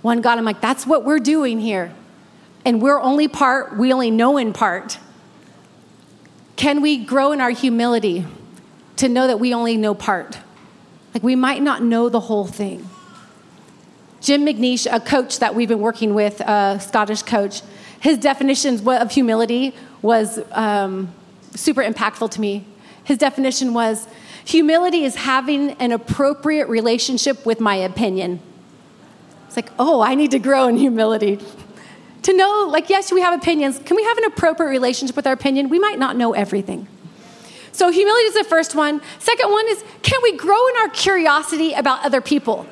one 0.00 0.20
God. 0.20 0.38
I'm 0.38 0.44
like, 0.44 0.60
that's 0.60 0.86
what 0.86 1.04
we're 1.04 1.20
doing 1.20 1.60
here. 1.60 1.92
And 2.64 2.82
we're 2.82 3.00
only 3.00 3.28
part, 3.28 3.76
we 3.76 3.92
only 3.92 4.10
know 4.10 4.38
in 4.38 4.52
part. 4.52 4.98
Can 6.56 6.80
we 6.80 7.04
grow 7.04 7.32
in 7.32 7.40
our 7.40 7.50
humility 7.50 8.26
to 8.96 9.08
know 9.08 9.26
that 9.26 9.38
we 9.38 9.54
only 9.54 9.76
know 9.76 9.94
part? 9.94 10.38
Like 11.14 11.22
we 11.22 11.36
might 11.36 11.62
not 11.62 11.82
know 11.82 12.08
the 12.08 12.20
whole 12.20 12.46
thing. 12.46 12.88
Jim 14.20 14.46
McNeish, 14.46 14.86
a 14.90 15.00
coach 15.00 15.40
that 15.40 15.54
we've 15.54 15.68
been 15.68 15.80
working 15.80 16.14
with, 16.14 16.40
a 16.40 16.78
Scottish 16.80 17.22
coach, 17.22 17.62
his 18.00 18.18
definitions 18.18 18.86
of 18.86 19.10
humility 19.10 19.74
was 20.02 20.40
um, 20.52 21.12
super 21.54 21.82
impactful 21.82 22.30
to 22.32 22.40
me. 22.40 22.66
His 23.04 23.18
definition 23.18 23.74
was 23.74 24.06
humility 24.44 25.04
is 25.04 25.14
having 25.14 25.70
an 25.72 25.92
appropriate 25.92 26.68
relationship 26.68 27.46
with 27.46 27.60
my 27.60 27.76
opinion. 27.76 28.40
It's 29.46 29.56
like, 29.56 29.70
oh, 29.78 30.00
I 30.00 30.14
need 30.14 30.32
to 30.32 30.38
grow 30.38 30.68
in 30.68 30.76
humility. 30.76 31.38
to 32.22 32.32
know, 32.32 32.68
like, 32.70 32.90
yes, 32.90 33.12
we 33.12 33.20
have 33.20 33.38
opinions. 33.38 33.78
Can 33.84 33.96
we 33.96 34.04
have 34.04 34.18
an 34.18 34.24
appropriate 34.24 34.70
relationship 34.70 35.16
with 35.16 35.26
our 35.26 35.32
opinion? 35.32 35.68
We 35.68 35.78
might 35.78 35.98
not 35.98 36.16
know 36.16 36.32
everything. 36.32 36.88
So, 37.72 37.90
humility 37.90 38.24
is 38.26 38.34
the 38.34 38.44
first 38.44 38.74
one. 38.74 39.00
Second 39.18 39.50
one 39.50 39.66
is, 39.68 39.82
can 40.02 40.20
we 40.22 40.36
grow 40.36 40.68
in 40.68 40.76
our 40.76 40.88
curiosity 40.90 41.72
about 41.72 42.04
other 42.04 42.20
people? 42.20 42.66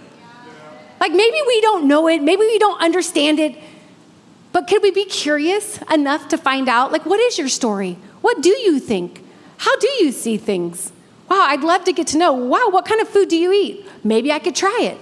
Like 1.00 1.12
maybe 1.12 1.38
we 1.46 1.60
don't 1.62 1.88
know 1.88 2.06
it, 2.08 2.22
maybe 2.22 2.42
we 2.42 2.58
don't 2.58 2.80
understand 2.80 3.40
it, 3.40 3.56
but 4.60 4.68
can 4.68 4.82
we 4.82 4.90
be 4.90 5.06
curious 5.06 5.80
enough 5.90 6.28
to 6.28 6.36
find 6.36 6.68
out, 6.68 6.92
like, 6.92 7.06
what 7.06 7.18
is 7.18 7.38
your 7.38 7.48
story? 7.48 7.96
What 8.20 8.42
do 8.42 8.50
you 8.50 8.78
think? 8.78 9.24
How 9.56 9.74
do 9.78 9.88
you 10.00 10.12
see 10.12 10.36
things? 10.36 10.92
Wow, 11.30 11.46
I'd 11.48 11.62
love 11.62 11.84
to 11.84 11.94
get 11.94 12.08
to 12.08 12.18
know. 12.18 12.34
Wow, 12.34 12.68
what 12.68 12.84
kind 12.84 13.00
of 13.00 13.08
food 13.08 13.30
do 13.30 13.38
you 13.38 13.54
eat? 13.54 13.86
Maybe 14.04 14.30
I 14.30 14.38
could 14.38 14.54
try 14.54 14.80
it. 14.82 14.98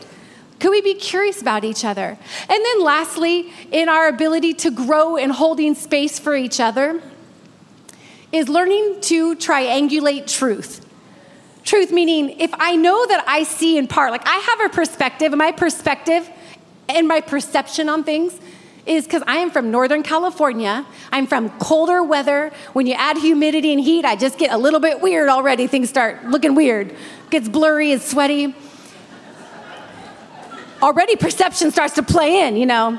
Could 0.60 0.70
we 0.70 0.80
be 0.80 0.94
curious 0.94 1.42
about 1.42 1.64
each 1.64 1.84
other? 1.84 2.16
And 2.48 2.64
then, 2.64 2.84
lastly, 2.84 3.52
in 3.72 3.88
our 3.88 4.06
ability 4.06 4.54
to 4.54 4.70
grow 4.70 5.16
in 5.16 5.30
holding 5.30 5.74
space 5.74 6.20
for 6.20 6.36
each 6.36 6.60
other, 6.60 7.02
is 8.30 8.48
learning 8.48 9.00
to 9.00 9.34
triangulate 9.34 10.32
truth. 10.32 10.86
Truth 11.64 11.90
meaning, 11.90 12.38
if 12.38 12.52
I 12.54 12.76
know 12.76 13.06
that 13.08 13.24
I 13.26 13.42
see 13.42 13.76
in 13.76 13.88
part, 13.88 14.12
like 14.12 14.24
I 14.24 14.36
have 14.36 14.70
a 14.70 14.72
perspective, 14.72 15.32
and 15.32 15.38
my 15.38 15.50
perspective 15.50 16.30
and 16.88 17.08
my 17.08 17.20
perception 17.20 17.88
on 17.88 18.04
things 18.04 18.38
is 18.88 19.04
because 19.04 19.22
I 19.26 19.36
am 19.36 19.50
from 19.50 19.70
Northern 19.70 20.02
California. 20.02 20.86
I'm 21.12 21.26
from 21.26 21.50
colder 21.58 22.02
weather. 22.02 22.50
When 22.72 22.86
you 22.86 22.94
add 22.94 23.18
humidity 23.18 23.72
and 23.72 23.80
heat, 23.80 24.04
I 24.04 24.16
just 24.16 24.38
get 24.38 24.50
a 24.50 24.56
little 24.56 24.80
bit 24.80 25.00
weird 25.00 25.28
already. 25.28 25.66
Things 25.66 25.88
start 25.88 26.24
looking 26.24 26.54
weird. 26.54 26.94
Gets 27.30 27.48
blurry, 27.48 27.92
it's 27.92 28.10
sweaty. 28.10 28.54
Already 30.82 31.16
perception 31.16 31.70
starts 31.70 31.94
to 31.94 32.02
play 32.02 32.46
in, 32.46 32.56
you 32.56 32.66
know. 32.66 32.98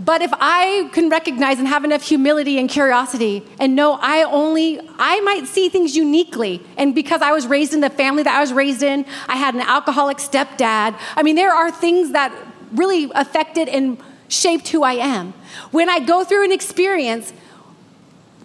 But 0.00 0.22
if 0.22 0.30
I 0.34 0.90
can 0.92 1.08
recognize 1.08 1.58
and 1.58 1.66
have 1.66 1.84
enough 1.84 2.02
humility 2.02 2.58
and 2.58 2.68
curiosity 2.68 3.44
and 3.58 3.74
know 3.74 3.98
I 4.00 4.22
only, 4.24 4.80
I 4.96 5.20
might 5.20 5.46
see 5.46 5.68
things 5.68 5.96
uniquely. 5.96 6.64
And 6.76 6.94
because 6.94 7.20
I 7.20 7.32
was 7.32 7.46
raised 7.46 7.74
in 7.74 7.80
the 7.80 7.90
family 7.90 8.22
that 8.22 8.36
I 8.36 8.40
was 8.40 8.52
raised 8.52 8.82
in, 8.82 9.04
I 9.28 9.36
had 9.36 9.54
an 9.54 9.60
alcoholic 9.60 10.18
stepdad. 10.18 10.96
I 11.16 11.22
mean, 11.22 11.34
there 11.34 11.52
are 11.52 11.70
things 11.70 12.12
that 12.12 12.32
really 12.72 13.10
affected 13.14 13.68
and 13.68 13.98
shaped 14.28 14.68
who 14.68 14.82
I 14.82 14.94
am. 14.94 15.32
When 15.70 15.88
I 15.88 16.00
go 16.00 16.24
through 16.24 16.44
an 16.44 16.52
experience, 16.52 17.32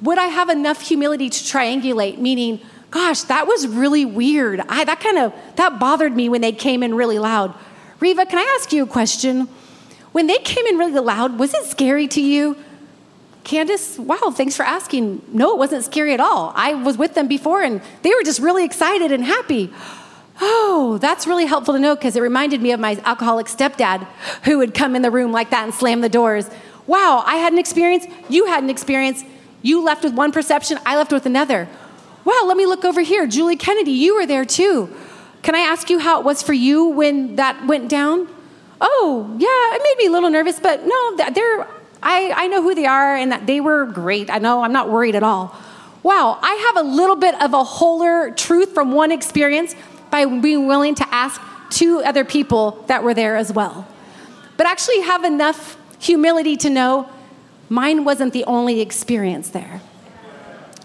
would 0.02 0.17
I 0.17 0.26
have 0.26 0.50
enough 0.50 0.82
humility 0.82 1.30
to 1.30 1.38
triangulate? 1.38 2.17
Meaning, 2.17 2.60
gosh, 2.91 3.22
that 3.24 3.48
was 3.48 3.67
really 3.67 4.06
weird. 4.06 4.62
I, 4.67 4.84
that 4.84 5.00
kind 5.00 5.17
of, 5.17 5.34
that 5.56 5.80
bothered 5.80 6.15
me 6.15 6.30
when 6.30 6.41
they 6.41 6.52
came 6.52 6.84
in 6.84 6.96
really 6.96 7.19
loud. 7.19 7.54
Riva, 8.00 8.26
can 8.26 8.39
I 8.39 8.58
ask 8.60 8.74
you 8.74 8.84
a 8.84 8.88
question? 8.88 9.48
When 10.12 10.28
they 10.28 10.38
came 10.39 10.65
in 10.65 10.78
really 10.78 11.00
loud, 11.00 11.39
was 11.39 11.54
it 11.54 11.65
scary 11.65 12.08
to 12.10 12.22
you? 12.22 12.58
Candace, 13.43 13.98
wow, 13.98 14.32
thanks 14.34 14.56
for 14.56 14.63
asking. 14.63 15.22
No, 15.30 15.54
it 15.54 15.58
wasn't 15.58 15.84
scary 15.84 16.13
at 16.13 16.19
all. 16.19 16.54
I 16.56 16.76
was 16.76 16.98
with 16.98 17.13
them 17.13 17.28
before 17.28 17.62
and 17.62 17.82
they 18.02 18.10
were 18.10 18.24
just 18.24 18.39
really 18.39 18.63
excited 18.63 19.12
and 19.12 19.24
happy. 19.24 19.74
Oh, 20.41 20.98
that's 21.00 21.28
really 21.28 21.46
helpful 21.46 21.74
to 21.74 21.80
know 21.80 21.96
because 21.96 22.15
it 22.15 22.22
reminded 22.22 22.62
me 22.62 22.72
of 22.72 22.80
my 22.80 23.00
alcoholic 23.06 23.48
stepdad 23.48 24.08
who 24.43 24.58
would 24.58 24.74
come 24.74 24.96
in 24.96 25.02
the 25.02 25.12
room 25.12 25.32
like 25.32 25.52
that 25.52 25.63
and 25.63 25.74
slam 25.74 26.02
the 26.02 26.10
doors. 26.10 26.50
Wow, 26.88 27.24
I 27.26 27.36
had 27.36 27.54
an 27.54 27.60
experience, 27.60 28.06
you 28.30 28.46
had 28.46 28.63
an 28.63 28.69
experience. 28.69 29.24
You 29.62 29.82
left 29.82 30.04
with 30.04 30.13
one 30.13 30.32
perception, 30.32 30.78
I 30.86 30.98
left 30.98 31.13
with 31.13 31.26
another. 31.26 31.69
Wow, 32.26 32.43
let 32.46 32.58
me 32.58 32.65
look 32.65 32.84
over 32.84 33.02
here. 33.02 33.28
Julie 33.28 33.56
Kennedy, 33.56 33.91
you 33.91 34.15
were 34.15 34.26
there 34.26 34.43
too. 34.43 34.93
Can 35.41 35.56
I 35.56 35.60
ask 35.60 35.89
you 35.89 36.00
how 36.00 36.19
it 36.19 36.26
was 36.26 36.41
for 36.41 36.54
you 36.54 36.88
when 36.88 37.38
that 37.38 37.65
went 37.65 37.89
down? 37.89 38.28
oh, 38.84 39.36
yeah, 39.39 39.76
it 39.76 39.82
made 39.82 40.04
me 40.04 40.08
a 40.08 40.12
little 40.12 40.30
nervous, 40.30 40.60
but 40.60 40.86
no, 40.86 41.15
they're, 41.15 41.67
I, 42.04 42.34
I 42.36 42.48
know 42.48 42.62
who 42.62 42.76
they 42.76 42.86
are 42.86 43.15
and 43.15 43.32
that 43.32 43.48
they 43.48 43.62
were 43.62 43.86
great. 43.86 44.30
I 44.30 44.39
know, 44.39 44.62
I'm 44.63 44.74
not 44.74 44.89
worried 44.89 45.15
at 45.15 45.24
all. 45.24 45.56
Wow, 46.04 46.38
I 46.41 46.54
have 46.56 46.86
a 46.86 46.88
little 46.88 47.15
bit 47.15 47.41
of 47.41 47.54
a 47.54 47.63
wholer 47.63 48.32
truth 48.32 48.74
from 48.74 48.91
one 48.91 49.12
experience 49.12 49.74
by 50.13 50.28
being 50.28 50.67
willing 50.67 50.93
to 50.93 51.08
ask 51.12 51.41
two 51.71 52.04
other 52.06 52.23
people 52.23 52.84
that 52.86 53.04
were 53.04 53.15
there 53.15 53.36
as 53.36 53.52
well. 53.52 53.88
But 54.57 54.68
actually 54.68 55.01
have 55.01 55.24
enough 55.24 55.76
humility 55.97 56.55
to 56.57 56.70
know 56.70 57.09
mine 57.68 58.05
wasn't 58.05 58.32
the 58.32 58.43
only 58.43 58.80
experience 58.80 59.49
there. 59.49 59.82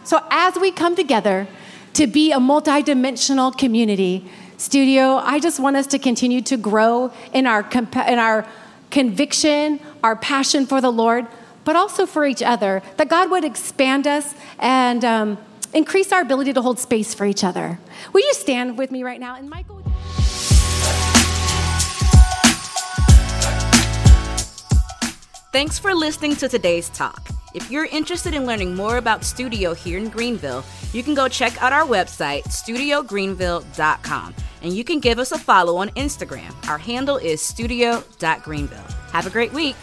So 0.03 0.24
as 0.31 0.57
we 0.57 0.72
come 0.72 0.97
together 0.97 1.47
to 1.93 2.07
be 2.07 2.33
a 2.33 2.39
multidimensional 2.39 3.57
community, 3.59 4.24
studio, 4.57 5.16
I 5.16 5.41
just 5.41 5.61
want 5.61 5.76
us 5.76 5.87
to 5.89 5.99
continue 5.99 6.41
to 6.41 6.57
grow 6.57 7.12
in 7.35 7.47
our, 7.47 7.68
in 8.09 8.18
our 8.18 8.47
conviction, 8.91 9.79
our 10.03 10.16
passion 10.16 10.64
for 10.64 10.81
the 10.81 10.91
Lord, 10.91 11.26
but 11.66 11.76
also 11.76 12.07
for 12.07 12.24
each 12.24 12.43
other. 12.43 12.83
That 12.97 13.11
God 13.11 13.31
would 13.31 13.45
expand 13.45 14.07
us 14.07 14.35
and 14.59 15.05
um, 15.05 15.39
increase 15.73 16.12
our 16.12 16.21
ability 16.21 16.53
to 16.53 16.62
hold 16.62 16.79
space 16.79 17.14
for 17.14 17.27
each 17.27 17.45
other. 17.45 17.79
Will 18.12 18.21
you 18.21 18.35
stand 18.35 18.79
with 18.79 18.91
me 18.91 19.03
right 19.03 19.21
now? 19.21 19.37
And 19.37 19.49
Michael. 19.49 19.83
Thanks 25.51 25.79
for 25.79 25.95
listening 25.95 26.37
to 26.37 26.49
today's 26.49 26.91
talk. 26.91 27.27
If 27.55 27.71
you're 27.71 27.87
interested 27.87 28.35
in 28.35 28.45
learning 28.45 28.77
more 28.77 28.99
about 28.99 29.25
Studio 29.25 29.73
here 29.75 29.99
in 29.99 30.11
Greenville, 30.11 30.62
you 30.93 31.03
can 31.03 31.14
go 31.14 31.27
check 31.27 31.61
out 31.62 31.73
our 31.73 31.85
website, 31.85 32.45
studiogreenville.com, 32.45 34.35
and 34.62 34.73
you 34.77 34.85
can 34.85 35.01
give 35.01 35.19
us 35.19 35.33
a 35.33 35.39
follow 35.39 35.77
on 35.77 35.89
Instagram. 35.91 36.55
Our 36.69 36.79
handle 36.79 37.16
is 37.16 37.41
studio.greenville. 37.41 38.85
Have 39.12 39.27
a 39.27 39.31
great 39.31 39.53
week. 39.53 39.77